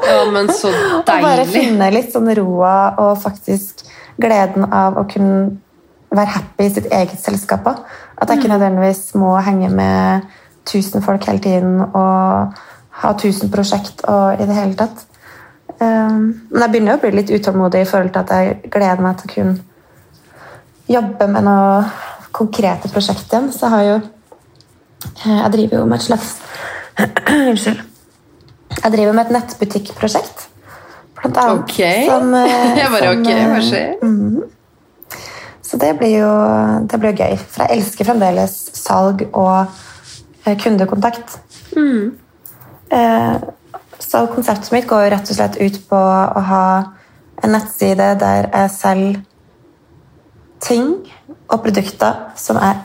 Ja, 0.06 0.20
men 0.32 0.52
så 0.54 0.72
Og 0.72 1.08
bare 1.08 1.48
finne 1.50 1.90
litt 1.94 2.14
sånn 2.14 2.30
roa 2.38 2.94
og 3.02 3.18
faktisk 3.24 3.86
gleden 4.20 4.68
av 4.68 5.00
å 5.00 5.08
kunne 5.10 5.58
være 6.10 6.34
happy 6.36 6.66
i 6.66 6.74
sitt 6.74 6.88
eget 6.94 7.20
selskap. 7.22 7.66
også. 7.66 7.84
At 8.20 8.30
jeg 8.30 8.40
ikke 8.40 8.52
nødvendigvis 8.52 9.14
må 9.16 9.38
henge 9.44 9.70
med 9.72 10.28
tusen 10.68 11.02
folk 11.02 11.26
hele 11.26 11.40
tiden 11.40 11.80
og 11.82 12.60
ha 13.00 13.14
tusen 13.18 13.52
prosjekt 13.52 14.04
og 14.12 14.42
i 14.42 14.46
det 14.46 14.58
hele 14.58 14.76
tatt. 14.80 15.06
Um, 15.80 16.42
Men 16.52 16.66
jeg 16.66 16.72
begynner 16.74 16.98
å 16.98 17.02
bli 17.02 17.14
litt 17.16 17.32
utålmodig 17.32 17.86
i 17.86 17.88
forhold 17.88 18.12
til 18.12 18.26
at 18.26 18.34
jeg 18.36 18.72
gleder 18.74 19.04
meg 19.04 19.20
til 19.22 19.30
å 19.30 19.34
kunne 19.34 19.58
jobbe 20.90 21.28
med 21.32 21.46
noe 21.48 21.84
konkrete 22.36 22.92
prosjekt 22.92 23.32
igjen. 23.32 23.52
Så 23.56 23.68
jeg 23.68 23.76
har 23.76 23.86
jo 23.88 23.96
eh, 24.00 25.40
Jeg 25.40 25.52
driver 25.56 25.78
jo 25.80 25.86
med 25.86 26.00
et 26.00 26.08
slags 26.10 26.36
Unnskyld. 27.52 27.84
Jeg 28.84 28.92
driver 28.94 29.16
med 29.16 29.26
et 29.26 29.36
nettbutikkprosjekt. 29.38 30.48
Blant 31.20 31.38
annet. 31.38 31.64
Ok. 31.64 31.80
Som, 32.10 32.34
eh, 32.36 32.78
Jeg 32.82 32.92
bare 32.92 33.14
som, 33.14 33.22
ok, 33.22 33.32
eh, 33.34 33.52
hva 33.54 33.62
skjer? 33.70 34.58
Så 35.70 35.78
det 35.78 35.92
blir 36.00 36.16
jo 36.24 36.30
det 36.90 36.98
blir 37.02 37.14
gøy. 37.14 37.36
For 37.38 37.64
jeg 37.68 37.78
elsker 37.78 38.08
fremdeles 38.10 38.56
salg 38.80 39.22
og 39.30 39.68
eh, 40.46 40.58
kundekontakt. 40.58 41.38
Eh, 42.92 43.40
Så 44.00 44.22
konseptet 44.34 44.72
mitt 44.74 44.88
går 44.90 45.04
jo 45.04 45.10
rett 45.12 45.30
og 45.30 45.36
slett 45.38 45.58
ut 45.62 45.76
på 45.90 45.98
å 46.00 46.42
ha 46.50 46.64
en 47.44 47.52
nettside 47.54 48.16
der 48.20 48.48
jeg 48.48 48.72
selger 48.74 49.20
ting 50.64 50.88
og 51.50 51.62
produkter 51.64 52.16
som 52.40 52.58
jeg 52.58 52.80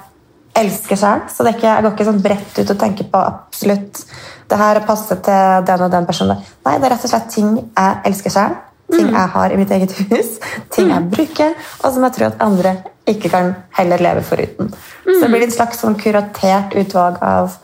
elsker 0.60 0.98
sjøl. 1.00 1.22
Så 1.30 1.46
det 1.46 1.54
ikke, 1.56 1.70
jeg 1.70 1.82
går 1.86 1.94
ikke 1.94 2.06
sånn 2.10 2.20
bredt 2.22 2.58
ut 2.60 2.70
og 2.74 2.78
tenker 2.82 3.08
på 3.10 3.22
absolutt 3.22 4.02
det 4.50 4.58
her 4.60 4.82
passer 4.86 5.22
til 5.24 5.64
den 5.70 5.86
og 5.86 5.90
den 5.94 6.06
personen. 6.06 6.42
Nei, 6.66 6.76
det 6.78 6.86
er 6.90 6.92
rett 6.96 7.06
og 7.08 7.14
slett 7.14 7.32
ting 7.32 7.56
jeg 7.62 7.96
elsker 8.10 8.34
sjøl. 8.36 8.58
Ting 8.94 9.10
jeg 9.12 9.30
har 9.34 9.52
i 9.52 9.58
mitt 9.60 9.72
eget 9.74 9.94
hus, 10.10 10.36
ting 10.74 10.90
jeg 10.92 11.08
bruker, 11.12 11.54
og 11.82 11.94
som 11.94 12.06
jeg 12.06 12.16
tror 12.16 12.28
at 12.30 12.44
andre 12.44 12.76
ikke 13.10 13.30
kan 13.32 13.52
heller 13.76 14.00
leve 14.00 14.22
foruten. 14.24 14.70
Så 15.04 15.18
det 15.24 15.32
blir 15.32 15.44
et 15.44 15.52
slags 15.54 15.82
sånn 15.82 15.98
kuratert 16.00 16.72
utvalg 16.80 17.18
av, 17.24 17.58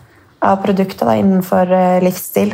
av 0.44 0.58
produkter 0.64 1.08
da, 1.08 1.16
innenfor 1.20 1.72
eh, 1.72 2.02
livsstil. 2.04 2.52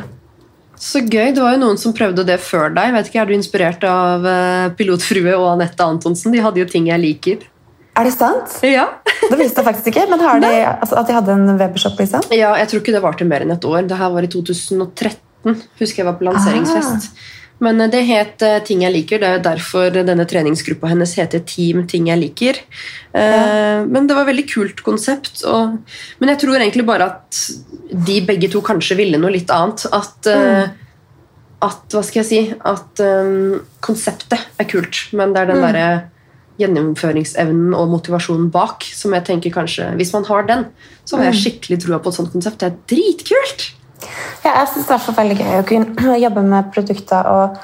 Så 0.77 1.01
gøy. 1.01 1.33
Det 1.35 1.41
var 1.41 1.55
jo 1.57 1.63
noen 1.63 1.79
som 1.81 1.95
prøvde 1.97 2.25
det 2.29 2.37
før 2.45 2.71
deg. 2.77 2.93
Vet 2.95 3.09
ikke, 3.09 3.23
Er 3.23 3.31
du 3.31 3.35
inspirert 3.35 3.85
av 3.89 4.27
eh, 4.29 4.67
Pilotfrue 4.77 5.35
og 5.35 5.49
Anette 5.55 5.85
Antonsen? 5.85 6.35
De 6.35 6.43
hadde 6.45 6.61
jo 6.61 6.69
ting 6.69 6.91
jeg 6.91 7.01
liker. 7.03 7.47
Er 7.97 8.05
det 8.05 8.13
sant? 8.13 8.59
Ja. 8.67 8.91
Det 9.31 9.39
visste 9.41 9.63
jeg 9.63 9.67
faktisk 9.67 9.89
ikke, 9.91 10.05
men 10.11 10.21
har 10.23 10.39
de, 10.43 10.51
altså, 10.69 10.99
at 11.01 11.09
de 11.09 11.15
hadde 11.17 11.33
en 11.33 11.57
webshop, 11.59 11.97
liksom? 11.99 12.27
ja, 12.37 12.53
Jeg 12.61 12.69
tror 12.71 12.83
ikke 12.83 12.93
det 12.95 13.01
varte 13.03 13.27
mer 13.27 13.43
enn 13.43 13.55
et 13.55 13.65
år. 13.67 13.87
Det 13.89 13.97
her 13.99 14.13
var 14.13 14.27
i 14.27 14.29
2013. 14.31 15.57
Husker 15.81 16.03
jeg 16.03 16.07
var 16.07 16.19
på 16.21 16.27
lanseringsfest. 16.29 17.09
Men 17.65 17.81
eh, 17.81 17.91
det 17.93 18.03
het 18.09 18.45
eh, 18.45 18.59
Ting 18.67 18.85
jeg 18.85 18.95
liker. 18.95 19.23
Det 19.23 19.29
er 19.29 19.45
derfor 19.45 19.93
denne 19.95 20.27
treningsgruppa 20.29 20.91
hennes 20.93 21.15
heter 21.19 21.45
Team 21.49 21.85
Ting 21.91 22.11
jeg 22.11 22.23
liker. 22.23 22.63
Ja. 23.17 23.85
Men 23.87 24.05
det 24.05 24.13
var 24.13 24.27
et 24.27 24.33
veldig 24.35 24.49
kult 24.51 24.83
konsept. 24.85 25.41
Og, 25.49 25.79
men 26.21 26.33
jeg 26.35 26.43
tror 26.43 26.59
egentlig 26.59 26.85
bare 26.89 27.07
at 27.15 27.39
de 28.07 28.19
begge 28.29 28.51
to 28.53 28.61
kanskje 28.65 28.99
ville 28.99 29.21
noe 29.21 29.33
litt 29.33 29.53
annet. 29.55 29.87
At, 29.97 30.29
mm. 30.29 30.75
at 31.65 31.97
hva 31.97 32.03
skal 32.05 32.21
jeg 32.21 32.29
si 32.29 32.41
At 32.69 33.01
um, 33.01 33.63
konseptet 33.85 34.61
er 34.61 34.69
kult, 34.69 35.07
men 35.17 35.33
det 35.33 35.45
er 35.45 35.51
den 35.53 35.65
derre 35.65 35.89
gjennomføringsevnen 36.61 37.75
og 37.77 37.91
motivasjonen 37.93 38.49
bak 38.53 38.85
som 38.97 39.13
jeg 39.17 39.27
tenker 39.29 39.53
kanskje 39.53 39.91
Hvis 39.99 40.13
man 40.17 40.25
har 40.29 40.47
den, 40.49 40.69
så 41.05 41.19
har 41.19 41.31
jeg 41.31 41.41
skikkelig 41.43 41.81
trua 41.85 42.01
på 42.03 42.13
et 42.13 42.21
sånt 42.21 42.33
konsept. 42.33 42.61
Det 42.61 42.71
er 42.71 42.79
dritkult! 42.93 43.67
Ja, 44.47 44.61
jeg 44.61 44.69
synes 44.71 44.87
det 44.87 44.95
er 44.95 45.17
veldig 45.17 45.37
gøy 45.41 45.55
å 45.59 45.67
kunne 45.67 46.19
jobbe 46.27 46.47
med 46.47 46.73
produkter 46.75 47.31
og, 47.33 47.61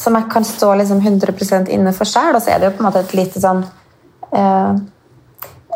som 0.00 0.16
jeg 0.16 0.28
kan 0.32 0.44
stå 0.48 0.72
liksom 0.80 1.00
100% 1.04 1.72
inne 1.72 1.92
for 1.96 2.08
selv, 2.08 2.38
og 2.38 2.44
så 2.44 2.54
er 2.54 2.60
det 2.60 2.70
jo 2.70 2.76
på 2.76 2.84
en 2.84 2.88
måte 2.88 3.02
et 3.04 3.16
lite 3.16 3.42
sånn 3.42 3.64
eh, 4.32 4.78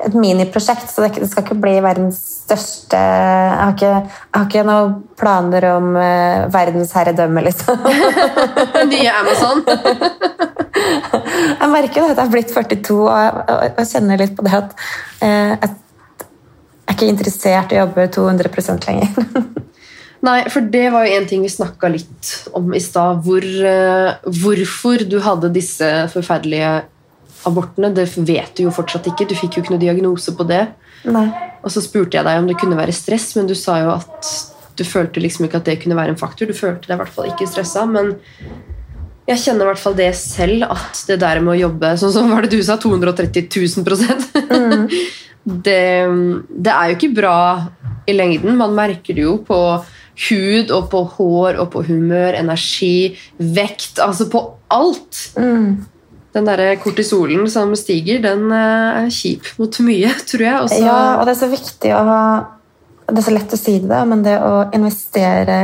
et 0.01 0.15
miniprosjekt, 0.17 0.89
så 0.89 1.05
det, 1.05 1.29
skal 1.29 1.45
ikke 1.45 1.59
bli 1.61 1.75
verdens 1.85 2.17
største 2.47 2.97
Jeg 2.97 3.59
har 3.59 3.75
ikke, 3.75 3.91
jeg 3.91 4.39
har 4.39 4.47
ikke 4.47 4.63
noen 4.65 4.95
planer 5.21 5.67
om 5.75 5.91
eh, 6.01 6.47
verdensherredømme, 6.55 7.45
liksom. 7.45 7.85
Nye 8.95 9.13
Amazon. 9.21 9.61
Jeg 11.61 11.69
merker 11.69 12.01
jo 12.01 12.07
at 12.09 12.17
jeg 12.17 12.25
er 12.25 12.31
blitt 12.33 12.53
42 12.55 12.95
og, 12.97 13.09
jeg, 13.11 13.43
jeg, 13.49 13.73
jeg 13.77 13.89
kjenner 13.91 14.21
litt 14.23 14.33
på 14.39 14.45
det 14.47 14.53
at 14.57 14.73
eh, 15.27 15.53
jeg 15.53 15.73
er 16.87 16.95
ikke 16.95 17.09
interessert 17.11 17.75
i 17.75 17.79
å 17.79 17.83
jobbe 17.85 18.07
200% 18.17 18.89
lenger. 18.89 19.61
Nei, 20.27 20.41
for 20.53 20.67
det 20.69 20.87
var 20.93 21.07
jo 21.07 21.17
en 21.17 21.27
ting 21.29 21.45
vi 21.45 21.51
snakka 21.53 21.89
litt 21.93 22.31
om 22.57 22.75
i 22.77 22.83
stad. 22.83 23.23
Hvor, 23.25 23.45
eh, 23.45 24.31
hvorfor 24.41 25.05
du 25.09 25.17
hadde 25.25 25.53
disse 25.55 25.89
forferdelige 26.13 26.83
abortene, 27.49 27.93
det 27.97 28.11
vet 28.19 28.53
du 28.57 28.67
jo 28.67 28.75
fortsatt 28.75 29.09
ikke. 29.09 29.29
Du 29.31 29.35
fikk 29.39 29.57
jo 29.57 29.65
ikke 29.65 29.75
noe 29.75 29.83
diagnose 29.83 30.35
på 30.37 30.45
det. 30.49 30.67
Nei. 31.09 31.27
Og 31.65 31.73
så 31.73 31.81
spurte 31.85 32.19
jeg 32.19 32.27
deg 32.27 32.41
om 32.41 32.49
det 32.49 32.59
kunne 32.61 32.77
være 32.77 32.93
stress, 32.97 33.33
men 33.37 33.49
du 33.49 33.57
sa 33.57 33.79
jo 33.81 33.95
at 33.95 34.33
du 34.77 34.85
følte 34.85 35.23
liksom 35.23 35.47
ikke 35.47 35.61
at 35.61 35.69
det 35.69 35.79
kunne 35.83 35.97
være 35.97 36.15
en 36.15 36.21
faktor. 36.21 36.49
Du 36.49 36.57
følte 36.57 36.89
deg 36.89 36.97
i 36.97 37.01
hvert 37.01 37.15
fall 37.15 37.31
ikke 37.33 37.49
stressa, 37.49 37.87
men 37.89 38.15
jeg 39.29 39.41
kjenner 39.45 39.65
i 39.65 39.71
hvert 39.71 39.81
fall 39.81 39.97
det 39.97 40.11
selv, 40.19 40.67
at 40.69 41.01
det 41.09 41.21
der 41.23 41.41
med 41.45 41.55
å 41.55 41.61
jobbe 41.69 41.95
sånn 42.01 42.13
som 42.13 42.31
var 42.33 42.45
det 42.45 42.57
du 42.57 42.65
sa, 42.67 42.77
230 42.81 43.49
000 43.57 43.85
det, 45.67 45.83
det 46.49 46.73
er 46.75 46.91
jo 46.91 46.97
ikke 46.97 47.13
bra 47.17 47.37
i 48.11 48.17
lengden. 48.17 48.57
Man 48.59 48.77
merker 48.77 49.17
det 49.17 49.25
jo 49.25 49.39
på 49.47 49.61
hud 50.29 50.73
og 50.75 50.91
på 50.93 51.05
hår 51.17 51.61
og 51.63 51.71
på 51.73 51.85
humør, 51.89 52.37
energi, 52.39 53.17
vekt, 53.39 54.01
altså 54.05 54.29
på 54.33 54.43
alt. 54.73 55.25
Den 56.31 56.47
der 56.47 56.77
kortisolen 56.83 57.49
som 57.51 57.73
stiger, 57.79 58.21
den 58.23 58.53
eh, 58.55 59.03
er 59.03 59.11
kjip 59.15 59.49
mot 59.59 59.81
mye, 59.87 60.13
tror 60.31 60.47
jeg. 60.47 60.63
Også. 60.67 60.81
Ja, 60.85 61.01
og 61.19 61.27
det 61.27 61.35
er 61.35 61.43
så 61.43 61.51
viktig 61.51 61.93
å 61.97 62.07
ha 62.07 62.23
Det 63.11 63.19
er 63.19 63.27
så 63.27 63.35
lett 63.35 63.55
å 63.57 63.59
si 63.59 63.73
det, 63.83 64.01
men 64.07 64.21
det 64.23 64.37
å 64.39 64.69
investere 64.77 65.59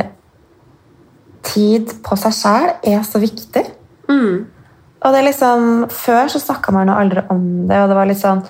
tid 1.46 1.92
på 2.02 2.16
seg 2.18 2.34
sjæl 2.34 2.70
er 2.90 3.04
så 3.06 3.20
viktig. 3.22 3.62
Mm. 4.10 4.46
Og 5.06 5.12
det 5.14 5.20
er 5.20 5.26
liksom, 5.28 5.86
Før 5.94 6.32
så 6.32 6.40
snakka 6.42 6.74
man 6.74 6.90
jo 6.90 6.96
aldri 6.98 7.22
om 7.30 7.44
det, 7.68 7.78
og 7.78 7.92
det 7.92 7.98
var 7.98 8.10
litt 8.10 8.22
sånn 8.22 8.42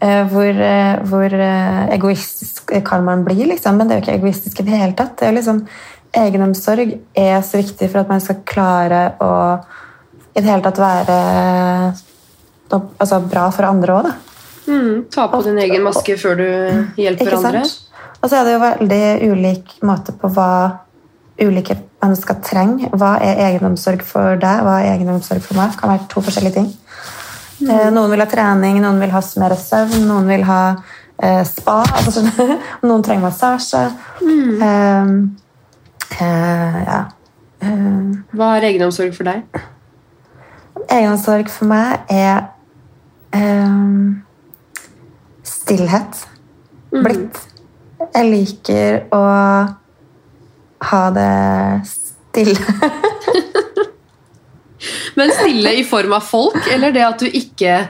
hvor, 0.00 0.48
eh, 0.48 0.96
hvor 1.10 1.34
eh, 1.34 1.88
egoistisk 1.94 2.72
kan 2.86 3.04
man 3.04 3.24
bli, 3.24 3.44
liksom? 3.52 3.76
Men 3.76 3.88
det 3.88 3.94
er 3.94 4.00
jo 4.00 4.06
ikke 4.06 4.18
egoistisk 4.20 4.60
i 4.60 4.64
det 4.68 4.78
hele 4.80 4.96
tatt. 4.96 5.18
Det 5.20 5.28
er 5.28 5.36
liksom, 5.36 5.64
Egenomsorg 6.10 6.96
er 7.14 7.36
så 7.46 7.60
viktig 7.60 7.86
for 7.86 8.00
at 8.00 8.08
man 8.10 8.18
skal 8.18 8.40
klare 8.42 9.02
å 9.22 9.28
i 10.34 10.40
det 10.40 10.48
hele 10.48 10.64
tatt 10.64 10.80
være 10.82 11.18
altså, 12.72 13.20
bra 13.30 13.44
for 13.54 13.68
andre 13.68 13.94
òg, 13.94 14.08
da. 14.08 14.16
Mm. 14.66 15.04
Ta 15.14 15.28
på 15.30 15.38
din 15.46 15.60
egen 15.62 15.84
maske 15.86 16.16
før 16.18 16.34
du 16.40 16.48
hjelper 16.98 17.36
andre. 17.38 17.62
Og 18.20 18.26
så 18.26 18.40
er 18.40 18.48
det 18.48 18.56
jo 18.56 18.64
veldig 18.64 19.04
ulik 19.30 19.72
måte 19.86 20.16
på 20.18 20.30
hva 20.34 20.50
ulike 21.40 21.78
mennesker 22.02 22.42
trenger. 22.44 22.90
Hva 22.98 23.14
er 23.24 23.44
egenomsorg 23.48 24.02
for 24.06 24.40
deg, 24.40 24.66
hva 24.66 24.80
er 24.82 24.96
egenomsorg 24.96 25.42
for 25.44 25.58
meg? 25.60 25.72
Det 25.72 25.82
kan 25.82 25.94
være 25.94 26.10
to 26.10 26.24
forskjellige 26.26 26.58
ting. 26.58 26.70
Eh, 27.60 27.90
Noen 27.92 28.10
vil 28.14 28.22
ha 28.22 28.26
trening, 28.30 28.78
noen 28.80 29.00
vil 29.02 29.12
ha 29.12 29.20
mer 29.42 29.54
søvn, 29.60 30.06
noen 30.08 30.28
vil 30.30 30.44
ha 30.48 30.60
eh, 31.20 31.42
spa. 31.48 31.80
Altså, 32.00 32.24
noen 32.88 33.04
trenger 33.04 33.26
massasje. 33.26 33.82
Eh, 34.24 35.10
eh, 36.20 36.78
ja. 36.86 37.00
Eh, 37.60 38.00
Hva 38.32 38.54
er 38.56 38.70
egenomsorg 38.70 39.12
for 39.16 39.28
deg? 39.28 39.60
Egenomsorg 40.90 41.50
for 41.52 41.68
meg 41.70 42.08
er 42.10 42.48
ehm, 43.36 44.22
stillhet. 45.46 46.24
Blitt. 46.90 47.36
Jeg 48.00 48.26
liker 48.32 49.02
å 49.14 49.20
ha 50.90 51.02
det 51.14 51.32
stille. 51.86 52.56
Men 55.18 55.32
stille 55.34 55.74
i 55.80 55.84
form 55.84 56.14
av 56.16 56.24
folk, 56.24 56.60
eller 56.72 56.94
det 56.94 57.04
at 57.06 57.22
du 57.22 57.28
ikke 57.28 57.80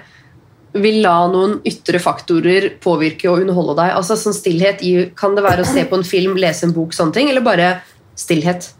vil 0.80 1.00
la 1.02 1.14
noen 1.30 1.56
ytre 1.66 1.98
faktorer 2.02 2.68
påvirke 2.82 3.30
og 3.30 3.42
underholde 3.44 3.76
deg? 3.80 3.94
Altså 3.98 4.18
sånn 4.18 4.36
stillhet 4.36 4.84
i, 4.86 4.92
Kan 5.18 5.34
det 5.38 5.46
være 5.46 5.64
å 5.64 5.70
se 5.70 5.86
på 5.86 5.98
en 5.98 6.06
film, 6.06 6.36
lese 6.38 6.68
en 6.68 6.74
bok, 6.76 6.94
sånne 6.94 7.16
ting, 7.16 7.30
eller 7.30 7.44
bare 7.46 7.72
stillhet? 8.18 8.70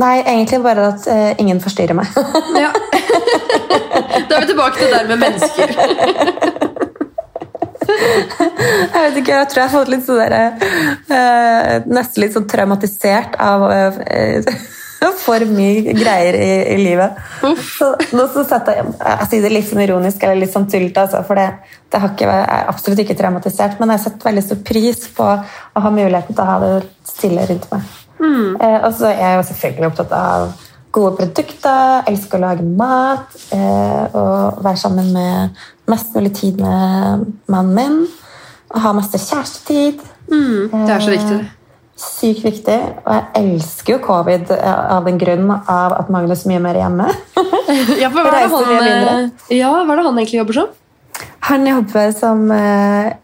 Nei, 0.00 0.16
egentlig 0.22 0.60
bare 0.64 0.88
at 0.92 1.06
uh, 1.06 1.30
ingen 1.42 1.60
forstyrrer 1.62 1.96
meg. 1.98 2.10
Ja. 2.64 2.72
Da 4.28 4.38
er 4.38 4.44
vi 4.44 4.48
tilbake 4.50 4.78
til 4.78 4.88
det 4.88 4.96
der 4.96 5.08
med 5.10 5.18
mennesker. 5.20 5.72
Jeg 7.84 9.02
vet 9.02 9.18
ikke, 9.20 9.34
jeg 9.36 9.48
tror 9.50 9.60
jeg 9.60 9.68
har 9.68 9.72
fått 9.74 9.90
litt 9.92 10.06
sånn 10.06 10.20
derre 10.22 10.42
eh, 11.12 11.84
Nesten 11.90 12.24
litt 12.24 12.34
sånn 12.34 12.46
traumatisert 12.50 13.36
av 13.42 13.66
eh, 13.70 14.46
for 15.24 15.44
mye 15.50 15.94
greier 15.96 16.36
i, 16.38 16.50
i 16.74 16.76
livet. 16.80 17.18
Så, 17.60 17.90
nå 18.16 18.26
så 18.32 18.44
jeg, 18.46 18.84
jeg 18.98 19.28
sier 19.30 19.44
det 19.44 19.52
litt 19.52 19.68
sånn 19.68 19.84
ironisk 19.84 20.24
eller 20.24 20.40
litt 20.42 20.54
sånn 20.54 20.68
tullete, 20.70 21.06
altså, 21.06 21.22
for 21.28 21.40
det, 21.40 21.48
det 21.92 22.00
har 22.02 22.14
ikke, 22.14 22.28
jeg 22.30 22.46
er 22.58 22.70
absolutt 22.72 23.02
ikke 23.04 23.18
traumatisert, 23.18 23.80
men 23.80 23.94
jeg 23.94 24.04
setter 24.06 24.30
veldig 24.30 24.46
stor 24.46 24.62
pris 24.70 25.04
på 25.16 25.28
å 25.28 25.84
ha 25.86 25.92
muligheten 25.94 26.36
til 26.36 26.44
å 26.44 26.48
ha 26.48 26.60
det 26.62 26.72
stille 27.08 27.48
rundt 27.50 27.68
meg. 27.72 27.90
Eh, 28.60 28.78
og 28.80 28.92
så 28.96 29.10
er 29.10 29.20
jeg 29.20 29.36
jo 29.38 29.48
selvfølgelig 29.50 29.90
opptatt 29.90 30.14
av 30.16 30.46
gode 30.94 31.16
produkter, 31.18 32.04
elsker 32.10 32.38
å 32.38 32.44
lage 32.44 32.66
mat, 32.78 33.34
eh, 33.52 34.14
og 34.14 34.62
være 34.64 34.80
sammen 34.80 35.10
med 35.14 35.64
mest 35.90 36.14
mulig 36.14 36.32
tid 36.38 36.62
med 36.62 37.26
mannen 37.50 37.74
min, 37.74 37.98
og 38.70 38.80
ha 38.80 38.94
masse 38.96 39.18
kjærestetid. 39.18 40.00
Det 40.72 40.94
er 40.94 41.04
så 41.04 41.12
viktig. 41.12 41.42
det. 41.42 41.63
Sykt 42.00 42.42
viktig. 42.44 42.78
Og 43.04 43.12
jeg 43.14 43.26
elsker 43.40 43.94
jo 43.94 44.00
covid 44.02 44.50
eh, 44.56 44.84
av 44.96 45.06
den 45.06 45.18
grunn 45.20 45.50
av 45.52 45.94
at 45.94 46.10
Magnus 46.12 46.44
er 46.44 46.54
mye 46.54 46.64
mer 46.68 46.80
hjemme. 46.82 47.10
Ja, 47.96 48.10
for 48.12 48.20
hva 48.20 48.28
er 48.28 48.44
det 48.44 48.50
han, 48.52 49.28
eh, 49.48 49.56
ja, 49.56 49.70
hva 49.72 49.94
er 49.94 50.00
det 50.00 50.04
han 50.04 50.18
egentlig 50.20 50.40
jobber 50.42 50.58
som? 50.58 50.72
Han 51.48 51.66
jobber 51.66 52.10
som 52.12 52.42
eh, 52.52 53.14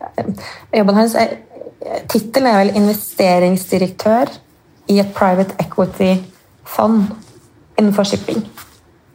Jobben 0.78 0.96
hans 0.96 1.16
er 1.18 1.36
Tittelen 2.08 2.48
er 2.48 2.58
vel 2.60 2.72
investeringsdirektør 2.76 4.32
i 4.92 4.98
et 5.00 5.12
private 5.16 5.56
equity-fond 5.62 7.06
innenfor 7.78 8.04
shipping. 8.04 8.44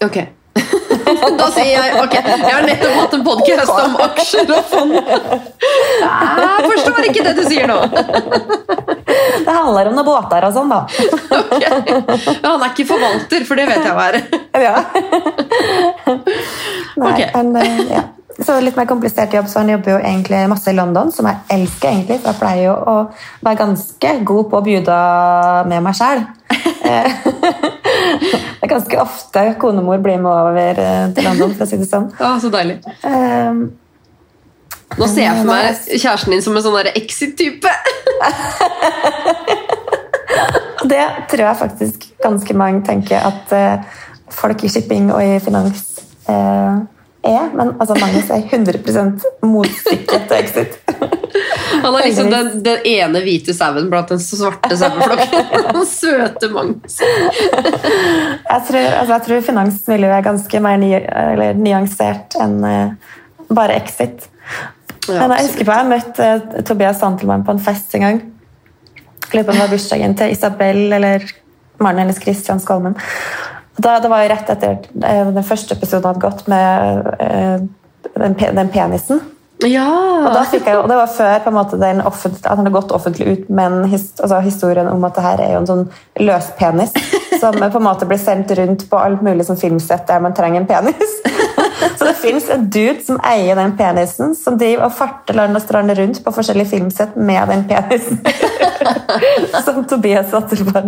Ok. 0.06 0.18
Da 1.40 1.48
sier 1.54 1.68
jeg 1.76 1.98
ok, 2.02 2.16
jeg 2.16 2.54
har 2.56 2.66
nettopp 2.66 2.96
hatt 2.98 3.14
en 3.18 3.24
podcast 3.26 3.74
om 3.74 3.98
aksjer 4.08 4.54
og 4.56 4.70
fond. 4.72 4.96
Jeg 4.96 6.66
forstår 6.72 7.10
ikke 7.12 7.26
det 7.28 7.34
du 7.38 7.44
sier 7.46 7.70
nå. 7.70 7.78
Det 9.46 9.54
handler 9.54 9.88
om 9.92 9.96
noen 10.00 10.08
båter 10.08 10.42
og 10.48 10.54
sånn, 10.56 10.72
da. 10.74 10.80
Ok. 11.36 11.66
Men 12.42 12.50
han 12.50 12.64
er 12.66 12.72
ikke 12.74 12.88
forvalter, 12.90 13.42
for 13.48 13.56
det 13.60 13.66
vet 13.70 13.84
jeg 13.86 13.96
hva 13.96 14.06
er. 14.12 14.16
Ja. 14.66 14.76
Nei, 16.96 17.12
Ok. 17.12 17.20
men, 17.36 17.56
eh, 17.62 17.80
ja. 17.96 18.02
Så 18.46 18.58
litt 18.60 18.76
mer 18.76 18.86
komplisert 18.90 19.32
jobb, 19.34 19.48
så 19.48 19.60
han 19.62 19.70
jobber 19.72 19.92
jo 19.94 19.98
egentlig 20.04 20.42
masse 20.52 20.68
i 20.72 20.76
London, 20.76 21.12
som 21.16 21.26
jeg 21.30 21.38
elsker 21.56 21.88
egentlig, 21.94 22.18
for 22.20 22.28
jeg 22.34 22.40
pleier 22.42 22.64
jo 22.66 22.74
å 22.76 22.96
være 23.48 23.60
ganske 23.62 24.10
god 24.28 24.46
på 24.52 24.56
å 24.60 24.66
bjuda 24.66 24.98
med 25.72 25.80
meg 25.86 25.96
selv. 25.96 26.22
Eh, 26.84 27.12
Det 28.56 28.64
er 28.66 28.70
ganske 28.72 28.98
ofte 29.00 29.42
konemor 29.62 29.98
blir 30.04 30.18
med 30.20 30.32
over 30.32 30.80
eh, 30.82 31.06
til 31.16 31.24
London, 31.28 31.52
for 31.56 31.64
å 31.64 31.68
si 31.70 31.78
det 31.80 31.88
sånn. 31.88 32.08
Å, 32.20 32.22
så 32.42 32.50
deilig. 32.52 32.80
Eh, 33.06 33.52
Nå 34.96 35.08
ser 35.12 35.26
jeg 35.28 35.36
for 35.42 35.50
meg 35.50 35.80
kjæresten 35.92 36.36
din 36.36 36.44
som 36.46 36.56
en 36.56 36.66
sånn 36.66 36.92
exit-type. 36.96 37.72
Det 40.86 41.06
tror 41.32 41.48
jeg 41.48 41.58
faktisk 41.58 42.04
ganske 42.22 42.54
mange 42.58 42.84
tenker 42.86 43.24
at 43.26 43.54
eh, 43.56 44.02
folk 44.34 44.64
i 44.66 44.70
shipping 44.70 45.10
og 45.14 45.22
i 45.24 45.40
finans 45.42 45.82
eh, 46.30 46.76
er, 47.26 47.48
men 47.58 47.72
altså 47.82 47.96
Magnus 47.98 48.30
er 48.30 48.44
100 48.46 48.82
motstykket 49.42 50.28
til 50.30 50.38
Exit. 50.38 50.76
Han 51.82 51.96
er 51.96 52.06
liksom 52.06 52.30
den, 52.32 52.52
den 52.66 52.86
ene 52.86 53.22
hvite 53.26 53.56
sauen 53.58 53.90
blant 53.90 54.14
den 54.14 54.22
svarte 54.22 54.78
saueflokken. 54.78 55.50
Den 55.76 55.88
søte 55.90 56.50
Magnus. 56.54 57.00
Jeg 57.02 58.62
tror, 58.68 58.78
altså, 58.78 59.12
jeg 59.14 59.24
tror 59.26 59.42
finansmiljøet 59.50 60.18
er 60.20 60.28
ganske 60.30 60.62
mer 60.64 60.78
ny, 60.82 60.92
eller 61.02 61.58
nyansert 61.60 62.38
enn 62.42 62.62
eh, 62.70 63.18
bare 63.50 63.82
Exit. 63.82 64.30
Ja, 65.10 65.28
jeg 65.36 65.50
husker 65.50 65.68
på 65.68 65.76
jeg 65.78 65.90
møtte 65.92 66.30
uh, 66.42 66.64
Tobias 66.66 67.00
Santelmann 67.02 67.46
på 67.46 67.56
en 67.56 67.62
fest 67.64 67.94
en 67.98 68.06
gang. 68.06 68.22
Jeg 69.26 69.34
lurer 69.34 69.46
på 69.46 69.54
om 69.54 69.60
det 69.60 69.66
var 69.66 69.74
bursdagen 69.74 70.18
til 70.18 70.34
Isabel 70.34 70.82
eller 70.98 71.26
mannen 71.84 72.06
hennes 72.06 72.22
Christian 72.22 72.62
Skolmen. 72.64 72.98
Da, 73.76 73.98
det 74.00 74.10
var 74.10 74.24
jo 74.24 74.32
rett 74.32 74.52
etter 74.56 74.78
uh, 75.04 75.32
den 75.36 75.46
første 75.46 75.78
episoden 75.78 76.10
hadde 76.10 76.24
gått 76.24 76.46
med 76.52 77.10
eh, 77.20 77.66
den, 78.16 78.38
den 78.62 78.70
penisen. 78.74 79.24
Og, 79.64 79.70
Ja. 79.72 80.44
fikk 80.52 80.66
jeg, 80.68 80.78
og 80.78 80.90
det 80.92 80.98
var 81.00 81.08
før 81.08 81.52
måte, 81.56 81.78
den 81.80 82.02
offent- 82.04 82.44
at 82.44 82.50
han 82.52 82.60
hadde 82.60 82.74
gått 82.76 82.92
offentlig 82.92 83.28
ut 83.28 83.50
med 83.50 83.72
en 83.72 83.86
his, 83.90 84.12
altså, 84.20 84.40
historien 84.44 84.88
om 84.92 85.04
at 85.08 85.16
det 85.16 85.24
her 85.24 85.42
er 85.42 85.54
jo 85.54 85.62
en 85.62 85.70
sånn 85.70 85.86
løs 86.20 86.50
penis 86.60 86.92
som 87.40 87.56
på 87.56 87.80
en 87.80 87.88
måte 87.88 88.08
blir 88.10 88.20
sendt 88.20 88.52
rundt 88.58 88.84
på 88.90 89.00
alt 89.00 89.24
mulig 89.24 89.46
som 89.48 89.58
filmsett 89.58 90.08
der 90.08 90.20
man 90.20 90.36
trenger 90.36 90.62
en 90.62 90.68
penis. 90.68 91.16
Så 91.98 92.06
det 92.06 92.14
fins 92.20 92.50
en 92.50 92.66
dude 92.70 93.04
som 93.06 93.20
eier 93.26 93.56
den 93.60 93.76
penisen, 93.78 94.34
som 94.38 94.58
driver 94.60 94.88
og 94.88 94.96
farter 94.98 95.38
land 95.38 95.58
og 95.58 95.64
strand 95.64 95.94
rundt 95.98 96.22
på 96.26 96.34
forskjellige 96.36 96.72
filmsett 96.74 97.16
med 97.16 97.52
den 97.52 97.66
penisen. 97.70 98.20
Som 99.66 99.86
Tobias 99.90 100.32
på. 100.32 100.82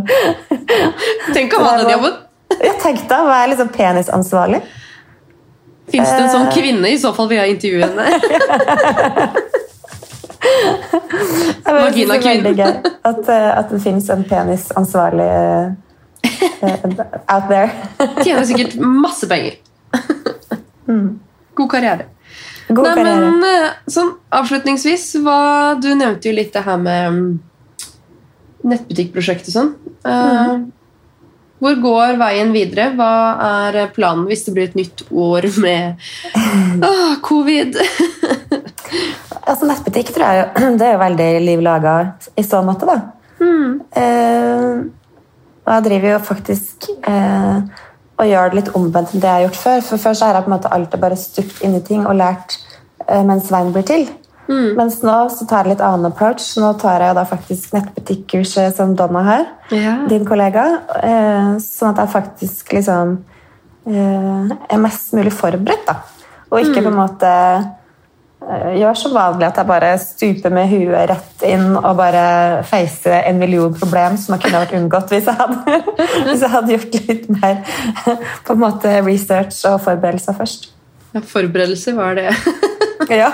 Tenk 1.34 1.58
om 1.58 1.66
han 1.66 1.84
den 1.84 1.93
jobben. 1.95 2.18
Jeg 2.58 2.76
tenkte 2.82 3.22
å 3.22 3.28
være 3.28 3.52
liksom 3.54 3.70
penisansvarlig. 3.74 4.62
Fins 5.91 6.10
det 6.10 6.18
en 6.18 6.24
Eh. 6.28 6.32
sånn 6.34 6.50
kvinne? 6.52 6.89
I 6.91 6.98
så 7.00 7.14
fall 7.16 7.30
vil 7.30 7.38
jeg 7.38 7.56
intervjue 7.56 7.88
henne. 7.88 8.06
Jeg 11.68 11.93
det 12.08 12.16
er 12.16 12.22
veldig 12.24 12.54
gøy 12.56 12.74
at, 13.10 13.30
eh, 13.30 13.48
at 13.58 13.72
det 13.72 13.80
fins 13.84 14.10
en 14.14 14.24
penisansvarlig 14.28 15.28
uh, 15.28 15.72
out 17.34 17.50
there. 17.50 17.70
Tjener 18.24 18.45
sikkert 18.48 18.78
masse 18.80 19.28
penger. 19.28 19.58
God 21.58 21.70
karriere. 21.72 22.08
God 22.68 22.84
Nei, 22.84 22.96
karriere. 23.00 23.28
men 23.32 23.46
eh, 23.48 23.76
sånn 23.92 24.14
avslutningsvis, 24.36 25.10
hva, 25.24 25.76
du 25.82 25.94
nevnte 25.96 26.30
jo 26.30 26.36
litt 26.36 26.54
det 26.56 26.64
her 26.66 26.80
med 26.82 27.16
mm, 27.16 27.30
nettbutikkprosjektet 28.68 29.54
sånn. 29.56 29.72
Eh, 30.08 30.58
Hvor 31.64 31.78
går 31.82 32.20
veien 32.20 32.52
videre? 32.54 32.92
Hva 33.00 33.12
er 33.48 33.80
planen 33.96 34.28
hvis 34.30 34.46
det 34.46 34.54
blir 34.54 34.68
et 34.70 34.78
nytt 34.78 35.06
år 35.10 35.48
med 35.64 36.10
ah, 36.88 37.18
covid? 37.26 37.80
Altså, 39.48 39.64
nettbutikk 39.64 40.10
tror 40.12 40.26
jeg 40.28 40.40
jo, 40.42 40.68
det 40.80 40.84
er 40.84 40.94
jo 40.98 41.00
veldig 41.00 41.28
liv 41.40 41.62
laga 41.64 41.94
i 42.36 42.44
så 42.44 42.60
måte, 42.68 42.88
da. 42.88 42.98
Eh, 43.96 44.80
og 45.68 45.74
jeg 45.74 45.86
driver 45.86 46.14
jo 46.14 46.20
faktisk 46.24 46.88
eh, 47.08 47.58
og 48.18 48.26
gjør 48.26 48.49
det 48.49 48.55
litt 48.61 48.70
omvendt 48.76 49.13
enn 49.13 49.22
det 49.22 49.28
jeg 49.30 49.36
har 49.38 49.43
gjort 49.47 49.59
før. 49.63 49.82
For 49.89 49.97
før 49.97 50.13
så 50.18 50.26
har 50.26 50.34
jeg 50.39 50.45
på 50.47 50.51
en 50.51 50.55
måte 50.57 50.72
alltid 50.74 50.99
bare 51.03 51.18
stupt 51.22 51.59
inn 51.63 51.76
i 51.78 51.82
ting 51.86 52.05
og 52.07 52.15
lært 52.18 52.57
eh, 53.07 53.24
mens 53.24 53.51
veien 53.53 53.74
blir 53.76 53.86
til. 53.86 54.07
Mens 54.47 55.01
nå 55.03 55.13
så 55.30 55.43
tar 55.45 55.65
jeg 55.68 55.74
litt 55.76 55.82
annen 55.84 56.07
approach. 56.07 56.43
Nå 56.57 56.70
tar 56.80 57.01
jeg 57.03 57.11
jo 57.11 57.15
da 57.18 57.26
faktisk 57.28 57.74
nettbutikkurset 57.76 58.76
som 58.78 58.93
Donna 58.95 59.22
har, 59.28 59.45
Ja. 59.76 59.97
din 60.07 60.24
kollega. 60.26 60.63
eh, 61.03 61.57
Sånn 61.59 61.89
at 61.91 61.97
jeg 61.97 62.13
faktisk 62.15 62.72
liksom 62.74 63.18
eh, 63.88 64.55
er 64.70 64.78
mest 64.80 65.13
mulig 65.13 65.34
forberedt, 65.34 65.86
da. 65.88 65.97
Og 66.49 66.61
ikke 66.61 66.82
på 66.82 66.88
en 66.88 66.95
måte 66.95 67.28
eh, 67.28 67.68
gjør 68.48 68.95
som 68.95 69.16
vanlig 69.16 69.48
at 69.48 69.58
jeg 69.60 69.68
bare 69.68 69.89
stuper 70.00 70.54
med 70.54 70.70
huet 70.72 71.10
rett 71.12 71.43
inn 71.48 71.76
og 71.76 71.98
bare 72.00 72.64
facer 72.68 73.26
en 73.28 73.41
million 73.41 73.74
problem 73.76 74.16
som 74.20 74.36
jeg 74.36 74.45
kunne 74.45 74.62
vært 74.64 74.76
unngått 74.78 75.12
hvis 75.12 75.28
jeg 75.28 75.39
hadde, 75.41 75.80
hvis 76.28 76.45
jeg 76.45 76.54
hadde 76.54 76.76
gjort 76.76 76.98
litt 77.10 77.28
mer 77.34 77.60
på 78.48 78.56
en 78.56 78.64
måte 78.64 78.93
research 79.04 79.60
og 79.70 79.82
forberedelser 79.84 80.38
først. 80.38 80.72
Ja, 81.16 81.24
forberedelse, 81.24 81.95
hva 81.98 82.12
er 82.14 82.22
det? 82.22 82.32
Ja. 83.08 83.30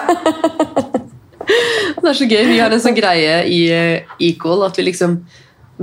Det 2.03 2.09
er 2.09 2.18
så 2.18 2.26
gøy. 2.28 2.43
Vi 2.49 2.59
har 2.59 2.72
en 2.72 2.82
sånn 2.84 2.95
greie 2.97 3.39
i 3.49 3.61
eh, 3.74 4.11
Equal 4.22 4.66
at 4.68 4.78
vi 4.78 4.86
liksom 4.86 5.16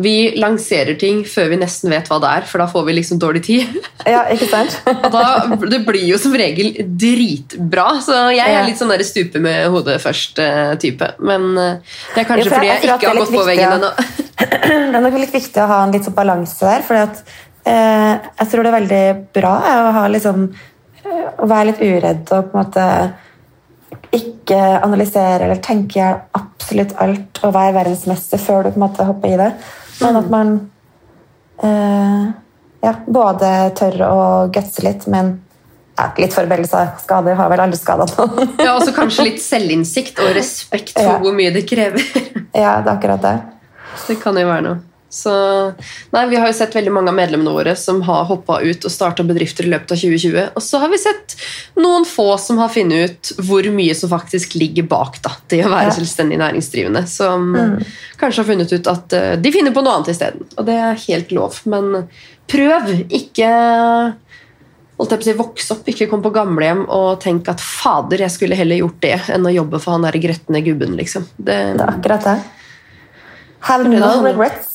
vi 0.00 0.14
lanserer 0.40 0.96
ting 1.00 1.22
før 1.28 1.50
vi 1.52 1.58
nesten 1.60 1.92
vet 1.92 2.08
hva 2.08 2.18
det 2.22 2.30
er, 2.40 2.46
for 2.48 2.62
da 2.62 2.66
får 2.70 2.86
vi 2.86 2.96
liksom 2.96 3.20
dårlig 3.20 3.42
tid. 3.46 3.76
ja, 4.08 4.24
ikke 4.32 4.48
sant? 4.50 4.78
Og 4.90 5.10
da, 5.12 5.24
Det 5.60 5.82
blir 5.86 6.06
jo 6.08 6.18
som 6.20 6.34
regel 6.36 6.72
dritbra, 6.80 7.90
så 8.04 8.22
jeg 8.34 8.56
er 8.56 8.66
litt 8.68 8.80
sånn 8.80 8.92
der 8.92 9.04
stupe 9.06 9.42
med 9.42 9.68
hodet 9.74 9.98
først-type. 10.02 11.14
Men 11.20 11.52
eh, 11.60 12.00
det 12.14 12.24
er 12.24 12.28
kanskje 12.32 12.46
Ja, 12.46 12.48
for 12.48 12.56
fordi 12.56 12.72
jeg 12.72 12.80
jeg 12.80 12.96
ikke 12.96 13.12
har 13.12 13.22
gått 13.22 13.36
på 13.36 13.46
veggen 13.50 13.78
ennå. 13.78 13.92
Det 14.90 14.96
er 14.96 15.04
nok 15.04 15.18
litt 15.20 15.34
viktig 15.34 15.62
å 15.62 15.68
ha 15.70 15.80
en 15.84 15.94
litt 15.94 16.06
sånn 16.06 16.16
balanse 16.16 16.66
der, 16.66 16.84
for 16.86 16.98
eh, 17.00 18.12
jeg 18.40 18.50
tror 18.50 18.64
det 18.64 18.70
er 18.70 18.78
veldig 18.78 19.02
bra 19.36 19.56
eh, 19.60 19.80
å, 19.82 19.90
ha 19.98 20.04
liksom, 20.12 20.46
eh, 21.02 21.26
å 21.36 21.50
være 21.50 21.72
litt 21.72 21.82
uredd 21.84 22.32
og 22.36 22.48
på 22.50 22.56
en 22.56 22.62
måte 22.62 22.86
ikke 24.16 24.58
analysere 24.80 25.46
eller 25.46 25.60
tenke 25.62 26.00
i 26.00 26.38
absolutt 26.38 26.96
alt 27.02 27.42
og 27.44 27.54
være 27.54 27.76
verdensmester 27.76 28.40
før 28.42 28.66
du 28.66 28.72
på 28.72 28.80
en 28.80 28.86
måte 28.88 29.06
hopper 29.06 29.34
i 29.34 29.38
det. 29.38 29.50
Men 30.00 30.16
at 30.20 30.30
man 30.32 30.52
eh, 31.62 32.26
ja, 32.86 32.94
både 33.06 33.52
tør 33.78 33.98
å 34.06 34.18
gutse 34.52 34.84
litt, 34.86 35.06
men 35.12 35.34
ja, 35.98 36.06
litt 36.16 36.32
forberedelsesskader 36.32 37.36
har 37.36 37.50
vel 37.52 37.60
alle 37.66 37.76
skada 37.76 38.06
noen. 38.14 38.54
Ja, 38.62 38.74
og 38.78 38.84
så 38.86 38.94
kanskje 38.96 39.26
litt 39.28 39.42
selvinnsikt 39.44 40.20
og 40.24 40.32
respekt 40.36 40.94
for 40.96 41.04
Ja. 41.04 41.18
hvor 41.20 41.34
mye 41.36 41.52
det 41.52 41.66
krever. 41.68 42.00
ja, 42.56 42.78
det 42.80 42.88
er 42.88 42.94
akkurat 42.94 43.20
det. 43.26 43.34
Det 44.06 44.16
kan 44.22 44.38
jo 44.40 44.46
være 44.48 44.64
noe. 44.68 44.78
Så, 45.10 45.32
nei, 46.14 46.20
Vi 46.30 46.36
har 46.38 46.46
jo 46.46 46.54
sett 46.54 46.74
veldig 46.76 46.92
mange 46.94 47.10
av 47.10 47.16
medlemmene 47.18 47.50
våre 47.50 47.72
som 47.76 47.98
har 48.06 48.28
hoppa 48.28 48.60
ut 48.62 48.84
og 48.86 48.92
starta 48.94 49.24
bedrifter 49.26 49.66
i 49.66 49.72
løpet 49.72 49.90
av 49.96 49.98
2020. 49.98 50.52
Og 50.54 50.62
så 50.62 50.78
har 50.78 50.92
vi 50.92 51.00
sett 51.02 51.34
noen 51.82 52.06
få 52.06 52.28
som 52.38 52.60
har 52.62 52.70
funnet 52.70 53.10
ut 53.10 53.32
hvor 53.48 53.66
mye 53.74 53.96
som 53.98 54.12
faktisk 54.12 54.54
ligger 54.54 54.86
bak 54.86 55.18
da, 55.24 55.32
det 55.50 55.64
å 55.66 55.72
være 55.72 55.90
Ja. 55.90 55.96
selvstendig 55.98 56.38
næringsdrivende. 56.38 57.02
Som 57.10 57.50
kanskje 58.20 58.44
har 58.44 58.48
funnet 58.52 58.72
ut 58.72 58.86
at 58.86 59.12
uh, 59.18 59.34
de 59.36 59.52
finner 59.52 59.74
på 59.74 59.82
noe 59.82 59.98
annet 59.98 60.12
isteden. 60.14 60.46
Og 60.56 60.66
det 60.70 60.78
er 60.78 61.04
helt 61.08 61.32
lov. 61.34 61.58
Men 61.66 62.06
prøv. 62.46 62.90
Ikke 63.10 63.50
holdt 65.00 65.10
jeg 65.14 65.18
på 65.18 65.24
å 65.24 65.28
si, 65.30 65.36
vokse 65.38 65.74
opp, 65.74 65.86
ikke 65.88 66.06
kom 66.10 66.22
på 66.22 66.32
gamlehjem 66.34 66.82
og 66.92 67.20
tenk 67.22 67.48
at 67.48 67.60
fader, 67.64 68.20
jeg 68.20 68.30
skulle 68.34 68.58
heller 68.58 68.82
gjort 68.82 68.98
det 69.00 69.14
enn 69.32 69.46
å 69.48 69.52
jobbe 69.54 69.80
for 69.80 69.96
han 69.96 70.04
der 70.04 70.18
gretne 70.20 70.60
gubben. 70.62 70.94
liksom. 71.00 71.24
Det, 71.36 71.56
Det 71.78 71.80
er 71.80 71.88
akkurat 71.94 72.26
det. 72.28 72.38
Have 73.68 73.88
no 73.88 74.10
regrets. 74.24 74.68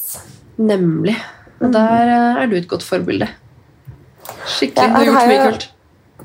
Nemlig. 0.57 1.15
Og 1.61 1.71
der 1.73 2.11
eh, 2.11 2.43
er 2.43 2.51
du 2.51 2.57
et 2.57 2.67
godt 2.69 2.83
forbilde. 2.85 3.27
Skikkelig. 4.45 4.91
Ja, 4.91 5.05
du 5.05 5.15
har 5.15 5.25
gjort 5.25 5.31
mye 5.31 5.47
kult. 5.49 5.67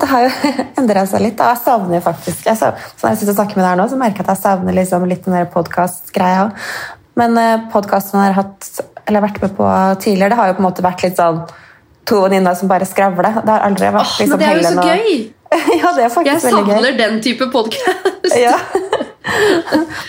Det 0.01 0.09
har 0.09 0.25
jo 0.25 0.53
endret 0.81 1.11
seg 1.11 1.25
litt. 1.25 1.37
Da. 1.39 1.51
Jeg 1.55 1.63
savner 1.65 1.99
jo 1.99 2.05
faktisk 2.05 2.47
jeg 2.49 2.59
savner, 2.61 2.93
Når 3.03 3.11
jeg 3.11 3.21
sitter 3.21 3.35
og 3.35 3.41
snakker 3.41 3.59
med 3.59 3.65
deg 3.65 3.73
her 3.73 3.81
nå, 3.81 3.89
så 3.91 3.99
merker 4.01 4.23
jeg 4.23 4.29
at 4.29 4.33
jeg 4.35 4.43
savner 4.45 4.79
liksom 4.79 5.09
litt 5.11 5.27
den 5.27 5.51
podkast-greia. 5.55 6.47
Men 7.21 7.37
uh, 7.37 7.67
podkasten 7.73 8.21
jeg 8.21 8.33
har 8.33 8.39
hatt, 8.39 8.71
eller 9.11 9.27
vært 9.27 9.43
med 9.43 9.57
på 9.59 9.67
tidligere, 10.01 10.31
det 10.33 10.39
har 10.41 10.53
jo 10.53 10.57
på 10.57 10.65
en 10.65 10.69
måte 10.71 10.87
vært 10.87 11.05
litt 11.05 11.19
sånn 11.21 11.43
to 12.09 12.23
venninner 12.25 12.57
som 12.57 12.71
bare 12.71 12.89
skravler. 12.89 13.43
Det 13.43 13.53
har 13.53 13.67
aldri 13.67 13.91
vært 13.91 14.07
Åh, 14.07 14.17
liksom 14.23 14.39
men 14.39 14.41
det 14.41 14.49
er 14.49 14.57
jo 14.57 14.71
så 14.71 14.87
gøy! 14.89 15.13
ja, 15.81 15.91
det 15.91 15.99
er 15.99 16.05
Jeg 16.07 16.13
faktisk 16.15 16.47
veldig 16.47 16.65
gøy. 16.65 16.75
savner 16.75 16.99
den 17.03 17.23
type 17.27 17.51
podkast. 17.53 18.37
Ja. 18.39 18.57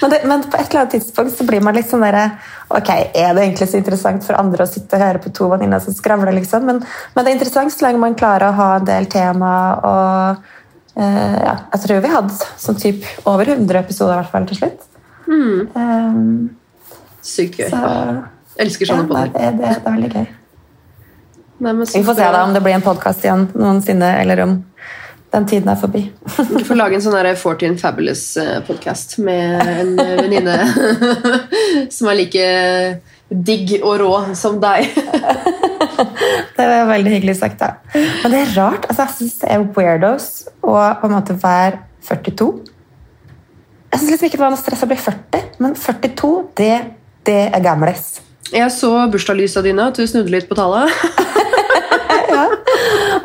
men, 0.02 0.10
det, 0.10 0.22
men 0.24 0.44
på 0.44 0.56
et 0.56 0.70
eller 0.70 0.82
annet 0.82 0.94
tidspunkt 0.96 1.36
så 1.36 1.44
blir 1.44 1.64
man 1.64 1.76
litt 1.76 1.90
sånn 1.90 2.04
derre 2.06 2.30
Ok, 2.72 2.88
er 2.88 3.34
det 3.36 3.44
egentlig 3.44 3.68
så 3.68 3.82
interessant 3.82 4.24
for 4.24 4.40
andre 4.40 4.64
å 4.64 4.70
sitte 4.72 4.96
og 4.96 5.04
høre 5.04 5.20
på 5.20 5.34
to 5.36 5.50
venninner 5.52 5.82
som 5.84 5.92
skravler, 5.92 6.32
liksom? 6.38 6.64
Men, 6.70 6.80
men 7.12 7.26
det 7.26 7.34
er 7.34 7.36
interessant 7.36 7.74
så 7.76 7.84
lenge 7.84 8.00
man 8.00 8.16
klarer 8.16 8.48
å 8.48 8.56
ha 8.56 8.70
en 8.78 8.88
del 8.88 9.10
tema 9.12 9.52
og 9.84 10.46
eh, 10.96 11.36
ja, 11.44 11.58
Jeg 11.74 11.84
tror 11.84 12.06
vi 12.06 12.14
hadde 12.16 12.40
sånn 12.64 12.80
typ 12.80 13.28
over 13.28 13.52
100 13.52 13.82
episoder 13.84 14.16
i 14.16 14.22
hvert 14.22 14.32
fall 14.32 14.48
til 14.48 14.62
slutt. 14.62 14.88
Um, 15.32 16.52
Sykt 17.22 17.60
gøy. 17.60 17.68
så 17.72 17.82
jeg 17.82 18.66
elsker 18.66 18.90
sånne 18.94 19.04
ja, 19.04 19.10
podder. 19.12 19.34
det, 19.36 19.52
det, 19.60 19.76
det 19.76 19.76
er 19.76 20.00
veldig 20.00 20.14
gøy. 20.16 20.30
Nei, 21.62 21.74
Vi 21.84 22.02
får 22.08 22.18
se 22.18 22.32
da 22.34 22.46
om 22.48 22.56
det 22.56 22.64
blir 22.66 22.74
en 22.74 22.84
podkast 22.86 23.28
igjen 23.28 23.50
noensinne, 23.54 24.16
eller 24.24 24.42
om 24.48 24.56
den 25.32 25.48
tiden 25.48 25.70
er 25.72 25.80
forbi. 25.80 26.04
Du 26.52 26.64
får 26.68 26.76
lage 26.76 26.98
en 26.98 27.04
sånn 27.04 27.16
14 27.16 27.78
Fabulous-podkast 27.80 29.18
med 29.24 29.62
en 29.64 29.94
eh, 30.02 30.18
venninne 30.20 30.58
som 31.96 32.10
er 32.12 32.20
like 32.20 32.48
digg 33.32 33.78
og 33.80 33.96
rå 34.02 34.12
som 34.36 34.60
deg. 34.64 34.92
Det 36.58 36.66
var 36.68 36.90
veldig 36.90 37.14
hyggelig 37.14 37.38
sagt, 37.40 37.62
da. 37.62 37.78
Men 37.94 38.34
det 38.34 38.42
er 38.42 38.52
rart. 38.58 38.88
altså 38.90 39.06
Jeg 39.06 39.16
syns 39.18 39.38
det 39.42 39.50
er 39.54 39.64
weirdos 39.76 40.28
å 40.62 40.76
på 41.00 41.08
en 41.08 41.16
måte 41.16 41.36
være 41.40 41.80
42. 42.08 42.50
Jeg 43.92 44.02
syns 44.02 44.12
liksom 44.12 44.28
ikke 44.28 44.40
det 44.40 44.44
var 44.44 44.54
noe 44.54 44.62
stress 44.62 44.84
å 44.84 44.90
bli 44.90 44.98
40, 45.00 45.48
men 45.64 45.76
42, 45.78 46.32
det, 46.60 46.74
det 47.28 47.40
er 47.48 47.64
gamles. 47.64 48.14
Jeg 48.52 48.72
så 48.76 48.92
bursdagslysa 49.12 49.64
dine, 49.64 49.90
at 49.92 50.00
du 50.00 50.04
snudde 50.08 50.34
litt 50.34 50.50
på 50.50 50.58
tallet. 50.60 50.92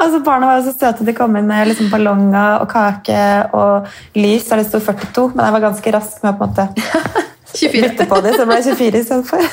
Altså, 0.06 0.20
barna 0.26 0.46
var 0.52 0.60
jo 0.60 0.66
så 0.70 0.74
søte. 0.78 1.04
De 1.08 1.12
kom 1.16 1.34
inn 1.40 1.48
med 1.50 1.66
liksom 1.72 1.88
ballonger 1.90 2.60
og 2.62 2.68
kake 2.70 3.20
og 3.58 3.88
lys, 4.18 4.46
der 4.48 4.62
det 4.62 4.68
sto 4.68 4.78
42, 4.80 5.32
men 5.34 5.44
jeg 5.48 5.56
var 5.56 5.64
ganske 5.66 5.92
rask 5.96 6.22
med 6.22 6.34
å 6.34 6.38
på 6.38 6.46
en 6.46 6.52
måte 6.52 6.68
24. 7.56 7.82
bytte 7.82 8.06
på 8.10 8.20
det, 8.22 8.34
så 8.36 8.44
det 8.44 8.50
ble 8.52 8.60
24 8.62 9.00
istedenfor. 9.02 9.48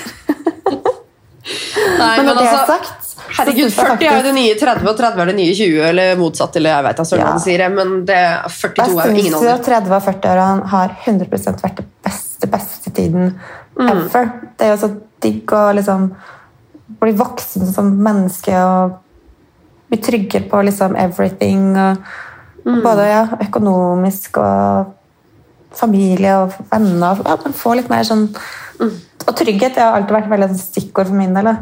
Nei, 1.98 2.18
Men 2.18 2.26
men 2.26 2.38
det 2.38 2.44
altså, 2.48 2.66
sagt, 2.68 3.00
Herregud, 3.34 3.72
40 3.74 4.06
er 4.06 4.18
jo 4.20 4.24
det 4.28 4.34
nye 4.36 4.54
30, 4.60 4.88
og 4.92 4.98
30 5.00 5.22
er 5.24 5.30
det 5.32 5.36
nye 5.40 5.54
20, 5.58 5.80
eller 5.90 6.18
motsatt. 6.20 6.56
eller 6.60 6.74
jeg 6.76 6.86
vet 6.88 7.00
altså, 7.04 7.18
Ja. 7.18 7.32
sier 7.42 7.58
sier, 7.64 7.70
Men 7.74 8.06
det, 8.06 8.20
42 8.48 9.00
er 9.02 9.08
jo 9.10 9.18
ingen 9.24 9.34
alder. 9.40 9.64
30- 9.64 9.96
og 9.98 10.04
40-årene 10.08 10.68
har 10.74 10.96
100 11.06 11.26
vært 11.64 11.76
det 11.82 11.86
beste, 12.06 12.48
beste 12.48 12.92
tiden 12.94 13.40
Mm. 13.80 13.90
ever. 13.90 14.32
Det 14.58 14.68
er 14.68 14.76
jo 14.76 14.88
så 14.88 14.92
digg 15.20 15.46
å 15.50 15.74
liksom 15.74 16.12
bli 17.02 17.12
voksen 17.18 17.74
som 17.74 17.88
menneske 17.98 18.54
og 18.54 19.00
bli 19.94 20.02
tryggere 20.10 20.50
på 20.50 20.66
liksom 20.70 20.98
everything. 21.00 21.72
Og, 21.78 22.14
Mm. 22.64 22.78
Både 22.80 23.04
ja, 23.10 23.24
økonomisk 23.44 24.38
og 24.40 24.94
familie 25.76 26.38
og 26.46 26.54
venner. 26.72 27.18
Ja, 27.28 27.34
man 27.44 27.52
får 27.60 27.76
litt 27.82 27.90
mer 27.92 28.06
sånn 28.08 28.30
Mm. 28.80 28.94
Og 29.28 29.36
trygghet 29.36 29.76
det 29.76 29.84
har 29.84 29.98
alltid 29.98 30.16
vært 30.16 30.30
veldig 30.32 30.48
sånn 30.54 30.62
stikkord 30.62 31.10
for 31.10 31.16
min 31.20 31.34
del. 31.36 31.44
da. 31.44 31.58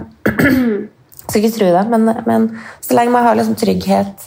Skal 1.27 1.41
ikke 1.41 1.55
tro 1.57 1.71
det, 1.73 1.81
men, 1.89 2.05
men 2.27 2.45
så 2.81 2.95
lenge 2.95 3.11
man 3.13 3.25
har 3.25 3.35
liksom 3.35 3.55
trygghet 3.59 4.23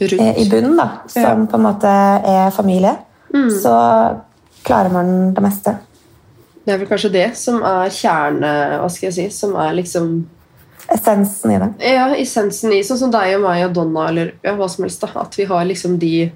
eh, 0.00 0.34
i 0.42 0.48
bunnen, 0.50 0.76
da, 0.76 0.88
som 1.08 1.46
på 1.46 1.56
en 1.58 1.62
måte 1.68 1.86
er 2.26 2.50
familie, 2.50 2.96
Mm. 3.34 3.50
så 3.62 3.72
klarer 4.64 4.90
man 4.92 5.32
det 5.34 5.42
meste. 5.42 5.76
Det 6.64 6.74
er 6.74 6.78
vel 6.78 6.88
kanskje 6.88 7.12
det 7.12 7.36
som 7.36 7.62
er 7.62 7.90
kjerne... 7.90 8.52
Hva 8.80 8.90
skal 8.90 9.10
jeg 9.10 9.14
si? 9.14 9.26
Som 9.34 9.54
er 9.56 9.74
liksom 9.78 10.26
Essensen 10.92 11.50
i 11.50 11.58
det. 11.58 11.68
Ja, 11.96 12.08
essensen 12.14 12.72
i 12.76 12.82
sånn 12.86 13.00
som 13.00 13.12
deg 13.14 13.36
og 13.36 13.44
meg 13.46 13.64
og 13.66 13.74
Donna, 13.76 14.08
eller 14.10 14.34
ja, 14.44 14.54
hva 14.58 14.68
som 14.70 14.86
helst. 14.86 15.02
da, 15.02 15.10
At 15.22 15.34
vi 15.38 15.46
har 15.48 15.64
liksom 15.66 15.98
de 16.02 16.30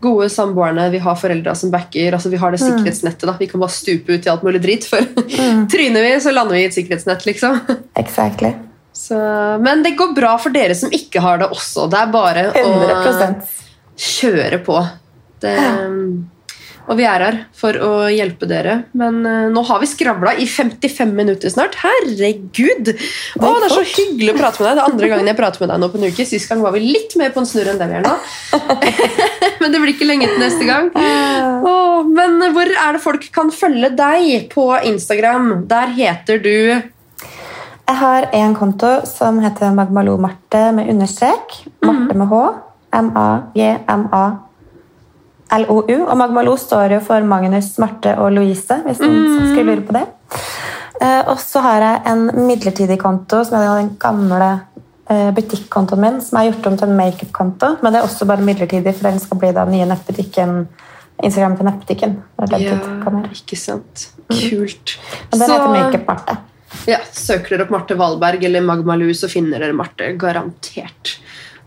gode 0.00 0.28
samboerne, 0.30 0.90
vi 0.94 1.00
har 1.02 1.18
foreldra 1.18 1.54
som 1.58 1.72
backer. 1.74 2.14
altså 2.14 2.30
Vi 2.30 2.38
har 2.38 2.54
det 2.54 2.60
sikkerhetsnettet. 2.62 3.26
da, 3.26 3.34
Vi 3.38 3.48
kan 3.50 3.60
bare 3.60 3.74
stupe 3.74 4.14
ut 4.14 4.26
i 4.26 4.30
alt 4.30 4.46
mulig 4.46 4.62
dritt. 4.62 4.86
For 4.86 5.02
tryner 5.74 6.02
vi, 6.06 6.14
så 6.22 6.34
lander 6.34 6.54
vi 6.54 6.62
i 6.62 6.70
et 6.70 6.78
sikkerhetsnett, 6.78 7.26
liksom. 7.26 7.58
Exactly. 7.98 8.54
Så, 8.92 9.18
men 9.62 9.82
det 9.82 9.96
går 9.98 10.14
bra 10.14 10.32
for 10.42 10.54
dere 10.54 10.74
som 10.74 10.90
ikke 10.94 11.22
har 11.22 11.38
det 11.42 11.50
også. 11.54 11.86
Det 11.90 11.98
er 12.00 12.14
bare 12.14 12.46
100 12.50 12.96
å 12.98 13.28
kjøre 13.98 14.58
på. 14.66 14.78
Det, 15.42 15.54
og 16.88 16.96
vi 16.96 17.04
er 17.04 17.22
her 17.22 17.36
for 17.56 17.76
å 17.84 17.90
hjelpe 18.08 18.48
dere. 18.48 18.78
Men 18.96 19.20
uh, 19.26 19.48
nå 19.52 19.62
har 19.68 19.80
vi 19.82 19.88
skravla 19.90 20.32
i 20.40 20.46
55 20.48 21.12
minutter 21.14 21.52
snart. 21.52 21.76
Herregud! 21.82 22.92
Å, 23.36 23.42
det 23.44 23.68
er 23.68 23.74
så 23.74 23.84
hyggelig 23.84 24.32
å 24.32 24.38
prate 24.38 24.62
med 24.62 24.70
deg. 24.70 24.78
Det 24.78 24.82
er 24.82 24.92
andre 24.92 25.10
gangen 25.12 25.30
jeg 25.30 25.38
prater 25.38 25.64
med 25.64 25.72
deg 25.72 25.82
nå 25.82 25.90
på 25.92 26.00
en 26.00 26.08
uke. 26.08 26.28
Sist 26.28 26.48
gang 26.50 26.64
var 26.64 26.76
vi 26.76 26.84
litt 26.86 27.16
mer 27.20 27.34
på 27.34 27.42
en 27.42 27.48
snurr 27.50 27.72
enn 27.74 27.80
det 27.80 27.90
vi 27.90 27.98
er 28.00 28.06
nå. 28.06 28.14
men 29.60 29.74
det 29.74 29.82
blir 29.82 29.92
ikke 29.92 30.08
lenge 30.08 30.30
til 30.32 30.40
neste 30.40 30.68
gang. 30.68 30.88
Oh, 31.68 32.08
men 32.08 32.40
hvor 32.56 32.72
er 32.72 32.96
det 32.96 33.04
folk 33.04 33.28
kan 33.34 33.52
følge 33.52 33.92
deg 33.98 34.48
på 34.54 34.70
Instagram? 34.88 35.50
Der 35.68 35.92
heter 35.98 36.40
du 36.40 36.56
Jeg 36.56 37.96
har 38.00 38.30
en 38.36 38.56
konto 38.56 38.98
som 39.08 39.42
heter 39.44 39.76
Magmalou 39.76 40.16
Marte 40.20 40.70
med 40.76 40.88
understrek. 40.94 41.60
Marte 41.84 42.16
med 42.16 42.32
H. 42.32 42.42
M-A-G-M-A. 42.98 44.47
LOU. 45.52 46.04
Og 46.06 46.16
Magmalou 46.20 46.56
står 46.60 46.96
jo 46.96 47.00
for 47.04 47.24
Magnus, 47.28 47.74
Marte 47.82 48.14
og 48.20 48.32
Louise, 48.36 48.80
hvis 48.84 49.00
noen 49.02 49.52
skulle 49.52 49.68
lure 49.70 49.86
på 49.88 49.96
det. 49.96 50.04
Eh, 51.00 51.22
og 51.30 51.38
så 51.40 51.62
har 51.62 51.84
jeg 51.84 52.02
en 52.10 52.26
midlertidig 52.48 52.98
konto, 53.00 53.44
som 53.46 53.60
er 53.60 53.68
den 53.78 53.92
gamle 54.02 54.50
eh, 55.08 55.30
butikkontoen 55.36 56.02
min, 56.02 56.20
som 56.24 56.40
er 56.40 56.50
gjort 56.50 56.66
om 56.72 56.76
til 56.80 56.90
en 56.90 56.98
makeup-konto. 56.98 57.76
Men 57.82 57.94
det 57.94 58.00
er 58.02 58.08
også 58.08 58.26
bare 58.28 58.44
midlertidig, 58.44 58.94
for 58.98 59.08
den 59.10 59.22
skal 59.22 59.40
bli 59.44 59.52
den 59.56 59.72
nye 59.76 59.88
nettbutikken. 59.92 60.60
Instagram 61.22 61.56
til 61.58 61.66
nettbutikken. 61.66 62.12
Ja, 62.38 62.76
ikke 63.34 63.56
sant. 63.58 64.08
Kult. 64.30 64.98
Men 65.32 65.40
den 65.40 65.48
Så- 65.48 65.54
heter 65.54 65.74
Makeup 65.74 66.06
Marte. 66.06 66.36
Ja, 66.86 66.98
Søker 67.12 67.56
dere 67.56 67.64
opp 67.64 67.70
Marte 67.72 67.96
Valberg 67.98 68.44
eller 68.44 68.60
Magmalou, 68.60 69.10
så 69.16 69.28
finner 69.30 69.58
dere 69.58 69.72
Marte. 69.72 70.12
Garantert. 70.20 71.18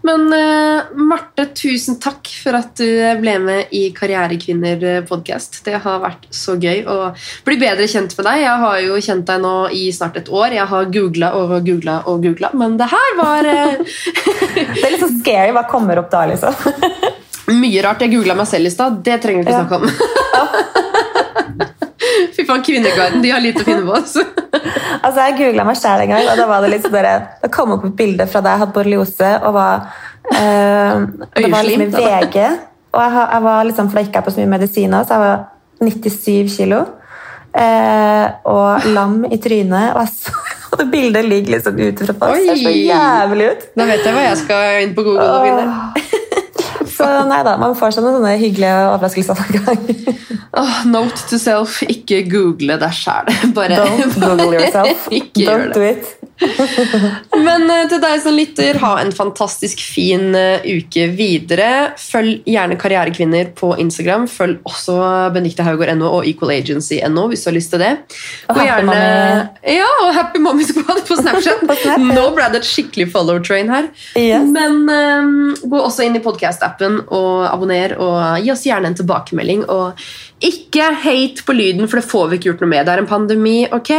Men 0.08 0.22
uh, 0.34 0.82
Marte, 0.97 1.45
tusen 1.58 1.99
takk 2.02 2.26
for 2.41 2.54
at 2.58 2.72
du 2.80 2.88
ble 3.22 3.36
med 3.43 3.66
i 3.78 3.91
Karrierekvinner-podkast. 3.93 5.60
Det 5.68 5.76
har 5.84 5.99
vært 6.02 6.26
så 6.34 6.56
gøy 6.58 6.80
å 6.89 6.95
bli 7.45 7.58
bedre 7.62 7.86
kjent 7.91 8.16
med 8.18 8.26
deg. 8.30 8.38
Jeg 8.41 8.58
har 8.64 8.78
jo 8.88 8.93
kjent 9.06 9.26
deg 9.30 9.38
nå 9.43 9.54
i 9.78 9.84
snart 9.93 10.18
et 10.22 10.30
år. 10.34 10.49
Jeg 10.58 10.68
har 10.74 10.89
googla 10.97 11.28
og 11.38 11.54
googla 11.68 11.95
og 12.10 12.16
googla, 12.26 12.49
men 12.58 12.78
det 12.82 12.88
her 12.91 13.10
var 13.22 13.41
uh... 13.45 13.52
Det 14.56 14.82
er 14.82 14.91
litt 14.95 15.04
så 15.06 15.12
scary. 15.20 15.52
Hva 15.56 15.64
kommer 15.70 15.95
opp 16.02 16.10
da, 16.14 16.22
liksom? 16.32 16.54
mye 17.62 17.82
rart. 17.86 18.02
Jeg 18.06 18.14
googla 18.16 18.34
meg 18.41 18.47
selv 18.49 18.66
i 18.70 18.72
stad. 18.74 18.91
Det 19.06 19.18
trenger 19.22 19.41
vi 19.43 19.47
ikke 19.49 19.54
Ja. 19.54 19.58
snakke 19.66 19.78
om. 19.82 19.86
Fy 22.36 22.45
faen, 22.47 22.64
Kvinneguiden. 22.66 23.22
De 23.24 23.32
har 23.34 23.43
lite 23.43 23.64
å 23.64 23.68
finne 23.68 23.86
på. 23.88 23.95
Altså. 23.97 24.26
Altså, 25.01 25.28
Jeg 25.28 25.38
googla 25.39 25.66
meg 25.68 25.78
sjæl 25.80 26.05
en 26.05 26.14
gang, 26.14 26.30
og 26.32 26.39
da 26.39 26.47
var 26.49 26.66
det 26.66 26.72
liksom 26.76 26.91
sånn 26.93 27.07
der, 27.07 27.28
det 27.43 27.51
kom 27.55 27.76
opp 27.76 27.86
et 27.88 27.97
bilde 27.99 28.28
fra 28.30 28.41
da 28.43 28.55
jeg 28.55 28.64
hadde 28.66 28.76
borreliose. 28.76 29.32
og 29.41 29.53
var, 29.57 29.88
eh, 30.34 31.05
Det 31.38 31.51
var 31.51 31.68
liksom 31.68 31.88
i. 31.88 31.91
VG. 31.95 32.49
Og 32.91 33.03
jeg, 33.05 33.28
jeg 33.34 33.43
var 33.47 33.64
liksom, 33.70 33.89
for 33.89 33.99
da 33.99 34.05
gikk 34.05 34.18
jeg 34.20 34.28
på 34.28 34.34
så 34.36 34.41
mye 34.41 34.53
medisiner, 34.57 35.05
så 35.07 35.16
jeg 35.16 35.24
var 35.26 35.45
97 35.82 36.57
kilo. 36.57 36.82
Eh, 37.51 38.26
og 38.47 38.86
lam 38.95 39.26
i 39.28 39.39
trynet. 39.43 39.91
Og, 39.95 40.05
jeg 40.05 40.14
så, 40.16 40.36
og 40.72 40.78
det 40.84 40.88
bildet 40.91 41.28
ligger 41.28 41.57
liksom 41.57 41.80
ute 41.80 42.07
fra 42.07 42.18
pass. 42.22 42.38
Det 42.38 42.57
ser 42.57 42.64
så 42.64 42.76
jævlig 42.76 43.51
ut. 43.51 43.68
Da 43.76 43.89
vet 43.89 44.05
jeg 44.07 44.16
hva 44.16 44.30
jeg 44.30 44.39
skal 44.43 44.86
inn 44.86 44.95
på 44.95 45.07
Google 45.07 45.28
og 45.28 45.47
finne. 45.47 46.01
Så 47.02 47.12
nei 47.30 47.41
da, 47.47 47.58
man 47.62 47.76
får 47.78 47.95
seg 47.95 48.06
noen 48.06 48.20
sånne 48.20 48.34
hyggelige 48.41 48.88
overraskelser 48.93 49.41
hver 49.41 49.66
gang. 49.66 49.86
oh, 50.62 50.82
note 50.91 51.28
to 51.32 51.39
self, 51.41 51.82
ikke 51.89 52.24
google 52.30 52.78
deg 52.82 52.95
sjæl. 52.95 53.32
Bare 53.58 53.82
Don't 53.82 54.18
google 54.20 54.52
yourself. 54.56 55.08
Don't 55.41 55.74
do 55.76 55.86
it. 55.91 56.18
Men 57.46 57.66
eh, 57.70 57.86
til 57.92 58.02
deg 58.02 58.22
som 58.24 58.36
lytter, 58.36 58.80
ha 58.82 58.92
en 59.02 59.12
fantastisk 59.16 59.82
fin 59.84 60.36
eh, 60.38 60.64
uke 60.66 61.08
videre. 61.16 61.70
Følg 62.00 62.48
gjerne 62.50 62.78
Karrierekvinner 62.82 63.52
på 63.58 63.74
Instagram. 63.82 64.28
Følg 64.32 64.60
også 64.68 64.98
Benedicte 65.36 65.66
Haugård.no 65.68 66.10
og 66.20 66.28
Equal 66.30 66.56
Agency.no 66.58 67.28
hvis 67.32 67.46
du 67.46 67.52
har 67.52 67.58
lyst 67.58 67.74
til 67.76 67.84
det. 67.84 67.92
Og 68.48 68.58
Gå 68.58 68.66
Happy 68.66 68.88
Mommy. 68.89 69.46
Ja, 69.78 69.89
og 70.06 70.14
Happy 70.18 70.42
Mommy 70.44 70.68
Squad 70.68 71.04
på 71.08 71.20
Snapchat. 71.20 71.64
På 71.72 71.78
Snap, 71.78 72.02
ja. 72.02 72.16
Nå 72.16 72.26
ble 72.36 72.48
det 72.54 72.62
et 72.64 72.68
skikkelig 72.68 73.08
follow 73.14 73.39
train 73.44 73.70
her. 73.72 73.92
Yes. 74.18 74.50
Men 74.52 74.82
um, 74.89 75.54
gå 75.62 75.80
også 75.80 76.08
inn 76.08 76.18
i 76.18 76.24
podcast-appen 76.24 77.04
og 77.08 77.46
abonner, 77.48 77.96
og 78.02 78.42
gi 78.42 78.52
oss 78.54 78.66
gjerne 78.68 78.92
en 78.92 78.98
tilbakemelding. 78.98 79.66
Og 79.72 80.00
ikke 80.42 80.92
hate 81.04 81.46
på 81.46 81.56
lyden, 81.56 81.88
for 81.88 82.00
det 82.00 82.10
får 82.10 82.30
vi 82.30 82.39
ikke 82.39 82.52
gjort 82.52 82.64
noe 82.66 82.72
med. 82.74 82.86
Det 82.88 82.96
er 82.96 83.04
en 83.04 83.10
pandemi, 83.10 83.58
ok? 83.72 83.92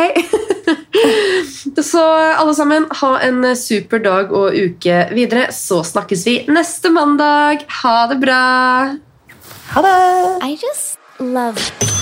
Så 1.93 2.03
alle 2.03 2.55
sammen, 2.59 2.87
ha 3.01 3.13
en 3.27 3.45
super 3.59 4.03
dag 4.03 4.33
og 4.35 4.55
uke 4.57 5.07
videre. 5.15 5.49
Så 5.55 5.83
snakkes 5.87 6.27
vi 6.29 6.39
neste 6.53 6.93
mandag. 6.95 7.67
Ha 7.83 7.97
det 8.13 8.21
bra! 8.23 8.45
Ha 9.73 9.87
det! 9.89 9.99
I 10.43 10.57
just 10.61 10.99
love 11.19 12.02